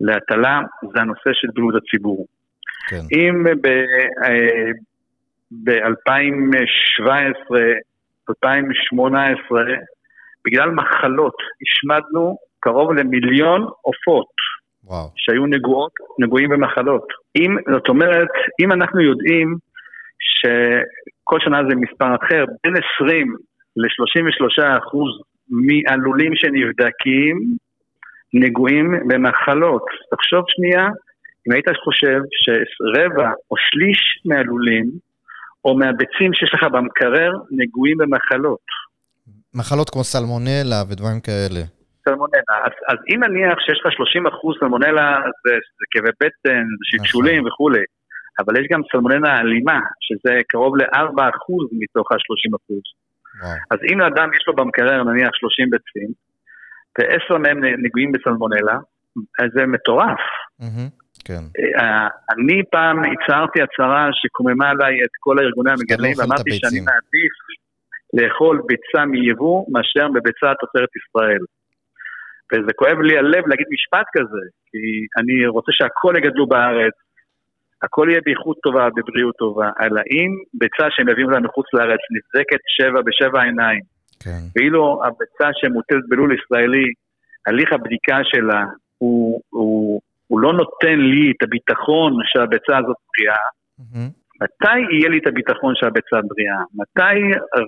להטלה, 0.00 0.60
זה 0.94 1.00
הנושא 1.00 1.30
של 1.32 1.48
בריאות 1.54 1.74
הציבור. 1.74 2.26
כן. 2.88 3.04
אם 3.12 3.44
ב-2017, 5.64 7.56
2018, 8.30 9.62
בגלל 10.44 10.70
מחלות 10.70 11.34
השמדנו 11.62 12.36
קרוב 12.60 12.92
למיליון 12.92 13.60
עופות 13.62 14.32
וואו. 14.84 15.08
שהיו 15.16 15.46
נגועות, 15.46 15.92
נגועים 16.18 16.48
במחלות. 16.50 17.06
אם, 17.36 17.56
זאת 17.74 17.88
אומרת, 17.88 18.28
אם 18.60 18.72
אנחנו 18.72 19.00
יודעים 19.00 19.56
שכל 20.18 21.38
שנה 21.40 21.58
זה 21.68 21.74
מספר 21.74 22.14
אחר, 22.14 22.44
בין 22.64 22.74
20 22.96 23.36
ל-33 23.76 24.78
אחוז 24.78 25.10
מהלולים 25.50 26.32
שנבדקים 26.34 27.36
נגועים 28.34 28.86
במחלות. 29.08 29.84
תחשוב 30.10 30.44
שנייה, 30.48 30.88
אם 31.46 31.52
היית 31.52 31.68
חושב 31.84 32.18
שרבע 32.42 33.30
או 33.50 33.56
שליש 33.58 34.00
מהלולים 34.24 34.86
או 35.64 35.78
מהביצים 35.78 36.30
שיש 36.34 36.54
לך 36.54 36.62
במקרר 36.72 37.30
נגועים 37.50 37.98
במחלות. 37.98 38.66
מחלות 39.54 39.90
כמו 39.90 40.04
סלמונלה 40.04 40.82
ודברים 40.88 41.20
כאלה. 41.20 41.60
סלמונלה. 42.04 42.54
אז, 42.66 42.74
אז 42.88 42.98
אם 43.10 43.24
נניח 43.24 43.58
שיש 43.64 43.78
לך 43.80 43.92
30 43.92 44.26
אחוז 44.26 44.56
סלמונלה, 44.60 45.08
זה, 45.44 45.54
זה 45.78 45.84
כאבי 45.90 46.12
בטן, 46.20 46.64
זה 46.78 46.84
שלשולים 46.90 47.46
וכולי, 47.46 47.84
אבל 48.40 48.60
יש 48.60 48.66
גם 48.72 48.80
סלמונלה 48.92 49.40
אלימה, 49.40 49.80
שזה 50.00 50.32
קרוב 50.48 50.76
ל-4 50.76 51.18
אחוז 51.36 51.66
מתוך 51.80 52.12
ה-30 52.12 52.50
אחוז. 52.58 52.84
וואו. 53.42 53.58
אז 53.70 53.78
אם 53.92 54.00
לאדם 54.00 54.28
יש 54.34 54.44
לו 54.46 54.56
במקרר 54.56 55.02
נניח 55.02 55.30
30 55.32 55.70
ביצים, 55.70 56.10
ועשר 56.98 57.38
מהם 57.38 57.58
נגועים 57.84 58.12
בסלמונלה, 58.12 58.76
אז 59.40 59.48
זה 59.54 59.66
מטורף. 59.66 60.22
כן. 61.24 61.44
אה, 61.80 62.08
אני 62.32 62.62
פעם 62.70 62.96
הצהרתי 63.12 63.62
הצהרה 63.62 64.08
שקוממה 64.12 64.70
עליי 64.70 64.94
את 65.04 65.14
כל 65.20 65.38
הארגוני 65.38 65.70
המגדלים, 65.70 66.12
אוכל 66.12 66.22
את 66.22 66.28
ואמרתי 66.28 66.50
שאני. 66.52 66.80
מעדיף 66.80 67.34
לאכול 68.12 68.62
ביצה 68.66 69.04
מיבוא 69.04 69.64
מאשר 69.72 70.08
בביצה 70.14 70.48
תוצרת 70.60 70.92
ישראל. 71.00 71.42
וזה 72.52 72.72
כואב 72.76 72.98
לי 73.00 73.18
הלב 73.18 73.48
להגיד 73.48 73.66
משפט 73.70 74.06
כזה, 74.16 74.44
כי 74.68 74.78
אני 75.18 75.46
רוצה 75.46 75.72
שהכל 75.72 76.14
יגדלו 76.16 76.46
בארץ, 76.46 76.92
הכל 77.82 78.06
יהיה 78.10 78.20
באיכות 78.24 78.56
טובה, 78.62 78.88
בבריאות 78.96 79.36
טובה, 79.36 79.70
אלא 79.80 80.00
אם 80.14 80.30
ביצה 80.54 80.86
שהם 80.90 81.08
מביאים 81.08 81.30
לה 81.30 81.40
מחוץ 81.40 81.66
לארץ 81.74 82.00
נבדקת 82.14 82.62
שבע 82.76 83.00
בשבע 83.06 83.42
עיניים, 83.42 83.80
כן. 84.24 84.42
ואילו 84.56 85.00
הביצה 85.04 85.48
שמוטלת 85.60 86.04
בלול 86.08 86.36
ישראלי, 86.36 86.84
הליך 87.46 87.72
הבדיקה 87.72 88.18
שלה 88.24 88.64
הוא, 88.98 89.40
הוא, 89.50 90.00
הוא 90.28 90.40
לא 90.40 90.52
נותן 90.52 90.98
לי 90.98 91.30
את 91.30 91.42
הביטחון 91.42 92.12
שהביצה 92.24 92.78
הזאת 92.78 92.96
בריאה. 93.10 93.44
מתי 94.42 94.78
יהיה 94.92 95.08
לי 95.08 95.18
את 95.18 95.26
הביטחון 95.26 95.74
שהביצה 95.76 96.16
בריאה? 96.30 96.60
מתי 96.80 97.18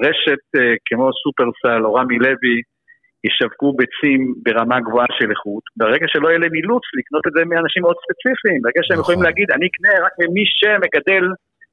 רשת 0.03 0.45
אה, 0.57 0.75
כמו 0.87 1.11
סופרסל 1.23 1.85
או 1.85 1.95
רמי 1.95 2.19
לוי 2.19 2.57
ישווקו 3.27 3.69
ביצים 3.79 4.21
ברמה 4.45 4.77
גבוהה 4.87 5.07
של 5.19 5.31
איכות? 5.31 5.63
ברגע 5.77 6.07
שלא 6.13 6.29
יהיה 6.29 6.39
להם 6.39 6.55
אילוץ 6.55 6.85
לקנות 6.99 7.25
את 7.29 7.33
זה 7.37 7.41
מאנשים 7.51 7.83
מאוד 7.83 7.97
ספציפיים, 8.05 8.59
ברגע 8.63 8.81
שהם 8.83 8.99
נכון. 8.99 9.03
יכולים 9.05 9.23
להגיד, 9.27 9.49
אני 9.57 9.67
אקנה 9.71 9.93
רק 10.07 10.15
ממי 10.21 10.45
שמגדל 10.59 11.25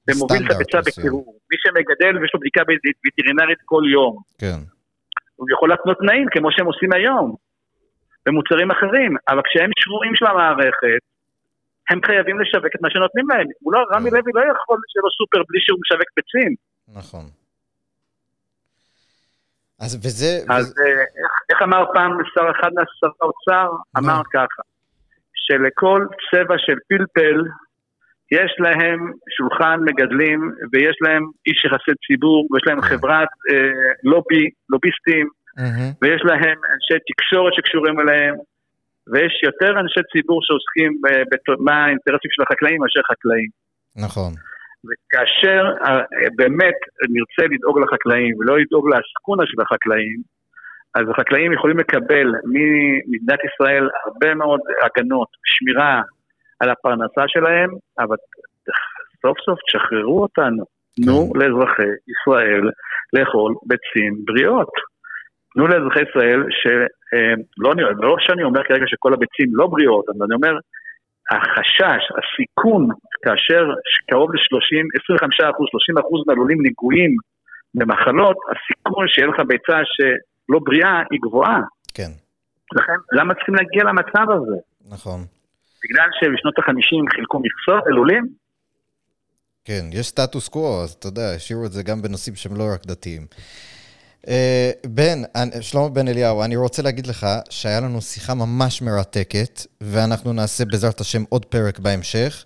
ומוביל 0.07 0.41
את 0.45 0.51
הביצה. 0.55 0.79
בקירור. 0.87 1.27
מי 1.51 1.57
שמגדל 1.63 2.13
ויש 2.17 2.31
לו 2.33 2.39
בדיקה 2.39 2.61
וטרינרית 3.05 3.61
כל 3.71 3.83
יום. 3.97 4.13
כן. 4.41 4.59
הוא 5.35 5.47
יכול 5.53 5.69
להתנות 5.69 5.97
תנאים 6.01 6.27
כמו 6.33 6.49
שהם 6.51 6.65
עושים 6.71 6.91
היום, 6.97 7.27
במוצרים 8.25 8.71
אחרים, 8.71 9.11
אבל 9.29 9.41
כשהם 9.47 9.69
שבויים 9.81 10.15
של 10.15 10.25
המערכת, 10.25 11.01
הם 11.89 11.99
חייבים 12.05 12.39
לשווק 12.41 12.71
את 12.75 12.81
מה 12.81 12.89
שנותנים 12.93 13.25
להם. 13.29 13.47
הוא 13.63 13.73
לא, 13.73 13.79
רמי 13.93 14.09
כן. 14.09 14.15
לוי 14.15 14.31
לא 14.37 14.41
יכול 14.53 14.77
שיהיה 14.89 15.03
לו 15.05 15.11
סופר 15.19 15.41
בלי 15.49 15.59
שהוא 15.65 15.79
משווק 15.81 16.09
ביצים. 16.17 16.51
נכון. 16.99 17.25
אז 19.79 19.95
וזה... 20.03 20.31
אז 20.49 20.65
וזה- 20.65 20.81
אה, 20.81 21.01
איך, 21.21 21.33
איך 21.51 21.61
אמר 21.61 21.83
פעם 21.93 22.11
שר 22.33 22.51
אחד 22.59 22.69
מהשר 22.75 23.13
האוצר? 23.21 23.67
אמר 23.97 24.21
ככה, 24.33 24.61
שלכל 25.33 26.05
צבע 26.31 26.55
של 26.57 26.77
פלפל 26.89 27.37
יש 28.31 28.51
להם 28.59 29.11
שולחן 29.37 29.79
מגדלים 29.85 30.51
ויש 30.71 30.97
להם 31.01 31.23
איש 31.47 31.65
יחסי 31.65 31.91
ציבור 32.07 32.47
ויש 32.51 32.63
להם 32.67 32.81
כן. 32.81 32.87
חברת 32.87 33.27
אה, 33.51 33.71
לובי, 34.03 34.45
לוביסטים. 34.69 35.27
ויש 36.01 36.21
להם 36.25 36.57
אנשי 36.73 36.97
תקשורת 37.11 37.53
שקשורים 37.53 37.99
אליהם, 37.99 38.35
ויש 39.11 39.33
יותר 39.43 39.79
אנשי 39.79 40.03
ציבור 40.11 40.39
שעוסקים 40.43 40.91
ב- 41.01 41.23
בת- 41.31 41.59
מה 41.59 41.85
האינטרסים 41.85 42.31
של 42.35 42.41
החקלאים 42.43 42.81
מאשר 42.81 43.01
חקלאים. 43.11 43.49
נכון. 44.05 44.31
וכאשר 44.87 45.61
אה, 45.85 45.99
באמת 46.35 46.79
נרצה 47.15 47.53
לדאוג 47.53 47.79
לחקלאים 47.79 48.33
ולא 48.39 48.59
לדאוג 48.59 48.85
לאסקונה 48.93 49.43
של 49.45 49.61
החקלאים, 49.61 50.19
אז 50.95 51.03
החקלאים 51.09 51.53
יכולים 51.53 51.77
לקבל 51.77 52.27
ממדינת 52.53 53.39
ישראל 53.45 53.89
הרבה 54.05 54.35
מאוד 54.35 54.59
הגנות, 54.83 55.27
שמירה 55.45 56.01
על 56.59 56.69
הפרנסה 56.69 57.23
שלהם, 57.27 57.69
אבל 57.99 58.15
סוף 59.21 59.37
סוף 59.45 59.59
תשחררו 59.67 60.21
אותנו. 60.21 60.63
תנו 60.95 61.31
לאזרחי 61.35 61.91
ישראל 62.13 62.63
לאכול 63.13 63.53
ביצים 63.65 64.13
בריאות. 64.25 64.73
תנו 65.53 65.67
לאזרחי 65.67 66.01
ישראל 66.09 66.43
שלא 66.59 67.73
לא 68.01 68.15
שאני 68.19 68.43
אומר 68.43 68.63
כרגע 68.63 68.85
שכל 68.87 69.13
הביצים 69.13 69.49
לא 69.53 69.67
בריאות, 69.67 70.05
אבל 70.09 70.25
אני 70.25 70.35
אומר, 70.35 70.53
החשש, 71.31 72.03
הסיכון, 72.17 72.87
כאשר 73.23 73.63
קרוב 74.09 74.29
ל-30, 74.33 74.85
25 75.03 75.41
אחוז, 75.41 75.67
30 75.71 75.97
אחוז 75.97 76.21
מהלולים 76.27 76.57
נגועים 76.65 77.11
במחלות, 77.77 78.37
הסיכון 78.51 79.05
שיהיה 79.07 79.27
לך 79.27 79.39
ביצה 79.47 79.77
שלא 80.51 80.59
בריאה 80.63 80.97
היא 81.11 81.19
גבוהה. 81.27 81.59
כן. 81.93 82.11
לכן, 82.75 82.93
למה 83.11 83.33
צריכים 83.33 83.55
להגיע 83.55 83.83
למצב 83.83 84.25
הזה? 84.35 84.57
נכון. 84.89 85.25
בגלל 85.83 86.09
שבשנות 86.19 86.59
ה-50 86.59 87.15
חילקו 87.15 87.39
מכסות 87.39 87.83
ללולים? 87.87 88.27
כן, 89.65 89.85
יש 89.91 90.07
סטטוס 90.07 90.47
קוו, 90.47 90.83
אז 90.83 90.91
אתה 90.91 91.07
יודע, 91.07 91.31
השאירו 91.35 91.65
את 91.65 91.71
זה 91.71 91.83
גם 91.83 92.01
בנושאים 92.01 92.35
שהם 92.35 92.55
לא 92.55 92.63
רק 92.73 92.85
דתיים. 92.85 93.25
אה, 94.27 94.71
בן, 94.87 95.21
שלמה 95.61 95.89
בן 95.89 96.07
אליהו, 96.07 96.43
אני 96.43 96.55
רוצה 96.55 96.81
להגיד 96.81 97.07
לך 97.07 97.27
שהיה 97.49 97.81
לנו 97.81 98.01
שיחה 98.01 98.33
ממש 98.33 98.81
מרתקת, 98.81 99.59
ואנחנו 99.81 100.33
נעשה 100.33 100.65
בעזרת 100.65 100.99
השם 100.99 101.23
עוד 101.29 101.45
פרק 101.45 101.79
בהמשך. 101.79 102.45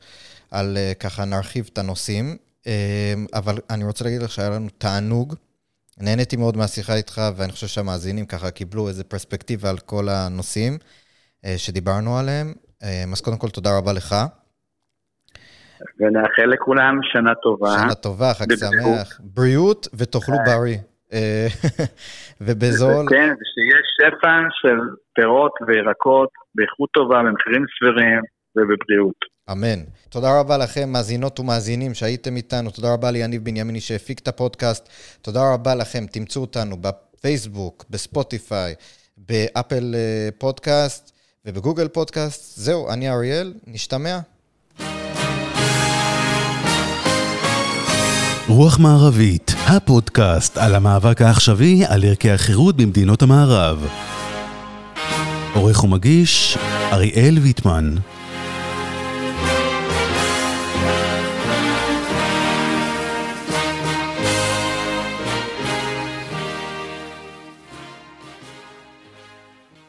על 0.51 0.77
ככה 0.99 1.25
נרחיב 1.25 1.69
את 1.73 1.77
הנושאים, 1.77 2.37
אבל 3.33 3.55
אני 3.69 3.83
רוצה 3.83 4.03
להגיד 4.03 4.21
לך 4.21 4.31
שהיה 4.31 4.49
לנו 4.49 4.67
תענוג. 4.77 5.35
נהניתי 5.99 6.37
מאוד 6.37 6.57
מהשיחה 6.57 6.95
איתך, 6.95 7.21
ואני 7.37 7.51
חושב 7.51 7.67
שהמאזינים 7.67 8.25
ככה 8.25 8.51
קיבלו 8.51 8.87
איזה 8.87 9.03
פרספקטיבה 9.03 9.69
על 9.69 9.77
כל 9.77 10.05
הנושאים 10.09 10.77
שדיברנו 11.57 12.17
עליהם. 12.17 12.53
אז 13.13 13.21
קודם 13.21 13.37
כל, 13.37 13.49
תודה 13.49 13.69
רבה 13.77 13.93
לך. 13.93 14.15
ונאחל 15.99 16.45
לכולם 16.45 16.99
שנה 17.03 17.35
טובה. 17.35 17.69
שנה 17.81 17.95
טובה, 17.95 18.33
חג 18.33 18.55
שמח. 18.55 19.19
בריאות 19.23 19.87
ותאכלו 19.97 20.35
בריא. 20.45 20.77
אה, 21.13 21.47
ובזול. 22.45 23.05
כן, 23.09 23.33
שיהיה 23.53 23.81
שפע 23.95 24.35
של 24.61 24.77
פירות 25.15 25.51
וירקות 25.67 26.29
באיכות 26.55 26.89
טובה, 26.91 27.19
במחירים 27.23 27.65
סבירים 27.77 28.21
ובבריאות. 28.55 29.34
אמן. 29.51 29.83
תודה 30.09 30.39
רבה 30.39 30.57
לכם, 30.57 30.89
מאזינות 30.89 31.39
ומאזינים 31.39 31.93
שהייתם 31.93 32.37
איתנו. 32.37 32.71
תודה 32.71 32.93
רבה 32.93 33.11
ליניב 33.11 33.43
בנימיני 33.43 33.81
שהפיק 33.81 34.19
את 34.19 34.27
הפודקאסט. 34.27 34.89
תודה 35.21 35.53
רבה 35.53 35.75
לכם, 35.75 36.05
תמצאו 36.11 36.41
אותנו 36.41 36.77
בפייסבוק, 36.81 37.85
בספוטיפיי, 37.89 38.75
באפל 39.17 39.95
אה, 39.95 40.29
פודקאסט 40.37 41.11
ובגוגל 41.45 41.87
פודקאסט. 41.87 42.59
זהו, 42.59 42.89
אני 42.89 43.09
אריאל, 43.09 43.53
נשתמע. 43.67 44.19
רוח 48.47 48.79
מערבית, 48.79 49.53
הפודקאסט 49.67 50.57
על 50.57 50.75
המאבק 50.75 51.21
העכשווי 51.21 51.85
על 51.87 52.03
ערכי 52.03 52.31
החירות 52.31 52.77
במדינות 52.77 53.21
המערב. 53.21 53.87
עורך 55.53 55.83
ומגיש, 55.83 56.57
אריאל 56.91 57.37
ויטמן. 57.39 57.95